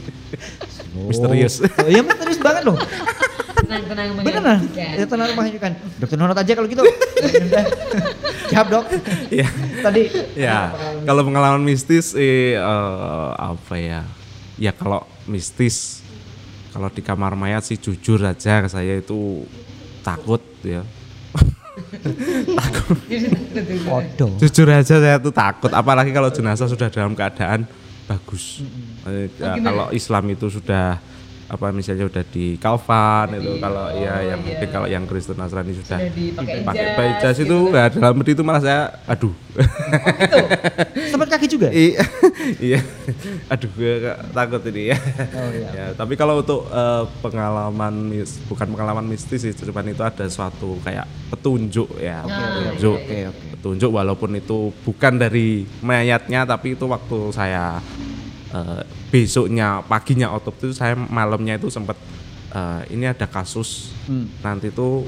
Misterius. 1.09 1.59
Oh, 1.63 1.89
iya 1.89 2.01
misterius 2.05 2.39
banget 2.39 2.63
loh. 2.63 2.77
Tenang-tenang 3.63 4.07
Beneran. 4.19 4.59
Ya 4.75 5.05
tenang 5.07 5.33
mengajukan. 5.35 5.71
Dokter 5.99 6.17
Nonot 6.19 6.37
aja 6.37 6.51
kalau 6.53 6.67
gitu. 6.67 6.83
Siap 8.51 8.67
dok. 8.69 8.85
Iya. 9.31 9.47
Tadi. 9.81 10.03
Ya, 10.37 10.69
kalau 11.07 11.23
pengalaman 11.25 11.63
mistis 11.63 12.13
eh, 12.13 12.59
eh, 12.59 13.29
apa 13.33 13.75
ya? 13.79 14.01
Ya 14.59 14.71
kalau 14.75 15.07
mistis 15.25 16.02
kalau 16.73 16.89
di 16.89 17.05
kamar 17.05 17.37
mayat 17.37 17.61
sih 17.61 17.77
jujur 17.77 18.17
aja 18.25 18.65
saya 18.65 18.97
itu 18.97 19.45
takut 20.01 20.41
ya. 20.65 20.81
Podo. 23.87 24.27
Jujur 24.41 24.67
aja 24.73 24.97
saya 24.97 25.21
tuh 25.21 25.29
takut 25.29 25.69
apalagi 25.69 26.09
kalau 26.09 26.33
jenazah 26.33 26.65
sudah 26.65 26.89
dalam 26.89 27.13
keadaan 27.13 27.69
bagus. 28.09 28.65
Eh, 29.05 29.29
ya, 29.37 29.61
kalau 29.61 29.93
Islam 29.93 30.33
itu 30.33 30.49
sudah 30.49 30.97
apa 31.53 31.69
misalnya 31.69 32.09
sudah 32.09 32.25
di 32.25 32.57
kalfan 32.57 33.37
itu 33.37 33.61
kalau 33.61 33.93
ya 33.93 34.33
yang 34.33 34.41
mungkin 34.41 34.69
kalau 34.73 34.87
yang 34.89 35.05
Kristen 35.05 35.37
Nasrani 35.37 35.77
sudah 35.77 36.01
pakai 36.65 37.21
jas, 37.21 37.21
jas 37.21 37.35
gitu 37.45 37.69
itu 37.69 37.77
ya 37.77 37.85
dalam 37.93 38.17
bedi 38.17 38.33
itu 38.33 38.41
malah 38.41 38.57
saya 38.57 38.89
aduh 39.05 39.29
Sempat 41.13 41.29
kaki 41.29 41.45
juga. 41.45 41.69
Iya, 41.83 42.01
iya. 42.57 42.79
Aduh, 43.53 43.69
gue 43.77 44.01
takut 44.33 44.61
ini 44.71 44.89
ya. 44.93 44.97
Oh, 44.97 45.49
iya. 45.53 45.69
Ya, 45.73 45.85
tapi 45.93 46.17
kalau 46.17 46.41
untuk 46.41 46.65
eh, 46.69 47.03
pengalaman 47.21 47.93
mis, 48.09 48.41
bukan 48.49 48.73
pengalaman 48.73 49.05
mistis 49.05 49.45
sih, 49.45 49.53
cuman 49.53 49.93
itu 49.93 50.01
ada 50.01 50.25
suatu 50.25 50.81
kayak 50.81 51.05
petunjuk 51.29 52.01
ya, 52.01 52.25
petunjuk, 52.25 52.97
Oke, 52.97 53.19
oke. 53.29 53.45
petunjuk 53.57 53.91
walaupun 53.93 54.31
itu 54.37 54.73
bukan 54.81 55.13
dari 55.21 55.69
mayatnya, 55.85 56.49
tapi 56.49 56.73
itu 56.73 56.85
waktu 56.89 57.17
saya 57.29 57.77
eh, 58.53 58.81
besoknya 59.09 59.81
paginya 59.81 60.31
otopsi 60.31 60.69
itu 60.69 60.75
saya 60.75 60.93
malamnya 60.93 61.57
itu 61.57 61.67
sempat 61.67 61.97
eh, 62.49 62.81
ini 62.89 63.05
ada 63.05 63.25
kasus 63.25 63.91
Hmm. 64.03 64.27
nanti 64.39 64.67
itu 64.67 65.07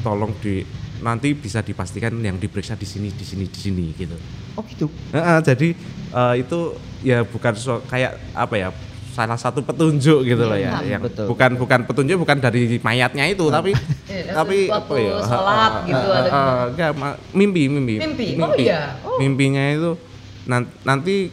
tolong 0.00 0.32
di 0.40 0.64
nanti 0.98 1.34
bisa 1.34 1.60
dipastikan 1.60 2.14
yang 2.16 2.38
diperiksa 2.38 2.74
di 2.74 2.86
sini 2.86 3.10
di 3.10 3.22
sini 3.22 3.44
di 3.44 3.58
sini 3.58 3.86
gitu. 3.92 4.16
Oh 4.54 4.64
gitu. 4.64 4.86
Heeh, 5.10 5.38
jadi 5.42 5.68
eh, 6.10 6.34
itu 6.38 6.58
ya 7.02 7.22
bukan 7.22 7.52
so- 7.52 7.84
kayak 7.84 8.16
apa 8.32 8.54
ya 8.56 8.68
salah 9.12 9.36
satu 9.36 9.60
petunjuk 9.60 10.24
gitu 10.24 10.40
loh 10.40 10.56
ya, 10.56 10.80
Iya, 10.80 10.96
yang 10.96 11.02
betul. 11.04 11.28
bukan 11.28 11.60
bukan 11.60 11.80
petunjuk 11.84 12.16
bukan 12.18 12.40
dari 12.40 12.80
mayatnya 12.80 13.28
itu 13.28 13.44
tapi 13.46 13.76
Iya, 14.08 14.32
tapi 14.32 14.72
apa 14.72 14.94
ya 14.96 15.14
sholat 15.20 15.72
heeh, 15.76 15.84
gitu 15.84 16.06
heeh, 16.08 16.60
enggak, 16.72 16.90
ma- 16.96 17.18
mimpi 17.30 17.62
mimpi 17.68 17.94
Mimpi? 18.00 18.26
Oh, 18.40 18.56
iya. 18.56 18.96
Oh. 19.04 19.20
mimpinya 19.20 19.60
itu 19.68 20.00
nan- 20.48 20.72
nanti 20.80 21.28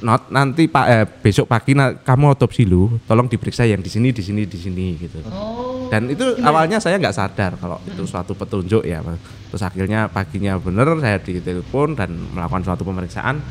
not 0.00 0.32
nanti 0.32 0.64
pak 0.64 0.86
eh, 0.88 1.04
besok 1.04 1.44
pagi 1.44 1.76
na- 1.76 1.92
kamu 1.92 2.32
otopsi 2.32 2.64
lu 2.64 3.00
tolong 3.04 3.28
diperiksa 3.28 3.68
yang 3.68 3.84
di 3.84 3.92
sini 3.92 4.12
di 4.12 4.22
sini 4.24 4.42
di 4.48 4.58
sini 4.58 4.86
gitu. 4.96 5.20
Oh. 5.28 5.88
dan 5.92 6.08
itu 6.08 6.24
awalnya 6.40 6.80
saya 6.80 6.96
nggak 6.96 7.16
sadar 7.16 7.52
kalau 7.60 7.76
itu 7.84 8.00
suatu 8.08 8.32
petunjuk 8.32 8.86
ya 8.86 9.04
terus 9.50 9.60
akhirnya 9.60 10.08
paginya 10.08 10.56
bener 10.56 10.96
saya 11.02 11.18
ditelepon 11.20 11.98
dan 11.98 12.14
melakukan 12.32 12.62
suatu 12.64 12.82
pemeriksaan. 12.86 13.42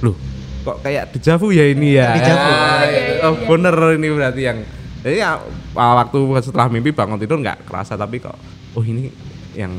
Loh 0.00 0.16
kok 0.64 0.80
kayak 0.80 1.12
dejavu 1.12 1.52
ya 1.52 1.68
ini 1.68 2.00
ya? 2.00 2.16
Dejavu. 2.16 2.48
Ah, 2.48 2.82
oh 3.28 3.34
bener 3.44 3.74
ini 4.00 4.08
berarti 4.08 4.42
yang 4.48 4.58
jadi 5.04 5.16
ya, 5.20 5.30
ah, 5.76 5.94
waktu 6.00 6.18
setelah 6.40 6.72
mimpi 6.72 6.88
bangun 6.96 7.20
tidur 7.20 7.36
nggak 7.36 7.68
kerasa 7.68 7.92
tapi 8.00 8.24
kok 8.24 8.32
oh 8.72 8.80
ini 8.80 9.12
yang 9.52 9.70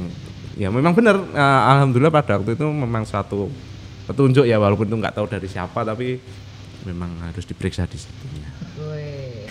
ya 0.55 0.69
memang 0.69 0.93
bener. 0.93 1.17
Ah, 1.33 1.73
alhamdulillah 1.79 2.13
pada 2.13 2.37
waktu 2.37 2.53
itu 2.53 2.65
memang 2.69 3.03
suatu 3.07 3.49
petunjuk 4.05 4.45
ya 4.45 4.61
walaupun 4.61 4.85
itu 4.85 4.97
nggak 5.01 5.15
tahu 5.17 5.25
dari 5.25 5.47
siapa 5.49 5.81
tapi 5.81 6.21
memang 6.85 7.09
harus 7.25 7.43
diperiksa 7.43 7.89
di 7.89 7.97
Wih. 8.77 9.49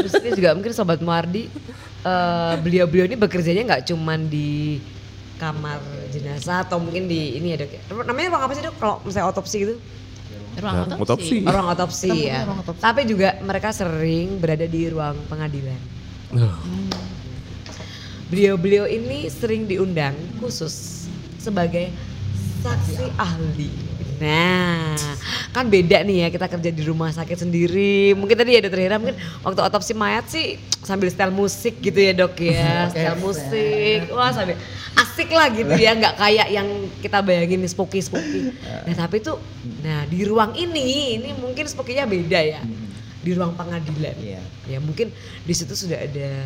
Terus 0.00 0.12
ini 0.24 0.30
juga 0.32 0.56
mungkin 0.56 0.72
sobat 0.72 1.04
Muardi, 1.04 1.52
eh, 2.06 2.54
beliau-beliau 2.64 3.04
ini 3.04 3.16
bekerjanya 3.20 3.62
nggak 3.68 3.82
cuman 3.92 4.32
di 4.32 4.80
kamar 5.36 5.80
jenazah 6.12 6.64
atau 6.64 6.80
mungkin 6.80 7.08
di 7.08 7.36
ini 7.36 7.56
ya 7.56 7.64
dok. 7.64 7.70
ya? 7.72 7.80
Namanya 8.04 8.28
ruang 8.32 8.42
apa 8.48 8.52
sih 8.56 8.62
dok? 8.64 8.74
Kalau 8.80 8.96
misalnya 9.04 9.28
otopsi 9.28 9.56
gitu? 9.64 9.74
Ruang 10.60 10.76
otopsi. 10.84 11.00
otopsi. 11.00 11.36
Ruang 11.44 11.68
otopsi 11.72 12.10
ya. 12.28 12.38
ruang 12.44 12.58
otopsi. 12.60 12.80
Tapi 12.80 13.00
juga 13.08 13.28
mereka 13.40 13.68
sering 13.72 14.40
berada 14.40 14.64
di 14.68 14.82
ruang 14.88 15.16
pengadilan. 15.28 15.80
Beliau-beliau 18.30 18.86
ini 18.86 19.26
sering 19.26 19.66
diundang 19.66 20.14
khusus 20.38 21.08
sebagai 21.40 21.90
saksi 22.60 23.04
ahli. 23.16 23.70
Nah, 24.20 25.00
kan 25.56 25.72
beda 25.72 26.04
nih 26.04 26.16
ya 26.22 26.28
kita 26.28 26.44
kerja 26.44 26.68
di 26.68 26.82
rumah 26.84 27.08
sakit 27.08 27.40
sendiri. 27.40 28.12
Mungkin 28.12 28.36
tadi 28.36 28.52
ya 28.52 28.60
dokter 28.60 28.84
Hera 28.84 29.00
mungkin 29.00 29.16
waktu 29.40 29.60
otopsi 29.64 29.96
mayat 29.96 30.28
sih 30.28 30.60
sambil 30.84 31.08
setel 31.08 31.32
musik 31.32 31.80
gitu 31.80 31.96
ya 31.96 32.12
dok 32.12 32.36
ya, 32.36 32.84
setel 32.92 33.16
musik. 33.16 34.12
Wah 34.12 34.28
sambil 34.36 34.60
asik 35.00 35.32
lah 35.32 35.48
gitu 35.48 35.72
ya, 35.72 35.96
nggak 35.96 36.20
kayak 36.20 36.48
yang 36.52 36.68
kita 37.00 37.24
bayangin 37.24 37.64
spooky 37.64 38.04
spooky. 38.04 38.52
Nah 38.60 38.92
tapi 38.92 39.24
tuh, 39.24 39.40
nah 39.80 40.04
di 40.04 40.20
ruang 40.28 40.52
ini 40.52 41.16
ini 41.16 41.32
mungkin 41.40 41.64
spooky-nya 41.64 42.04
beda 42.04 42.40
ya. 42.44 42.60
Di 43.24 43.32
ruang 43.32 43.56
pengadilan. 43.56 44.16
Iya. 44.20 44.44
Ya 44.68 44.78
mungkin 44.84 45.08
di 45.48 45.54
situ 45.56 45.72
sudah 45.72 45.96
ada 45.96 46.44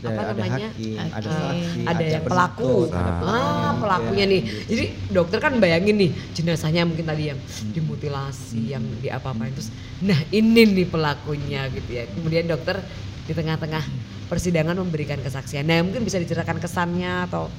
Ada, 0.00 0.08
apa 0.08 0.20
ada 0.20 0.32
namanya? 0.32 0.68
hakim, 0.72 0.96
ada 0.96 1.28
Hakim. 1.28 1.30
saksi, 1.30 1.80
ada 1.84 2.04
yang 2.04 2.24
penuntut, 2.24 2.32
pelaku. 2.32 2.74
ada 2.88 3.12
Ah, 3.28 3.72
pelakunya 3.76 4.24
nih. 4.24 4.42
Jadi 4.64 4.84
dokter 5.12 5.38
kan 5.38 5.52
bayangin 5.60 5.96
nih 6.00 6.10
jenazahnya 6.32 6.82
mungkin 6.88 7.04
tadi 7.04 7.22
yang 7.30 7.38
dimutilasi, 7.76 8.60
yang 8.72 8.84
diapa-apain 9.04 9.52
terus 9.52 9.68
nah 10.00 10.16
ini 10.32 10.62
nih 10.64 10.86
pelakunya 10.88 11.68
gitu 11.68 11.90
ya. 11.92 12.04
Kemudian 12.08 12.48
dokter 12.48 12.80
di 13.28 13.32
tengah-tengah 13.36 13.84
persidangan 14.26 14.78
memberikan 14.78 15.18
kesaksian. 15.20 15.66
Nah, 15.66 15.82
mungkin 15.84 16.06
bisa 16.06 16.16
diceritakan 16.16 16.62
kesannya 16.62 17.28
atau 17.28 17.50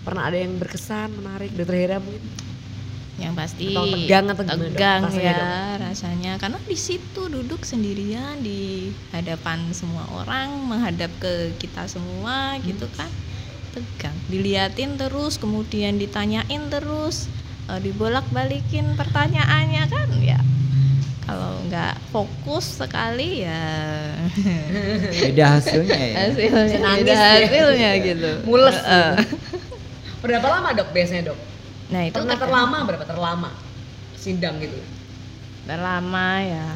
pernah 0.00 0.28
ada 0.28 0.36
yang 0.36 0.56
berkesan 0.56 1.12
menarik 1.16 1.52
dokter 1.52 1.76
Hera 1.76 1.98
mungkin? 2.00 2.49
Yang 3.20 3.34
pasti 3.36 3.66
Atau 3.76 3.84
tegang 3.92 4.26
atau 4.32 4.44
gimana, 4.48 4.58
tegang 4.64 5.00
Rasanya, 5.04 5.28
ya 5.28 5.52
rasanya. 5.76 6.32
Karena 6.40 6.58
di 6.64 6.76
situ 6.80 7.22
duduk 7.28 7.68
sendirian 7.68 8.40
di 8.40 8.88
hadapan 9.12 9.60
semua 9.76 10.08
orang 10.16 10.48
menghadap 10.64 11.12
ke 11.20 11.52
kita 11.60 11.84
semua 11.84 12.56
gitu 12.64 12.88
kan. 12.96 13.12
Tegang. 13.76 14.16
Diliatin 14.32 14.96
terus 14.96 15.36
kemudian 15.36 16.00
ditanyain 16.00 16.62
terus 16.72 17.28
eh, 17.68 17.80
dibolak-balikin 17.84 18.96
pertanyaannya 18.96 19.84
kan 19.86 20.08
ya. 20.24 20.40
Kalau 21.28 21.62
nggak 21.68 21.94
fokus 22.10 22.80
sekali 22.80 23.44
ya. 23.44 23.62
Beda 25.22 25.60
hasilnya 25.60 25.94
ya. 25.94 26.16
hasilnya 26.26 26.90
beda 26.98 27.12
ya. 27.14 27.28
hasilnya 27.46 27.90
gitu. 28.02 28.30
Mules. 28.48 28.74
Eh, 28.80 29.14
Berapa 30.20 30.46
lama 30.52 30.76
dok 30.76 30.88
biasanya 30.92 31.32
dok? 31.32 31.38
Nah 31.90 32.02
itu 32.02 32.14
Pernah 32.14 32.38
terlama 32.38 32.76
berapa 32.84 33.04
terlama 33.04 33.50
sidang 34.14 34.58
gitu? 34.58 34.78
Terlama 35.62 36.26
ya 36.40 36.66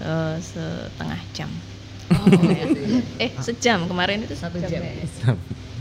eh, 0.00 0.36
setengah 0.38 1.20
jam. 1.32 1.50
eh 3.18 3.30
sejam 3.42 3.82
kemarin 3.84 4.22
itu 4.22 4.34
Satu 4.34 4.56
jam. 4.58 4.78
ya. 4.78 4.92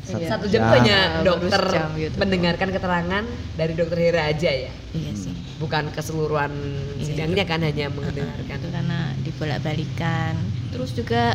Iya. 0.05 0.27
Satu 0.27 0.45
jam 0.45 0.61
Ya. 0.61 0.65
tuh 0.65 0.75
hanya 0.79 0.97
dokter 1.21 1.61
sejam 1.65 1.89
gitu. 1.95 2.15
mendengarkan 2.17 2.69
keterangan 2.69 3.23
dari 3.53 3.73
dokter 3.73 3.97
Hera 3.99 4.29
aja 4.29 4.51
ya, 4.51 4.71
Iya 4.91 5.11
sih. 5.13 5.33
bukan 5.57 5.89
keseluruhan 5.89 6.53
Iya. 6.95 7.03
sidangnya 7.03 7.41
kan 7.43 7.57
hanya 7.59 7.89
Itu 7.89 7.97
mendengarkan. 7.99 8.57
karena 8.63 8.99
dibolak-balikan. 9.19 10.33
Terus 10.69 10.93
juga 10.93 11.33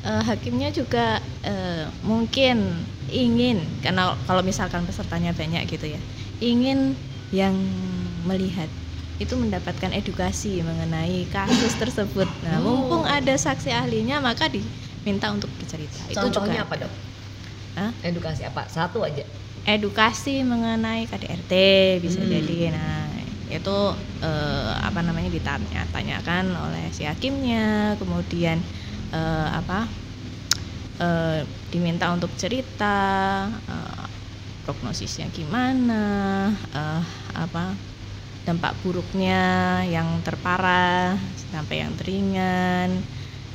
eh, 0.00 0.22
hakimnya 0.24 0.70
juga 0.70 1.18
eh, 1.42 1.86
mungkin 2.02 2.82
ingin 3.08 3.62
karena 3.80 4.14
kalau 4.24 4.42
misalkan 4.42 4.82
pesertanya 4.82 5.30
banyak 5.30 5.66
gitu 5.66 5.86
ya, 5.88 6.00
ingin 6.40 6.94
yang 7.30 7.54
melihat 8.24 8.70
itu 9.18 9.34
mendapatkan 9.34 9.90
edukasi 9.90 10.62
mengenai 10.62 11.26
kasus 11.28 11.74
tersebut. 11.74 12.30
Nah, 12.46 12.62
Oh. 12.62 12.78
mumpung 12.78 13.04
ada 13.04 13.34
saksi 13.34 13.74
ahlinya 13.74 14.22
maka 14.22 14.46
diminta 14.46 15.28
untuk 15.34 15.50
bercerita. 15.58 15.98
itu 16.06 16.14
Contohnya 16.14 16.62
juga 16.62 16.66
apa 16.70 16.74
dok? 16.86 16.92
Hah? 17.74 17.90
Edukasi 18.06 18.42
apa? 18.46 18.62
Satu 18.70 19.02
aja. 19.02 19.22
edukasi 19.68 20.40
mengenai 20.48 21.04
KDRT 21.04 21.52
bisa 22.00 22.16
Hmm. 22.24 22.30
jadi 22.32 22.72
nah 22.72 23.04
itu 23.52 23.78
eh, 24.24 24.70
apa 24.80 25.04
namanya 25.04 25.28
ditanya-tanyakan 25.28 26.56
oleh 26.56 26.88
si 26.88 27.04
hakimnya 27.04 27.92
kemudian 28.00 28.56
eh, 29.12 29.48
apa 29.52 29.84
eh, 31.00 31.44
diminta 31.68 32.08
untuk 32.08 32.32
cerita 32.40 32.96
eh, 33.68 34.07
prognosisnya 34.68 35.32
gimana 35.32 36.04
eh, 36.76 37.04
apa 37.32 37.72
dampak 38.44 38.76
buruknya 38.84 39.40
yang 39.88 40.20
terparah 40.20 41.16
sampai 41.48 41.80
yang 41.84 41.96
teringan 41.96 43.00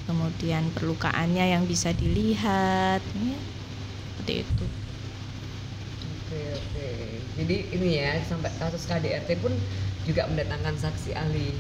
kemudian 0.10 0.74
perlukaannya 0.74 1.46
yang 1.54 1.64
bisa 1.70 1.94
dilihat 1.94 3.02
ya, 3.14 3.38
seperti 4.18 4.34
itu. 4.42 4.66
Oke 6.04 6.42
oke. 6.58 6.90
Jadi 7.38 7.56
ini 7.78 7.90
ya 8.02 8.18
sampai 8.26 8.50
kasus 8.58 8.84
KDRT 8.90 9.30
pun 9.38 9.54
juga 10.04 10.28
mendatangkan 10.28 10.76
saksi 10.82 11.14
ahli 11.16 11.54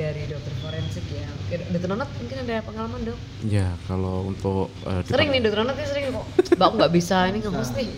dari 0.00 0.22
dokter 0.24 0.52
forensik 0.64 1.04
ya. 1.12 1.28
Dokter 1.68 1.88
Nonot 1.92 2.08
mungkin 2.16 2.36
ada 2.40 2.56
pengalaman 2.64 3.00
dok? 3.04 3.18
Ya 3.44 3.68
kalau 3.84 4.32
untuk 4.32 4.72
di- 5.04 5.12
Sering 5.12 5.28
nih 5.28 5.40
dokter 5.44 5.60
Nonot 5.60 5.76
ini 5.76 5.88
sering 5.88 6.04
kok. 6.08 6.24
Mbak 6.56 6.66
aku 6.66 6.74
nggak 6.80 6.94
bisa 6.96 7.16
ini 7.28 7.38
nggak 7.44 7.54
nih. 7.76 7.88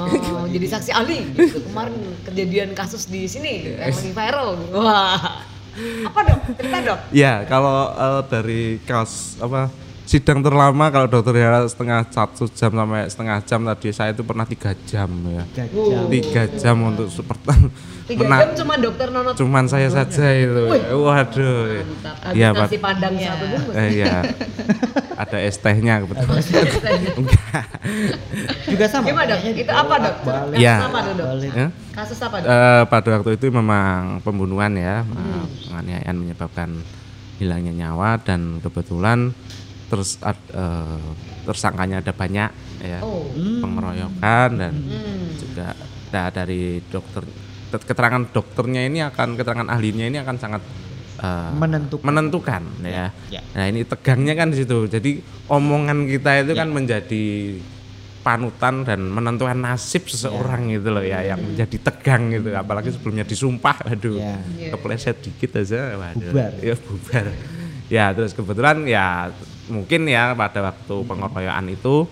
Oh, 0.00 0.44
jadi 0.56 0.66
saksi 0.66 0.90
ahli. 0.96 1.18
Gitu. 1.36 1.58
Kemarin 1.68 1.94
kejadian 2.24 2.70
kasus 2.72 3.04
di 3.06 3.28
sini 3.28 3.76
yang 3.76 3.92
lagi 3.92 4.10
viral. 4.10 4.48
Wah. 4.72 5.44
Apa 6.08 6.18
dok? 6.24 6.38
Cerita 6.56 6.78
dok. 6.82 6.98
Ya 7.12 7.44
kalau 7.44 7.76
eh, 7.92 8.22
dari 8.26 8.62
kaos 8.82 9.36
apa 9.38 9.68
sidang 10.10 10.42
terlama 10.42 10.90
kalau 10.90 11.06
dokter 11.06 11.38
Hera 11.38 11.62
setengah 11.62 12.02
satu 12.04 12.50
jam 12.50 12.74
sampai 12.74 13.06
setengah 13.06 13.38
jam 13.40 13.62
tadi 13.62 13.88
saya 13.94 14.10
itu 14.10 14.26
pernah 14.26 14.42
tiga 14.42 14.74
jam 14.82 15.06
ya 15.24 15.46
tiga 16.10 16.42
jam 16.50 16.76
untuk 16.82 17.06
seperti 17.06 17.54
Tiga 18.10 18.26
jam 18.26 18.50
cuma 18.58 18.74
dokter 18.74 19.06
Nonot. 19.06 19.38
cuman 19.38 19.70
saya 19.70 19.86
saja 19.86 20.34
itu 20.34 20.66
waduh 20.98 21.78
Iya, 22.34 22.50
Pak. 22.50 22.74
padang 22.76 23.14
Iya. 23.14 23.30
satu 23.30 23.44
bungkus. 23.46 23.74
Eh, 23.76 23.88
iya 23.94 24.14
ada 25.14 25.38
es 25.38 25.54
tehnya 25.56 26.02
kebetulan 26.02 26.42
enggak 27.14 27.64
Juga 28.66 28.86
sama. 28.88 29.06
Gimana 29.06 29.26
dok? 29.28 29.38
kayaknya 29.38 29.62
Itu 29.62 29.72
apa 29.72 29.94
dok? 29.96 30.14
Iya. 30.54 30.74
apa 30.82 30.98
tuh 31.00 31.14
dok? 31.14 31.28
Ya. 31.44 31.66
Kasus 31.92 32.18
apa 32.18 32.36
dok? 32.40 32.48
Eh, 32.48 32.82
pada 32.88 33.08
waktu 33.14 33.30
itu 33.36 33.46
memang 33.48 34.18
pembunuhan 34.20 34.72
ya, 34.74 35.06
Hmm. 35.06 35.46
penganiayaan 35.68 36.16
menyebabkan 36.16 36.68
hilangnya 37.36 37.72
nyawa 37.78 38.18
dan 38.18 38.58
kebetulan 38.58 39.30
terus 39.90 40.16
ad- 40.22 40.48
eh, 40.48 41.02
tersangkanya 41.42 41.98
ada 41.98 42.14
banyak 42.14 42.50
ya, 42.78 43.02
Oh. 43.02 43.26
pengeroyokan 43.58 44.48
dan 44.54 44.72
Hmm. 44.72 45.34
juga 45.34 45.74
da- 46.08 46.30
dari 46.30 46.78
dokter 46.86 47.26
keterangan 47.70 48.22
dokternya 48.26 48.82
ini 48.82 48.98
akan 49.00 49.34
keterangan 49.34 49.68
ahlinya 49.68 50.06
ini 50.06 50.18
akan 50.18 50.36
sangat 50.36 50.62
eh, 51.18 51.52
Menentukan. 51.52 52.00
menentukan 52.02 52.62
ya. 52.80 53.12
Ya. 53.28 53.42
Nah 53.52 53.66
ini 53.66 53.84
tegangnya 53.84 54.32
kan 54.32 54.48
di 54.48 54.56
situ. 54.56 54.86
Jadi 54.86 55.20
omongan 55.46 56.08
kita 56.08 56.40
itu 56.40 56.54
kan 56.54 56.70
menjadi 56.70 57.24
panutan 58.20 58.84
dan 58.84 59.04
menentukan 59.04 59.56
nasib 59.56 60.04
seseorang 60.04 60.68
gitu 60.70 60.88
loh 60.88 61.00
ya 61.00 61.20
yang 61.22 61.40
menjadi 61.40 61.76
tegang 61.82 62.28
gitu 62.30 62.52
apalagi 62.52 62.88
sebelumnya 62.90 63.24
disumpah 63.24 63.80
aduh 63.82 64.16
Ya. 64.16 64.36
Kepleset 64.70 65.20
dikit 65.20 65.56
aja 65.56 65.96
waduh 65.96 66.28
Bubar. 66.28 66.52
ya 66.60 66.74
bubar 66.76 67.26
ya 67.88 68.04
terus 68.12 68.32
kebetulan 68.32 68.84
ya 68.84 69.32
mungkin 69.70 70.04
ya 70.04 70.34
pada 70.34 70.60
waktu 70.62 70.94
pengeroyokan 71.04 71.66
itu 71.68 72.04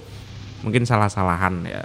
mungkin 0.58 0.82
salah-salahan 0.82 1.62
ya 1.62 1.82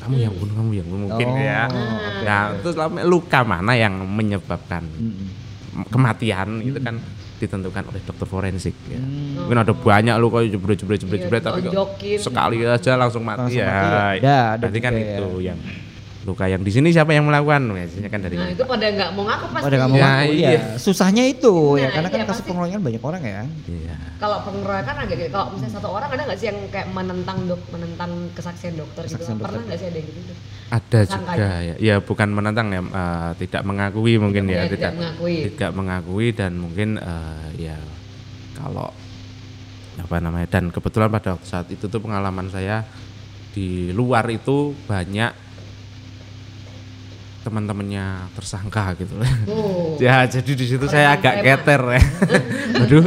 kamu 0.00 0.16
yang 0.20 0.34
bunuh 0.34 0.54
kamu 0.54 0.70
yang 0.72 0.86
bunuh 0.86 1.02
mungkin 1.06 1.28
Oh, 1.28 1.36
ya 1.36 1.60
oke. 1.66 2.22
ya 2.22 2.38
terus 2.58 2.74
luka 3.04 3.40
mana 3.42 3.74
yang 3.74 3.94
menyebabkan 3.98 4.86
Mm-mm. 4.86 5.86
kematian 5.86 6.62
itu 6.62 6.78
kan 6.78 6.96
ditentukan 7.36 7.84
oleh 7.84 8.00
dokter 8.00 8.24
forensik 8.24 8.72
ya. 8.88 8.96
Hmm. 8.96 9.44
Mungkin 9.44 9.60
ada 9.60 9.76
banyak 9.76 10.16
lu 10.16 10.32
kok 10.32 10.40
jebret 10.42 10.80
jebret 10.80 10.96
jebret 10.96 11.20
Iya, 11.20 11.24
jebret 11.28 11.42
tapi 11.44 11.60
sekali 12.16 12.64
aja 12.64 12.96
langsung 12.96 13.20
mati 13.20 13.52
Langsung 13.52 13.60
ya. 13.60 13.68
mati 13.68 14.24
ya. 14.24 14.40
Ada 14.56 14.56
Berarti 14.64 14.78
kan 14.80 14.92
juga 14.94 15.04
ya. 15.04 15.12
itu 15.12 15.28
yang 15.44 15.58
luka 16.26 16.44
yang 16.44 16.58
di 16.58 16.68
sini 16.68 16.90
siapa 16.90 17.14
yang 17.14 17.22
melakukan? 17.24 17.70
Biasanya 17.70 18.10
kan 18.10 18.18
dari 18.18 18.34
Nah 18.34 18.50
itu 18.50 18.60
pada 18.60 18.82
nggak 18.84 19.10
mau 19.14 19.24
ngaku 19.24 19.46
pasti. 19.48 19.64
Pada 19.64 19.76
nggak 19.76 19.88
mau 19.88 19.96
Ya, 19.96 20.08
ngaku, 20.10 20.32
iya. 20.34 20.50
ya. 20.50 20.60
Susahnya 20.76 21.24
itu 21.24 21.54
ya, 21.78 21.86
Nah, 21.86 21.90
karena 21.94 22.08
kan 22.10 22.18
iya, 22.18 22.26
kasus 22.26 22.34
pasti. 22.36 22.48
pengeroyokan 22.50 22.82
banyak 22.82 23.00
orang 23.00 23.22
ya. 23.22 23.42
Iya. 23.64 23.94
Kalau 24.16 24.38
pengeroyokan 24.42 24.94
agak 24.98 25.16
gitu. 25.16 25.30
Kalau 25.30 25.46
misalnya 25.54 25.72
satu 25.72 25.88
orang 25.88 26.08
ada 26.10 26.22
nggak 26.26 26.38
sih 26.38 26.46
yang 26.46 26.58
kayak 26.66 26.88
menentang 26.90 27.38
dok, 27.46 27.62
menentang 27.70 28.10
kesaksian 28.34 28.74
dokter 28.74 29.02
Kesaksian 29.04 29.22
gitu? 29.32 29.40
Pernah 29.40 29.54
dokter. 29.54 29.68
nggak 29.70 29.78
sih 29.78 29.86
ada 29.86 29.98
yang 29.98 30.08
gitu? 30.10 30.32
Ada 30.66 30.98
Sangka 31.06 31.32
juga 31.32 31.56
ya. 31.62 31.74
Ya 31.78 31.94
bukan 31.96 32.28
menentang 32.28 32.66
ya, 32.68 32.80
eh, 32.82 33.30
tidak 33.38 33.62
mengakui 33.62 34.14
mungkin 34.18 34.42
Tidak 34.44 34.50
ya, 34.50 34.60
mengakui, 34.60 34.74
tidak 34.74 34.92
mengakui. 34.92 35.36
tidak 35.46 35.70
mengakui 35.72 36.26
dan 36.34 36.52
mungkin 36.58 36.88
eh, 36.98 37.70
ya 37.70 37.78
kalau 38.52 38.90
apa 39.96 40.16
namanya 40.18 40.50
dan 40.50 40.68
kebetulan 40.68 41.08
pada 41.08 41.32
waktu 41.32 41.46
saat 41.46 41.70
itu 41.70 41.86
tuh 41.86 41.96
pengalaman 41.96 42.50
saya 42.50 42.84
di 43.52 43.88
luar 43.90 44.28
itu 44.28 44.76
banyak 44.84 45.32
teman-temannya 47.46 48.26
tersangka 48.34 48.98
gitu 48.98 49.14
Oh. 49.46 49.94
ya 50.02 50.26
jadi 50.26 50.52
di 50.58 50.66
situ 50.66 50.90
saya 50.90 51.14
agak 51.14 51.46
keter 51.46 51.82
ya 51.94 52.02
aduh 52.82 53.04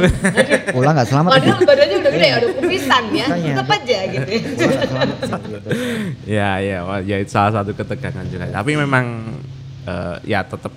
Pulang 0.70 0.94
nggak 0.96 1.08
selamat. 1.10 1.30
Padahal 1.34 1.60
badannya 1.66 1.96
udah 1.98 2.12
gede, 2.14 2.28
ada 2.30 2.46
kumisan 2.54 3.04
ya, 3.10 3.26
tetap 3.26 3.68
aja 3.74 3.98
gitu. 4.06 4.30
Sih, 4.30 4.70
gitu. 4.70 5.68
ya 6.30 6.50
ya 6.62 6.78
wah, 6.86 7.02
ya 7.02 7.16
itu 7.18 7.30
salah 7.34 7.52
satu 7.60 7.74
ketegangan 7.74 8.22
juga 8.30 8.46
tapi 8.54 8.78
memang 8.78 9.34
eh, 9.84 10.16
ya 10.30 10.46
tetap 10.46 10.70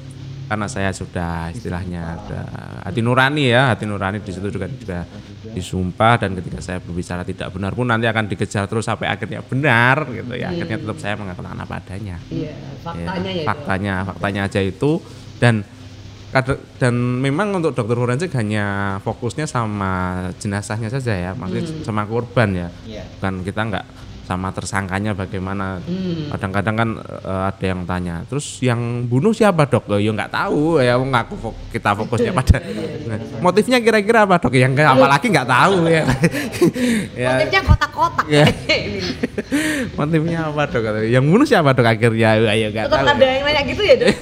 karena 0.50 0.68
saya 0.68 0.92
sudah 0.92 1.50
istilahnya 1.54 2.02
ada 2.20 2.42
hati 2.86 3.00
nurani 3.00 3.54
ya 3.54 3.74
hati 3.74 3.86
nurani 3.88 4.20
di 4.22 4.32
situ 4.34 4.50
juga 4.52 4.68
juga 4.70 5.08
disumpah 5.52 6.16
dan 6.18 6.32
ketika 6.34 6.60
saya 6.60 6.80
berbicara 6.80 7.22
tidak 7.22 7.52
benar 7.52 7.72
pun 7.72 7.84
nanti 7.84 8.08
akan 8.08 8.26
dikejar 8.26 8.64
terus 8.64 8.84
sampai 8.84 9.08
akhirnya 9.08 9.44
benar 9.44 10.08
gitu 10.08 10.34
ya 10.34 10.48
akhirnya 10.50 10.80
tetap 10.80 10.98
saya 10.98 11.14
mengatakan 11.16 11.58
apa 11.58 11.74
adanya 11.78 12.16
Iya, 12.30 12.56
faktanya 12.80 13.28
ya. 13.28 13.36
Ya, 13.36 13.36
Dok. 13.36 13.48
faktanya 13.50 13.94
faktanya 14.06 14.42
aja 14.48 14.62
itu 14.62 14.92
dan 15.38 15.68
dan 16.80 16.94
memang 17.20 17.54
untuk 17.54 17.76
dokter 17.76 17.94
forensik 17.94 18.34
hanya 18.34 18.98
fokusnya 19.00 19.46
sama 19.46 19.92
jenazahnya 20.40 20.90
saja 20.90 21.14
ya 21.14 21.32
maksudnya 21.34 21.68
Hmm. 21.68 21.84
sama 21.84 22.08
korban 22.08 22.50
ya 22.56 22.68
Iya. 22.88 23.04
bukan 23.20 23.44
kita 23.44 23.62
nggak 23.68 23.86
sama 24.24 24.50
tersangkanya 24.50 25.12
bagaimana. 25.12 25.84
Hmm. 25.84 26.32
kadang-kadang 26.32 26.76
kan 26.76 26.90
eh, 27.22 27.44
ada 27.48 27.66
yang 27.66 27.84
tanya 27.84 28.16
terus 28.24 28.60
yang 28.60 28.80
bunuh 29.04 29.32
siapa 29.32 29.64
dok? 29.64 29.86
Loh, 29.86 30.00
ya 30.00 30.10
nggak 30.10 30.32
tahu. 30.32 30.80
Ya 30.80 30.96
ngaku 30.96 31.34
fok- 31.36 31.60
kita 31.70 31.92
fokusnya 31.94 32.32
pada 32.40 32.58
Nah, 33.04 33.20
motifnya 33.40 33.78
kira-kira 33.78 34.24
apa 34.24 34.40
dok? 34.40 34.54
Yang 34.54 34.80
apalagi 34.82 35.28
nggak 35.28 35.50
tahu 35.50 35.76
ya. 35.86 36.04
Ya. 37.14 37.30
Motifnya 37.36 37.62
kotak-kotak. 37.64 38.26
Ya. 38.28 38.46
Motifnya 39.98 40.40
apa 40.50 40.62
dok? 40.66 40.84
Yang 41.04 41.24
bunuh 41.26 41.46
siapa 41.46 41.70
dok? 41.72 41.86
Akhirnya 41.86 42.30
ya 42.40 42.54
ya 42.54 42.68
nggak 42.70 42.86
Tetap 42.88 43.00
tahu. 43.00 43.14
ada 43.14 43.26
yang 43.26 43.44
nanya 43.44 43.62
gitu 43.66 43.82
ya 43.84 43.96
dok? 44.00 44.16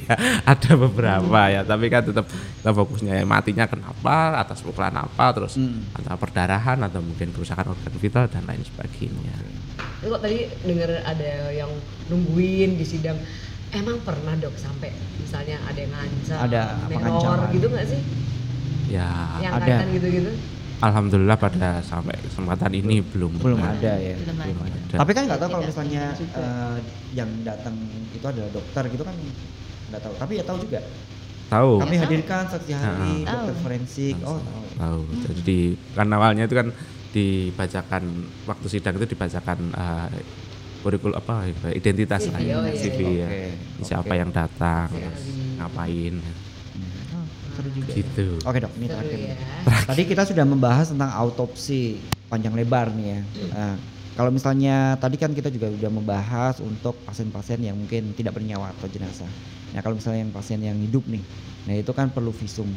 Ya 0.00 0.14
ada 0.52 0.70
beberapa 0.78 1.40
ya 1.46 1.60
tapi 1.62 1.86
kan 1.86 2.02
tetap 2.02 2.26
kita 2.26 2.70
fokusnya 2.70 3.14
ya, 3.14 3.24
matinya 3.24 3.64
kenapa 3.64 4.16
atas 4.36 4.60
pukulan 4.60 4.94
apa 4.94 5.24
terus 5.30 5.54
Hmm. 5.54 5.82
atau 5.92 6.14
perdarahan 6.14 6.78
atau 6.80 7.00
mungkin 7.00 7.30
kerusakan 7.30 7.68
organ 7.68 7.94
vital 7.94 8.24
dan 8.26 8.44
lain 8.44 8.62
sebagainya 8.62 9.34
Terus 9.98 10.10
kok 10.10 10.22
tadi 10.22 10.38
denger 10.62 11.02
ada 11.02 11.30
yang 11.50 11.70
nungguin 12.06 12.74
di 12.74 12.84
sidang 12.84 13.18
Emang 13.68 14.00
pernah 14.00 14.32
dok 14.34 14.56
sampai 14.56 14.88
misalnya 15.18 15.60
ada 15.60 15.76
yang 15.76 15.92
ngancam, 15.92 16.38
Ada 16.40 16.62
neror 16.80 16.88
pengancaman. 16.88 17.52
gitu 17.52 17.66
nggak 17.68 17.86
sih? 17.86 18.00
ya 18.88 19.10
Yang 19.38 19.52
ada. 19.58 19.74
gitu-gitu? 19.90 20.32
alhamdulillah 20.78 21.36
pada 21.36 21.70
sampai 21.82 22.14
kesempatan 22.22 22.70
ini 22.72 23.02
belum 23.02 23.36
Belum 23.36 23.58
pernah. 23.58 23.74
ada 23.74 23.92
ya. 23.98 24.14
belum 24.16 24.36
belum 24.38 24.58
ada 24.62 24.78
ada 24.80 24.96
Tapi 24.96 25.10
kan 25.10 25.22
nggak 25.26 25.38
tahu 25.38 25.48
kalau 25.50 25.64
misalnya 25.66 26.02
ada 26.14 26.24
eh, 26.40 26.76
yang 27.12 27.30
datang 27.42 27.74
itu 28.08 28.24
adalah 28.24 28.48
dokter 28.48 28.82
gitu 28.88 29.02
kan 29.02 29.14
nggak 29.88 30.00
tahu. 30.00 30.14
Tapi 30.16 30.32
ya 30.34 30.44
tahu 30.44 30.58
juga. 30.62 30.80
tahu 31.48 31.80
Kami 31.80 31.96
hadirkan 31.96 32.44
saksi 32.46 32.72
ahli 32.72 33.14
Tahu. 33.22 33.32
dokter 33.32 33.54
forensik. 33.58 34.14
Oh 34.20 34.36
tahu. 34.36 34.62
tahu 34.76 35.00
jadi 35.34 35.60
kan 35.94 36.06
awalnya 36.10 36.44
itu 36.44 36.52
kan 36.52 36.68
dibacakan 37.08 38.02
waktu 38.44 38.66
sidang 38.68 38.94
itu 38.96 39.06
dibacakan 39.08 39.58
eh, 39.72 40.08
kurikulum 40.78 41.16
apa 41.16 41.48
identitas 41.72 42.28
lah 42.28 42.38
ya, 42.38 42.54
CV, 42.54 42.54
oh 42.54 42.62
iya, 42.62 42.76
CV 42.76 43.00
iya. 43.00 43.26
ya. 43.26 43.28
Oke, 43.74 43.82
siapa 43.82 44.12
oke. 44.12 44.20
yang 44.20 44.30
datang 44.30 44.86
Iya. 44.92 45.08
terus 45.08 45.24
ngapain 45.56 46.14
Oh, 47.08 47.24
seru 47.56 47.68
juga. 47.74 47.90
ya. 47.90 47.96
gitu 47.98 48.28
Oke 48.44 48.58
dok, 48.60 48.72
ini 48.76 48.86
Seru 48.86 48.94
terakhir. 48.94 49.18
ya. 49.18 49.36
Tadi 49.88 50.02
kita 50.04 50.22
sudah 50.22 50.44
membahas 50.44 50.86
tentang 50.86 51.10
autopsi 51.10 51.98
panjang 52.28 52.54
lebar 52.54 52.92
nih 52.92 53.06
ya. 53.08 53.20
Nah, 53.50 53.74
kalau 54.14 54.30
misalnya 54.30 54.94
tadi 54.94 55.16
kan 55.16 55.32
kita 55.32 55.48
juga 55.48 55.66
sudah 55.72 55.90
membahas 55.90 56.60
untuk 56.60 56.94
pasien-pasien 57.02 57.58
yang 57.58 57.74
mungkin 57.74 58.14
tidak 58.14 58.36
bernyawa 58.36 58.70
atau 58.70 58.86
jenazah. 58.86 59.26
Nah 59.72 59.80
kalau 59.84 59.96
misalnya 59.98 60.24
yang 60.24 60.32
pasien 60.32 60.60
yang 60.64 60.78
hidup 60.80 61.04
nih, 61.08 61.22
nah 61.68 61.74
itu 61.76 61.90
kan 61.92 62.08
perlu 62.08 62.32
visum. 62.32 62.68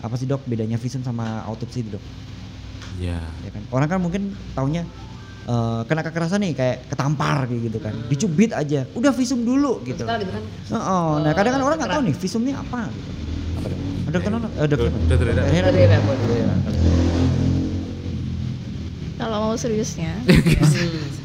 Apa 0.00 0.16
sih 0.16 0.24
dok 0.26 0.42
bedanya 0.48 0.80
visum 0.80 1.04
sama 1.04 1.44
autopsi 1.46 1.84
dok? 1.86 2.02
ya 3.00 3.16
Ya 3.46 3.50
kan? 3.54 3.62
Orang 3.70 3.88
kan 3.88 3.98
mungkin 4.02 4.34
taunya 4.52 4.82
eh, 5.46 5.80
kena 5.86 6.02
kekerasan 6.02 6.42
nih 6.42 6.52
kayak 6.56 6.76
ketampar 6.90 7.46
kayak 7.46 7.60
gitu 7.70 7.78
kan, 7.78 7.94
dicubit 8.10 8.50
aja, 8.52 8.84
udah 8.96 9.12
visum 9.14 9.46
dulu 9.46 9.80
gitu. 9.86 10.04
Gitu 10.04 10.32
kan? 10.32 10.44
Oh, 10.74 11.22
nah 11.22 11.32
kadang 11.32 11.56
kan 11.58 11.62
orang 11.62 11.76
nggak 11.78 11.92
tahu 11.94 12.02
nih 12.10 12.14
visumnya 12.16 12.54
apa 12.58 12.90
gitu. 12.90 13.10
Apa 13.60 13.66
dok? 13.68 13.78
Eh, 13.80 14.10
Dokter 14.10 14.30
Nono, 14.32 14.48
eh, 14.58 14.66
dokter. 14.66 14.90
Dokter 15.06 15.26
Hera. 15.30 15.70
mau 19.50 19.58
seriusnya. 19.58 20.14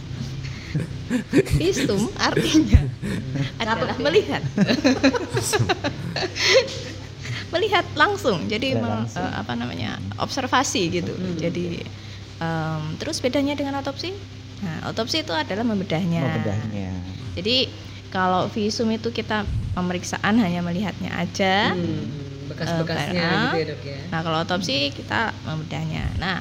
Visum 1.62 2.10
artinya 2.18 2.82
adalah 3.62 3.96
melihat. 4.02 4.42
melihat 7.54 7.86
langsung. 7.96 8.46
Jadi 8.50 8.76
langsung. 8.76 9.22
eh, 9.22 9.34
apa 9.36 9.54
namanya? 9.56 9.98
observasi 10.20 10.82
gitu. 10.92 11.14
Jadi 11.38 11.84
em, 12.40 12.82
terus 12.98 13.20
bedanya 13.20 13.54
dengan 13.54 13.80
otopsi? 13.80 14.12
Nah, 14.64 14.90
otopsi 14.90 15.22
itu 15.22 15.32
adalah 15.36 15.62
membedahnya. 15.62 16.24
Membedahnya. 16.24 16.90
Jadi 17.36 17.58
kalau 18.10 18.48
visum 18.48 18.88
itu 18.90 19.12
kita 19.12 19.44
pemeriksaan 19.76 20.40
hanya 20.40 20.64
melihatnya 20.64 21.12
aja. 21.12 21.76
Hmm, 21.76 22.08
bekas-bekasnya 22.48 23.20
Eh, 23.20 23.36
gitu 23.44 23.58
ya 23.60 23.66
dok 23.76 23.82
ya. 23.84 24.00
Nah, 24.10 24.20
kalau 24.24 24.38
otopsi 24.42 24.90
kita 24.96 25.36
membedahnya. 25.44 26.04
Nah, 26.18 26.40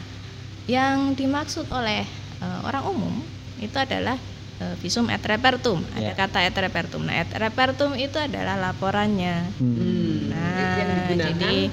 yang 0.70 1.12
dimaksud 1.12 1.66
oleh 1.68 2.06
eh, 2.40 2.58
orang 2.64 2.84
umum 2.88 3.14
itu 3.58 3.74
adalah 3.74 4.14
eh, 4.14 4.34
visum 4.78 5.11
et 5.11 5.20
repertum. 5.20 5.82
Ada 5.92 6.02
Ya. 6.02 6.14
kata 6.14 6.38
et 6.40 6.55
repertum. 6.55 7.02
Nah, 7.02 7.16
et 7.16 7.30
repertum 7.30 7.92
itu 7.94 8.16
adalah 8.16 8.55
laporannya. 8.55 9.50
Hmm. 9.57 9.74
Hmm, 9.74 10.16
Nah, 10.30 11.11
jadi 11.11 11.68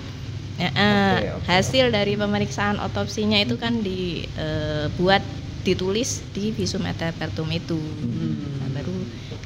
ya, 0.58 0.70
eh, 0.70 1.16
Oke, 1.16 1.28
oke, 1.36 1.46
hasil 1.48 1.86
dari 1.90 2.14
pemeriksaan 2.14 2.78
otopsinya 2.78 3.38
itu 3.38 3.56
kan 3.56 3.82
dibuat 3.82 5.22
ditulis 5.62 6.26
di 6.32 6.50
visum 6.50 6.82
et 6.84 6.98
repertum 6.98 7.46
itu. 7.50 7.78
Hmm. 7.78 8.60
Nah, 8.60 8.70
baru 8.74 8.94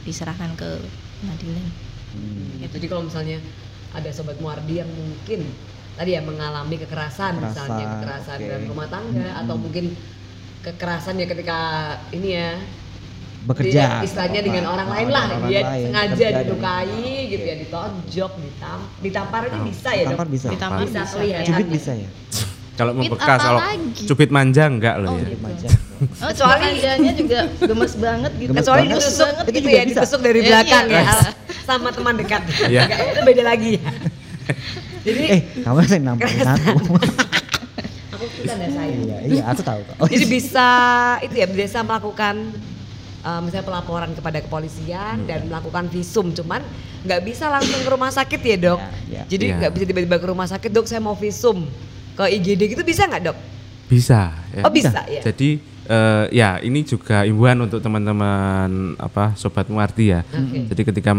diserahkan 0.01 0.55
ke 0.55 0.69
pengadilan. 1.19 1.65
Hmm. 2.15 2.63
Ya, 2.63 2.67
jadi 2.71 2.85
kalau 2.87 3.03
misalnya 3.03 3.43
ada 3.91 4.09
sobat 4.09 4.39
Muardi 4.39 4.79
yang 4.79 4.87
mungkin 4.89 5.43
tadi 5.95 6.11
ya 6.11 6.21
mengalami 6.21 6.75
kekerasan, 6.77 7.39
misalnya 7.39 7.83
Kekerasan, 7.99 7.99
kekerasan 7.99 8.37
oke. 8.37 8.47
dalam 8.47 8.63
rumah 8.67 8.87
tangga 8.87 9.27
atau 9.37 9.55
mungkin 9.55 9.85
kekerasan 10.61 11.15
ya 11.15 11.25
ketika 11.25 11.59
ini 12.09 12.29
ya 12.33 12.49
Bekerja. 13.45 14.01
dia 14.01 14.03
istilahnya 14.03 14.41
dengan 14.41 14.63
orang 14.67 14.89
lain 14.89 15.07
lah 15.07 15.23
orang 15.27 15.41
dia 15.45 15.61
lain, 15.63 15.85
sengaja 15.85 16.27
dilukai 16.41 17.01
gitu 17.27 17.45
ya 17.45 17.55
ditonjok 17.57 18.31
ditam 18.35 18.79
ditampar 18.99 19.41
aja 19.45 19.59
bisa 19.61 19.89
ya 19.91 20.05
Tampar 20.07 20.17
dok 20.19 20.31
bisa. 20.31 20.47
Ditampar 20.49 20.79
bisa 20.81 20.99
bisa. 20.99 21.13
kelihatan 21.13 21.45
Cubit 21.47 21.67
bisa 21.69 21.91
ya. 21.93 22.09
Kalau 22.75 22.91
mau 22.91 23.07
bekas, 23.07 23.39
kalau 23.39 23.61
cubit 24.03 24.29
manja 24.29 24.67
enggak 24.67 24.99
loh 24.99 25.09
Oh, 25.09 25.15
ya. 25.15 25.31
gitu. 25.31 25.47
Oh, 26.19 26.27
Kecuali- 26.27 26.75
kecuali 26.75 27.11
juga 27.15 27.39
gemes 27.63 27.93
banget 27.95 28.31
gitu. 28.35 28.49
Gemes 28.51 28.59
kecuali 28.59 28.81
banget. 28.83 28.97
ditusuk 28.99 29.23
banget 29.25 29.45
Itu 29.45 29.51
gitu 29.53 29.63
juga 29.63 29.71
ya 29.71 29.83
bisa. 29.85 29.93
ditusuk 29.95 30.19
dari 30.19 30.35
Iya, 30.35 30.47
belakang 30.49 30.85
iya. 30.85 30.99
ya 30.99 31.13
sama 31.63 31.89
teman 31.89 32.13
dekat 32.15 32.41
Iya. 32.67 32.81
Enggak, 32.83 32.99
itu 33.07 33.21
beda 33.23 33.43
lagi 33.45 33.69
ya 33.71 33.83
jadi 35.05 35.21
Eh, 35.23 35.41
kamu 35.61 35.77
yang 35.87 36.03
nampakin 36.05 36.47
aku. 36.49 36.93
aku 38.11 38.25
suka 38.27 38.53
saya 38.53 38.67
iya, 38.91 39.17
iya, 39.23 39.43
aku 39.47 39.61
tahu 39.61 39.79
kok. 39.81 39.95
Oh, 39.97 40.07
Jadi 40.07 40.25
bisa 40.27 40.69
itu 41.21 41.33
ya 41.33 41.47
bisa 41.47 41.79
melakukan 41.79 42.35
uh, 43.25 43.41
misalnya 43.41 43.65
pelaporan 43.65 44.13
kepada 44.13 44.37
kepolisian 44.39 45.15
Hmm. 45.17 45.27
dan 45.27 45.39
melakukan 45.45 45.89
visum, 45.89 46.29
cuman 46.29 46.61
nggak 47.01 47.21
bisa 47.21 47.49
langsung 47.49 47.81
ke 47.81 47.89
rumah 47.89 48.09
sakit 48.09 48.39
ya 48.39 48.57
dok. 48.63 48.79
Ya, 48.79 48.89
ya. 49.11 49.23
Jadi 49.27 49.45
Ya. 49.47 49.55
nggak 49.57 49.71
bisa 49.73 49.83
tiba-tiba 49.83 50.17
ke 50.17 50.27
rumah 50.27 50.45
sakit 50.45 50.69
dok 50.69 50.85
saya 50.85 50.99
mau 50.99 51.13
visum 51.13 51.65
ke 52.13 52.23
IGD 52.31 52.61
gitu 52.71 52.81
bisa 52.81 53.03
nggak 53.03 53.23
dok? 53.25 53.37
Bisa 53.85 54.33
ya. 54.51 54.61
Oh 54.61 54.71
bisa 54.71 55.05
ya. 55.05 55.21
Jadi 55.21 55.61
eh, 55.85 56.25
ya 56.31 56.57
ini 56.59 56.81
juga 56.81 57.21
imbuhan 57.21 57.61
untuk 57.61 57.77
teman-teman 57.77 58.69
apa 58.97 59.33
sobat 59.35 59.69
Muarti 59.69 60.09
ya. 60.09 60.25
Oke. 60.25 60.65
Jadi 60.65 60.81
ketika 60.83 61.13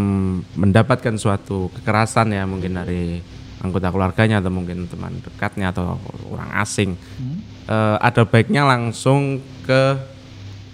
mendapatkan 0.53 1.15
suatu 1.15 1.71
kekerasan 1.73 2.31
ya 2.31 2.43
mungkin 2.43 2.75
dari 2.75 3.23
anggota 3.57 3.87
keluarganya 3.87 4.37
atau 4.37 4.51
mungkin 4.51 4.85
teman 4.85 5.17
dekatnya 5.17 5.71
atau 5.71 5.95
orang 6.27 6.51
asing, 6.57 6.93
Hmm. 7.15 7.39
eh, 7.65 7.97
ada 7.97 8.21
baiknya 8.21 8.63
langsung 8.63 9.39
ke 9.63 9.97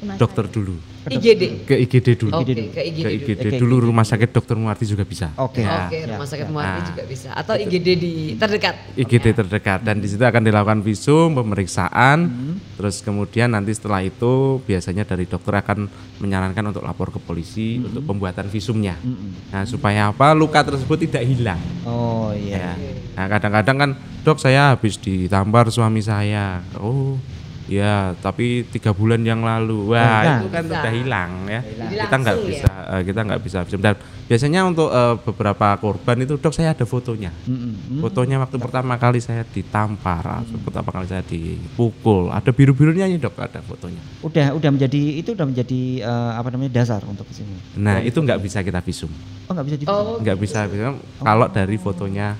Rumah 0.02 0.18
dokter 0.18 0.50
dulu, 0.50 0.76
IGD. 1.06 1.44
ke 1.64 1.76
IGD 1.78 2.08
dulu, 2.16 2.32
Oke 2.38 2.54
dulu. 2.54 2.68
ke 2.70 2.82
IGD 2.82 3.04
ke 3.04 3.10
dulu. 3.10 3.28
IGD 3.34 3.50
dulu 3.58 3.76
IGD. 3.76 3.86
rumah 3.86 4.06
sakit 4.06 4.30
dokter 4.30 4.56
Muarti 4.56 4.86
juga 4.86 5.04
bisa. 5.04 5.28
Oke. 5.36 5.60
Ya. 5.60 5.86
Oke, 5.86 5.98
Ya, 5.98 6.06
rumah 6.10 6.24
sakit 6.26 6.46
ya. 6.46 6.52
Muarti 6.52 6.72
Nah. 6.76 6.88
juga 6.88 7.04
bisa 7.04 7.30
atau 7.30 7.54
IGD 7.54 7.88
di 7.94 8.12
terdekat. 8.34 8.76
IGD 8.96 9.26
terdekat 9.34 9.80
dan 9.82 9.98
di 9.98 10.08
situ 10.08 10.22
akan 10.22 10.42
dilakukan 10.42 10.80
visum 10.80 11.34
pemeriksaan 11.34 12.18
Hmm. 12.24 12.56
terus 12.74 13.00
kemudian 13.00 13.48
nanti 13.48 13.72
setelah 13.72 14.00
itu 14.00 14.34
biasanya 14.62 15.04
dari 15.06 15.24
dokter 15.24 15.54
akan 15.56 15.86
menyarankan 16.18 16.66
untuk 16.68 16.82
lapor 16.82 17.10
ke 17.10 17.20
polisi 17.20 17.76
Hmm. 17.76 17.88
untuk 17.88 18.04
pembuatan 18.06 18.48
visumnya 18.48 18.96
Mm-mm. 18.98 19.50
nah 19.50 19.64
supaya 19.64 20.10
apa 20.10 20.32
luka 20.32 20.62
tersebut 20.62 21.02
tidak 21.02 21.24
hilang 21.24 21.60
Oh 21.84 22.32
ya 22.32 22.74
iya. 22.74 22.94
nah 23.14 23.26
kadang-kadang 23.28 23.78
kan 23.78 23.90
dok 24.20 24.38
saya 24.38 24.72
habis 24.72 24.96
ditampar 24.96 25.68
suami 25.68 26.00
saya 26.00 26.62
oh 26.76 27.20
ya 27.66 27.94
tapi 28.16 28.46
tiga 28.68 28.92
bulan 28.92 29.20
yang 29.20 29.40
lalu 29.40 29.88
wah 29.90 30.04
Nah, 30.20 30.38
itu 30.38 30.48
kan 30.50 30.64
bisa. 30.64 30.76
sudah 30.76 30.92
hilang 30.92 31.32
ya 31.46 31.62
Jadi 31.62 31.96
kita 31.96 32.16
nggak 32.18 32.36
langsung 32.36 32.44
ya? 32.44 32.52
bisa 32.52 32.72
eh, 32.90 33.02
kita 33.04 33.20
nggak 33.24 33.42
bisa 33.42 33.58
visum 33.64 33.80
dan 33.80 33.96
biasanya 34.24 34.60
untuk 34.64 34.90
eh, 34.90 35.16
beberapa 35.22 35.68
korban 35.78 36.18
itu 36.20 36.34
dok 36.36 36.52
saya 36.52 36.72
ada 36.72 36.84
fotonya 36.84 37.32
Mm-mm. 37.44 38.00
Fotonya 38.00 38.36
waktu 38.38 38.58
pertama 38.58 38.94
kali 38.96 39.20
saya 39.20 39.44
ditampar, 39.46 40.44
atau 40.44 40.60
pertama 40.60 40.90
kali 40.92 41.08
saya 41.08 41.24
dipukul, 41.24 42.28
ada 42.30 42.50
biru-birunya 42.50 43.06
nih 43.06 43.16
dok, 43.18 43.36
ada 43.38 43.60
fotonya. 43.60 44.00
Udah 44.20 44.52
udah 44.52 44.70
menjadi 44.70 45.02
itu 45.16 45.32
udah 45.32 45.46
menjadi 45.46 45.82
eh, 46.02 46.32
apa 46.34 46.48
namanya 46.50 46.72
dasar 46.76 47.00
untuk 47.02 47.24
ke 47.26 47.34
sini. 47.34 47.56
Nah 47.76 48.00
itu 48.00 48.16
nggak 48.16 48.40
bisa 48.40 48.60
kita 48.60 48.80
visum, 48.80 49.08
Oh 49.46 49.54
nggak 49.54 49.66
bisa 49.66 49.78
di. 49.78 49.86
Oh, 49.86 50.20
nggak 50.20 50.36
bisa 50.36 50.68
visum 50.68 50.96
kalau 51.18 51.48
dari 51.48 51.78
fotonya 51.78 52.36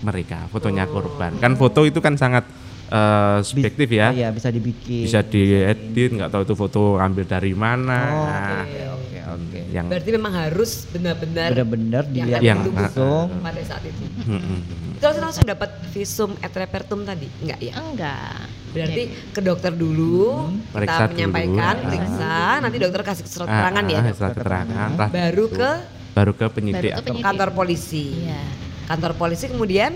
mereka, 0.00 0.46
fotonya 0.48 0.84
korban. 0.84 1.34
Kan 1.36 1.54
foto 1.54 1.82
itu 1.82 1.98
kan 1.98 2.14
sangat 2.14 2.46
eh, 2.88 3.38
subjektif 3.42 3.88
ya, 3.88 4.08
Iya 4.10 4.28
bisa 4.28 4.48
dibikin. 4.48 5.04
bisa 5.04 5.20
diedit, 5.20 6.10
nggak 6.10 6.28
tahu 6.28 6.42
itu 6.42 6.54
foto 6.54 6.80
ambil 6.96 7.24
dari 7.24 7.52
mana. 7.52 7.98
Oh, 8.06 8.24
Nah, 8.24 8.64
oke 8.64 8.80
oke 8.90 9.18
oke. 9.30 9.58
Yang 9.68 9.84
berarti 9.86 10.10
memang 10.10 10.32
harus 10.34 10.70
benar-benar 10.86 11.48
Benar-benar 11.52 12.02
dilihat 12.06 12.40
Yang- 12.40 12.60
langsung. 12.70 13.26
pada 13.38 13.60
saat 13.62 13.82
itu. 13.82 14.02
Itu 14.90 15.04
harus 15.04 15.20
langsung 15.20 15.44
dapat 15.44 15.70
visum 15.88 16.30
et 16.36 16.50
repertum 16.50 17.00
tadi, 17.02 17.28
enggak 17.38 17.60
ya? 17.60 17.72
Enggak. 17.78 18.48
Berarti 18.68 19.02
ke 19.30 19.40
dokter 19.40 19.72
dulu, 19.72 20.44
kita 20.44 20.72
Periksa 20.74 21.02
dulu. 21.02 21.12
menyampaikan, 21.14 21.74
Ah. 21.74 21.82
periksa, 21.82 22.34
nanti 22.58 22.76
dokter 22.78 23.00
kasih 23.02 23.24
surat 23.24 23.46
Ah, 23.46 23.52
keterangan 23.54 23.84
ya, 23.84 23.94
ah, 23.94 24.02
dok? 24.02 24.14
surat 24.14 24.32
keterangan, 24.34 24.88
baru 25.08 25.44
ke 25.48 25.70
baru 26.10 26.32
ke 26.34 26.46
penyidik 26.50 26.74
Baru 26.74 26.88
ke 26.88 26.98
atau 26.98 27.06
penyidik. 27.06 27.24
kantor 27.24 27.48
polisi. 27.54 28.04
Iya. 28.20 28.42
Kantor 28.86 29.12
polisi 29.14 29.44
kemudian, 29.46 29.92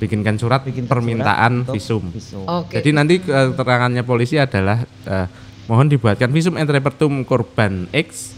bikinkan 0.00 0.40
surat 0.40 0.64
Bikin 0.64 0.88
permintaan 0.88 1.68
surat 1.68 1.76
visum. 1.76 2.04
visum. 2.08 2.42
oke. 2.48 2.72
Jadi 2.72 2.90
nanti 2.96 3.20
eh, 3.20 3.46
keterangannya 3.52 4.02
polisi 4.02 4.40
adalah 4.40 4.80
eh, 5.04 5.26
mohon 5.68 5.86
dibuatkan 5.92 6.32
visum 6.32 6.56
et 6.56 6.66
repertum 6.66 7.22
korban 7.28 7.86
X 7.92 8.32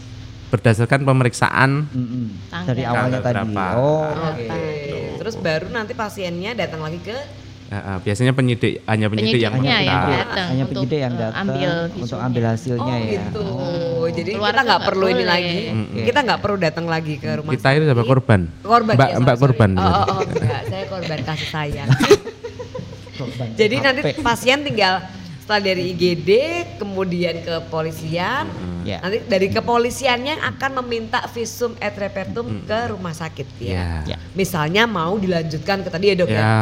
berdasarkan 0.53 1.01
pemeriksaan 1.01 1.89
Mm-mm. 1.89 2.25
Tanggal. 2.53 2.67
Dari 2.69 2.83
awalnya 2.85 3.19
tadi. 3.25 3.41
Oh. 3.73 4.05
Oke. 4.05 5.17
Terus 5.17 5.35
baru 5.41 5.71
nanti 5.73 5.97
pasiennya 5.97 6.53
datang 6.53 6.85
lagi 6.85 7.01
ke 7.01 7.17
eh, 7.75 7.97
biasanya 7.99 8.31
penyidik 8.31 8.73
hanya 8.83 9.07
penyidik 9.07 9.39
yang 9.39 9.53
datang 9.57 10.45
Hanya 10.49 10.63
untuk, 10.63 10.69
penyidik 10.69 10.99
yang 10.99 11.13
datang 11.15 11.41
ambil 11.43 11.71
untuk 11.95 12.19
ambil 12.19 12.43
hasilnya 12.45 12.93
Oh 12.93 12.99
ya. 12.99 13.11
gitu. 13.13 13.43
Jadi 14.13 14.29
Keluarga 14.33 14.51
kita 14.53 14.61
nggak 14.65 14.81
perlu 14.83 15.05
ini 15.07 15.23
lagi. 15.23 15.55
Mm-mm. 15.69 16.03
Kita 16.03 16.19
nggak 16.21 16.39
perlu 16.39 16.57
datang 16.57 16.85
lagi 16.85 17.13
ke 17.15 17.29
rumah 17.39 17.51
Kita 17.51 17.67
itu 17.71 17.83
sama 17.83 17.95
sakit. 17.95 18.07
korban. 18.07 18.41
Korban 18.61 18.93
Mbak 18.93 19.09
ya, 19.09 19.17
Mbak 19.19 19.37
korban. 19.37 19.69
Oh, 19.73 19.83
oh, 19.83 20.03
oh, 20.03 20.19
enggak, 20.23 20.61
saya 20.67 20.83
korban 20.87 21.19
kasih 21.23 21.49
sayang. 21.49 21.89
Korban 23.13 23.47
Jadi 23.53 23.75
HP. 23.77 23.85
nanti 23.85 24.01
pasien 24.19 24.59
tinggal 24.61 25.05
setelah 25.43 25.75
dari 25.75 25.91
IGD 25.91 26.29
kemudian 26.79 27.43
ke 27.43 27.67
polisian. 27.67 28.47
Ya. 28.87 29.03
Nanti 29.03 29.27
dari 29.27 29.51
kepolisiannya 29.51 30.39
akan 30.39 30.79
meminta 30.79 31.19
visum 31.27 31.75
et 31.77 31.91
repertum 31.91 32.63
ke 32.63 32.79
rumah 32.87 33.11
sakit 33.11 33.47
ya. 33.59 33.71
Ya. 34.07 34.15
Ya. 34.15 34.17
Misalnya 34.31 34.87
mau 34.87 35.19
dilanjutkan 35.19 35.83
ke 35.83 35.91
tadi 35.91 36.11
ya 36.11 36.15
dok 36.15 36.31
ya. 36.31 36.39
Ya. 36.39 36.55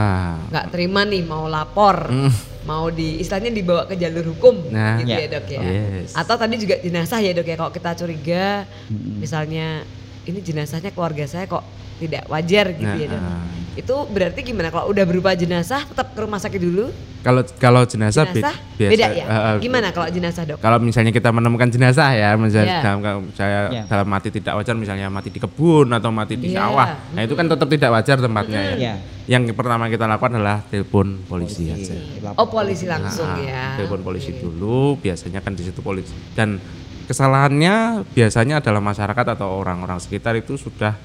Nggak 0.49 0.65
terima 0.73 1.05
nih 1.05 1.21
mau 1.21 1.45
lapor. 1.45 2.09
Mm. 2.09 2.33
Mau 2.61 2.89
di 2.89 3.21
istilahnya 3.21 3.49
dibawa 3.49 3.85
ke 3.85 3.97
jalur 3.97 4.33
hukum 4.33 4.69
Nah. 4.69 4.97
gitu 4.97 5.13
ya, 5.13 5.25
Ya. 5.25 5.29
dok 5.29 5.45
ya. 5.45 5.61
Yes. 5.61 6.17
Atau 6.17 6.41
tadi 6.41 6.57
juga 6.57 6.75
jenazah 6.77 7.21
ya 7.21 7.31
dok 7.33 7.45
ya 7.45 7.55
kalau 7.57 7.69
kita 7.69 7.93
curiga 7.93 8.65
Mm-mm. 8.89 9.21
misalnya 9.21 9.85
ini 10.25 10.41
jenazahnya 10.41 10.89
keluarga 10.89 11.25
saya 11.25 11.45
kok 11.45 11.61
tidak 12.01 12.23
wajar 12.25 12.65
gitu 12.73 12.81
Nah, 12.83 12.97
ya 12.97 13.07
dok. 13.07 13.21
ah. 13.21 13.45
Itu 13.71 13.95
berarti 14.05 14.43
gimana 14.43 14.67
kalau 14.67 14.91
udah 14.91 15.05
berupa 15.05 15.31
jenazah 15.31 15.85
tetap 15.85 16.11
ke 16.11 16.19
rumah 16.19 16.35
sakit 16.37 16.59
dulu? 16.59 16.91
Kalau 17.21 17.39
kalau 17.55 17.81
jenazah, 17.83 18.25
be- 18.25 18.41
Jenazah 18.41 18.55
biasa 18.75 18.91
beda 18.91 19.07
ya? 19.09 19.23
eh, 19.23 19.55
Gimana 19.61 19.87
kalau 19.89 20.09
jenazah 20.09 20.43
dok? 20.43 20.57
Kalau 20.57 20.75
misalnya 20.77 21.09
kita 21.09 21.29
menemukan 21.29 21.69
jenazah 21.69 22.11
ya, 22.11 22.35
misalnya 22.35 22.67
Ya. 22.67 22.83
dalam 22.83 22.99
saya 23.31 23.59
Ya. 23.71 23.83
dalam 23.85 24.03
mati 24.05 24.27
tidak 24.27 24.53
wajar, 24.53 24.73
misalnya 24.73 25.07
mati 25.07 25.29
di 25.29 25.39
kebun 25.39 25.87
atau 25.87 26.09
mati 26.09 26.35
di 26.35 26.51
Iya. 26.51 26.67
sawah, 26.67 26.89
nah 27.11 27.21
itu 27.21 27.31
kan 27.31 27.45
tetap 27.45 27.67
tidak 27.69 27.89
wajar 27.91 28.17
tempatnya 28.17 28.59
ya. 28.59 28.75
Ya. 28.75 28.93
Yang 29.29 29.53
pertama 29.53 29.87
kita 29.87 30.03
lakukan 30.03 30.35
adalah 30.35 30.65
telepon 30.67 31.23
polisi 31.23 31.69
aja. 31.69 31.95
Oh 32.35 32.49
polisi 32.49 32.83
langsung 32.83 33.29
Nah, 33.29 33.39
ya. 33.39 33.65
Telepon 33.77 34.03
polisi 34.03 34.35
dulu, 34.35 34.97
biasanya 34.97 35.39
kan 35.39 35.53
di 35.53 35.63
situ 35.63 35.79
polisi. 35.79 36.11
Dan 36.33 36.59
kesalahannya 37.05 38.07
biasanya 38.09 38.59
adalah 38.59 38.79
masyarakat 38.79 39.25
atau 39.31 39.47
orang-orang 39.53 39.97
sekitar 39.97 40.33
itu 40.33 40.55
sudah 40.55 40.97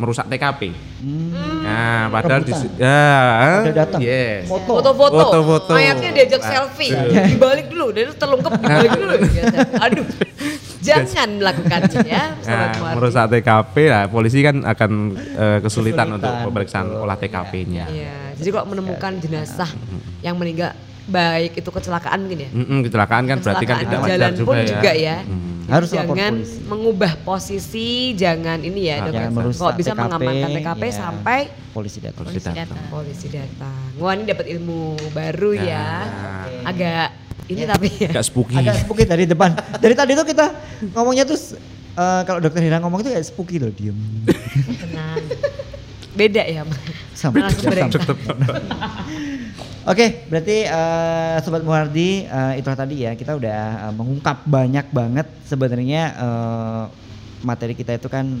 merusak 0.00 0.24
TKP. 0.28 0.72
Hmm. 1.04 1.62
Nah, 1.62 2.08
padahal 2.08 2.42
di 2.42 2.52
ya, 2.80 3.04
Ada 3.60 3.72
datang. 3.72 4.00
Yes. 4.00 4.48
Foto. 4.48 4.80
Foto-foto, 4.80 5.20
Foto-foto. 5.20 5.72
mayatnya 5.76 6.10
diajak 6.16 6.40
Aduh. 6.40 6.50
selfie, 6.50 6.92
dibalik 7.32 7.66
dulu, 7.68 7.86
dan 7.92 8.02
itu 8.08 8.14
terlungkep 8.16 8.52
dibalik 8.56 8.90
dulu. 8.96 9.14
Aduh, 9.84 10.06
jangan 10.80 11.28
melakukannya 11.36 12.00
ya, 12.08 12.24
sobat 12.40 12.70
Nah, 12.80 12.92
merusak 12.96 13.24
TKP 13.30 13.74
lah, 13.92 14.04
polisi 14.08 14.38
kan 14.40 14.56
akan 14.64 14.90
eh, 15.14 15.58
kesulitan, 15.60 15.62
Kesulitan, 15.62 16.06
untuk 16.16 16.32
pemeriksaan 16.48 16.86
olah 16.88 17.16
TKP-nya. 17.20 17.84
Iya, 17.92 18.16
jadi 18.40 18.48
kalau 18.48 18.66
menemukan 18.72 19.12
jenazah 19.20 19.70
yang 20.24 20.40
meninggal 20.40 20.72
baik 21.08 21.58
itu 21.58 21.70
kecelakaan 21.70 22.18
mungkin 22.22 22.46
ya. 22.46 22.50
Mm-mm, 22.54 22.78
kecelakaan 22.86 23.24
kan 23.26 23.38
berarti 23.42 23.64
kan 23.66 23.76
Kecelakaan 23.82 23.90
tidak 23.90 24.00
wajar 24.02 24.18
jalan 24.18 24.32
juga 24.38 24.46
pun 24.46 24.56
ya. 24.56 24.66
juga 24.70 24.92
ya. 24.94 25.16
Mm. 25.26 25.50
Harus 25.62 25.88
jangan 25.94 26.34
polisi. 26.36 26.58
mengubah 26.68 27.12
posisi, 27.22 27.88
jangan 28.18 28.58
ini 28.60 28.80
ya, 28.92 28.96
dok. 29.02 29.14
Jangan 29.14 29.30
ya. 29.30 29.36
merusak 29.40 29.62
Kalau 29.62 29.72
bisa 29.78 29.92
TKP, 29.94 30.00
mengamankan 30.04 30.48
TKP 30.52 30.82
ya. 30.82 30.92
sampai 30.92 31.40
polisi 31.72 31.98
datang. 32.02 32.24
Polisi 32.28 32.38
datang. 32.44 32.54
datang. 32.60 32.84
polisi 32.92 33.26
datang. 33.32 33.84
Wah 33.96 34.12
ini 34.12 34.24
dapat 34.28 34.46
ilmu 34.52 34.80
baru 35.16 35.50
ya. 35.56 35.86
Nah. 36.04 36.68
Agak 36.68 37.08
ini 37.48 37.62
tapi 37.64 37.88
ya. 37.98 38.10
Agak 38.12 38.24
spooky. 38.26 38.56
Agak 38.58 38.76
spooky 38.84 39.04
dari 39.08 39.24
depan. 39.24 39.56
Dari 39.80 39.94
tadi 39.96 40.12
tuh 40.12 40.26
kita 40.28 40.46
ngomongnya 40.92 41.24
tuh 41.24 41.38
eh, 41.96 42.22
kalau 42.28 42.38
dokter 42.42 42.60
Hira 42.62 42.78
ngomong 42.82 43.00
itu 43.02 43.10
kayak 43.10 43.26
spooky 43.26 43.56
loh, 43.58 43.72
diem. 43.72 43.96
Tenang. 44.76 45.24
Beda 46.12 46.44
ya. 46.44 46.62
Sama. 47.16 47.48
Langsung 47.48 47.72
sama. 47.72 47.88
Oke, 49.82 50.30
berarti 50.30 50.62
eh, 50.62 51.36
sobat 51.42 51.66
Muhardi 51.66 52.22
eh, 52.22 52.52
itu 52.62 52.70
tadi 52.70 53.02
ya 53.02 53.18
kita 53.18 53.34
udah 53.34 53.90
eh, 53.90 53.92
mengungkap 53.98 54.46
banyak 54.46 54.86
banget 54.94 55.26
sebenarnya 55.42 56.02
eh, 56.22 56.84
materi 57.42 57.74
kita 57.74 57.98
itu 57.98 58.06
kan 58.06 58.38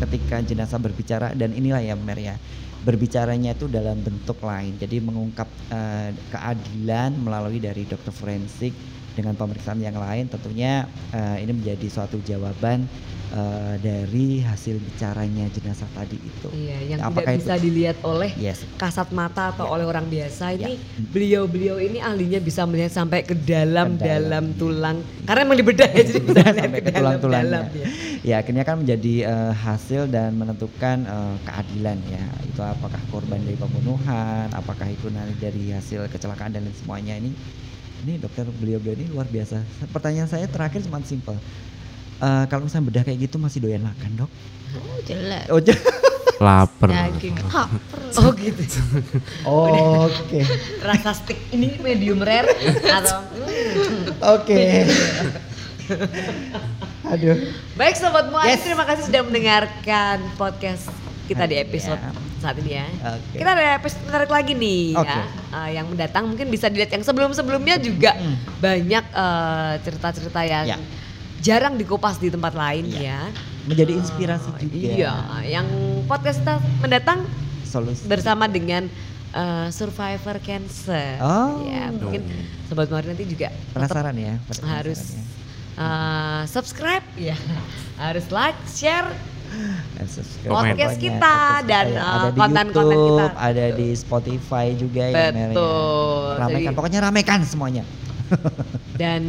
ketika 0.00 0.40
jenazah 0.40 0.80
berbicara 0.80 1.36
dan 1.36 1.52
inilah 1.52 1.84
ya 1.84 1.92
Mer 1.92 2.16
ya 2.16 2.40
berbicaranya 2.80 3.52
itu 3.52 3.68
dalam 3.68 4.00
bentuk 4.00 4.40
lain. 4.40 4.80
Jadi 4.80 5.04
mengungkap 5.04 5.48
eh, 5.68 6.16
keadilan 6.32 7.12
melalui 7.12 7.60
dari 7.60 7.84
dokter 7.84 8.16
forensik 8.16 8.72
dengan 9.20 9.36
pemeriksaan 9.36 9.78
yang 9.78 9.94
lain 9.94 10.26
tentunya 10.26 10.84
eh, 11.10 11.36
ini 11.38 11.52
menjadi 11.52 11.86
suatu 11.86 12.16
jawaban 12.20 12.88
eh, 13.30 13.74
dari 13.78 14.40
hasil 14.40 14.80
bicaranya 14.80 15.46
jenazah 15.48 15.86
tadi 15.90 16.16
itu. 16.16 16.48
Iya, 16.50 16.78
yang 16.88 16.98
Apakah 17.00 17.30
tidak 17.30 17.38
bisa 17.38 17.54
itu- 17.54 17.62
dilihat 17.62 17.96
oleh 18.02 18.30
Yes. 18.34 18.64
kasat 18.74 19.12
mata 19.12 19.52
atau 19.52 19.64
Ya. 19.64 19.70
oleh 19.70 19.84
orang 19.84 20.06
biasa 20.06 20.50
ini 20.52 20.74
Ya. 20.74 21.04
beliau-beliau 21.06 21.76
ini 21.78 22.00
ahlinya 22.00 22.40
bisa 22.40 22.64
melihat 22.64 22.90
sampai 22.90 23.22
ke 23.22 23.36
dalam 23.36 23.94
Ke 23.94 24.02
dalam, 24.02 24.50
dalam 24.50 24.58
tulang 24.58 24.96
karena 25.22 25.40
emang 25.44 25.58
dibedah 25.58 25.88
ya 25.88 26.02
jadi 26.02 26.20
bisa 26.26 26.40
melihat 26.40 26.56
sampai 26.58 26.80
ke 26.80 26.82
ke 26.82 26.90
dalam 26.90 27.02
tulang-tulangnya. 27.20 27.44
dalam 27.44 27.64
ya. 27.76 27.86
Ya 28.20 28.34
akhirnya 28.36 28.64
kan 28.64 28.76
menjadi 28.78 29.14
eh, 29.24 29.52
hasil 29.54 30.02
dan 30.08 30.34
menentukan 30.34 30.96
eh, 31.04 31.34
keadilan 31.44 31.98
ya. 32.06 32.24
Itu 32.44 32.60
apakah 32.60 33.00
korban 33.08 33.40
dari 33.40 33.54
pembunuhan, 33.54 34.50
apakah 34.50 34.86
itu 34.86 35.06
nanti 35.08 35.38
dari 35.38 35.70
hasil 35.70 36.08
kecelakaan 36.08 36.50
dan 36.50 36.64
lain 36.64 36.74
semuanya 36.74 37.14
ini. 37.14 37.30
Ini 38.00 38.16
dokter 38.16 38.48
beliau-beliau 38.48 38.96
ini 38.96 39.06
luar 39.08 39.26
biasa. 39.26 39.60
Pertanyaan 39.90 40.24
saya 40.24 40.46
terakhir 40.46 40.80
cuma 40.82 41.00
simpel. 41.02 41.36
Eh, 42.16 42.44
kalau 42.48 42.64
misalnya 42.64 42.88
bedah 42.88 43.02
kayak 43.02 43.18
gitu 43.22 43.36
masih 43.36 43.60
doyan 43.60 43.80
makan 43.80 44.10
dok? 44.18 44.30
Oh, 44.72 44.98
jelas. 45.02 45.44
Oh, 45.48 45.60
j- 45.60 45.76
Laper. 46.40 46.88
Daging. 46.88 47.36
Oh 48.16 48.32
gitu. 48.34 48.64
Oke, 49.46 50.40
Rasa 50.80 51.14
steak 51.14 51.38
ini 51.50 51.78
medium 51.78 52.18
rare 52.18 52.50
atau 52.82 53.22
oke. 54.34 54.58
Aduh. 57.06 57.36
Baik 57.74 57.94
sobat 57.94 58.28
Muadi, 58.28 58.50
Yes. 58.50 58.62
terima 58.62 58.82
kasih 58.82 59.04
sudah 59.06 59.22
mendengarkan 59.22 60.16
podcast 60.34 60.90
kita 61.26 61.46
di 61.46 61.56
episode 61.56 61.98
ya. 61.98 62.29
Saat 62.40 62.56
ini 62.56 62.72
ya. 62.74 62.86
Oke. 63.12 63.36
Kita 63.36 63.50
ada 63.50 63.76
episode 63.76 64.02
menarik 64.02 64.28
lagi 64.28 64.52
nih 64.54 64.84
Oke. 64.94 65.06
ya. 65.06 65.24
Eh, 65.54 65.70
yang 65.74 65.86
mendatang 65.86 66.24
mungkin 66.24 66.48
bisa 66.48 66.66
dilihat 66.66 66.90
yang 66.90 67.02
sebelum-sebelumnya 67.02 67.76
juga 67.78 68.12
Mm. 68.12 68.34
banyak 68.58 69.04
eh, 69.06 69.72
cerita-cerita 69.80 70.40
yang 70.42 70.64
Ya. 70.66 70.76
jarang 71.38 71.76
dikupas 71.76 72.16
di 72.16 72.28
tempat 72.28 72.52
lain 72.52 72.88
Ya. 72.88 72.98
ya. 72.98 73.20
Menjadi 73.62 73.92
inspirasi 73.94 74.48
juga. 74.58 74.72
Iya, 74.72 75.12
yang 75.46 75.68
podcast 76.04 76.40
kita 76.40 76.56
mendatang 76.80 77.28
Solusi. 77.62 78.04
bersama 78.04 78.44
dengan 78.44 78.88
eh, 79.30 79.68
survivor 79.70 80.40
cancer. 80.40 81.20
Oh. 81.20 81.62
Ya, 81.62 81.86
mungkin 81.88 82.26
sobat 82.66 82.88
Muadi 82.88 83.06
nanti 83.08 83.24
juga 83.24 83.54
Penasaran 83.70 84.10
ya? 84.12 84.34
penasaran 84.42 84.70
harus 84.72 85.00
ya. 85.12 85.22
uh, 85.76 86.42
subscribe 86.44 87.06
ya 87.14 87.38
harus 88.02 88.26
like 88.28 88.58
share 88.66 89.06
Subscribe 90.14 90.50
Podcast 90.50 90.94
pokoknya. 90.94 91.02
kita 91.02 91.34
Podcast 91.34 91.66
dan, 91.66 91.86
ya. 91.86 92.00
uh, 92.00 92.10
ada 92.10 92.28
konten-konten 92.32 92.96
kita. 92.98 93.24
ada 93.36 93.64
di 93.72 93.88
Spotify 93.92 94.66
juga 94.72 95.02
ya 95.04 95.14
Mer, 95.14 95.32
ya. 95.32 95.46
Betul. 95.52 96.24
Ramekan, 96.36 96.60
Jadi- 96.62 96.76
pokoknya 96.76 97.00
ramekan 97.02 97.40
semuanya. 97.42 97.84
dan 99.00 99.22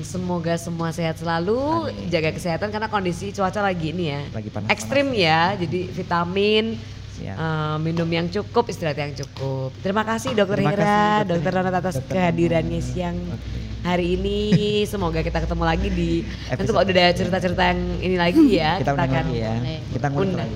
semoga 0.00 0.56
semua 0.56 0.88
sehat 0.88 1.20
selalu 1.20 1.58
Amin. 1.84 2.08
jaga 2.08 2.32
kesehatan 2.32 2.72
karena 2.72 2.88
kondisi 2.88 3.28
cuaca 3.28 3.60
lagi 3.60 3.92
ini 3.92 4.08
ya 4.08 4.20
Lagi 4.32 4.48
panas-panas. 4.48 4.72
ekstrim 4.72 5.12
ya 5.12 5.52
jadi 5.52 5.80
vitamin 5.92 6.80
Siap. 7.22 7.36
uh, 7.38 7.76
minum 7.78 8.08
yang 8.10 8.26
cukup 8.26 8.66
istirahat 8.66 8.98
yang 8.98 9.14
cukup 9.14 9.70
terima 9.78 10.02
kasih 10.02 10.34
dokter 10.34 10.58
Terima 10.58 10.74
Hira 10.74 10.84
kasih, 10.84 11.28
dokter 11.30 11.50
Ronat 11.54 11.74
atas 11.78 11.94
Dokter 12.02 12.14
kehadirannya 12.18 12.80
Ronat. 12.82 12.90
siang 12.90 13.16
Oke. 13.30 13.58
hari 13.86 14.06
ini 14.18 14.38
semoga 14.84 15.22
kita 15.22 15.38
ketemu 15.42 15.64
lagi 15.64 15.88
di 15.88 16.10
nanti 16.50 16.70
kalau 16.70 16.82
udah 16.82 16.92
ada 16.92 17.14
cerita-cerita 17.14 17.62
yang 17.62 17.80
ini 18.02 18.16
lagi 18.18 18.44
ya 18.52 18.70
kita 18.82 18.92
undang 18.92 19.10
akan 19.10 19.24
lagi 19.24 19.36
ya. 19.38 19.52
Kita 19.94 20.08
undang. 20.10 20.50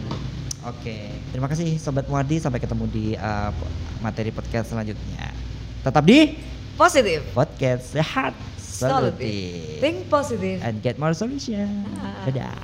Oke, 0.66 0.98
terima 1.30 1.46
kasih 1.46 1.78
Sobat 1.78 2.10
Muadi. 2.10 2.42
Sampai 2.42 2.58
ketemu 2.58 2.90
di 2.90 3.14
uh, 3.14 3.54
materi 4.02 4.34
podcast 4.34 4.74
selanjutnya. 4.74 5.30
Tetap 5.86 6.02
di 6.02 6.34
positif 6.74 7.22
podcast 7.30 7.94
sehat 7.94 8.34
solutif 8.58 9.78
think 9.78 10.10
positive 10.10 10.58
and 10.66 10.82
get 10.82 10.98
more 10.98 11.14
solution. 11.14 11.86
Ah. 12.02 12.26
Dadah. 12.26 12.58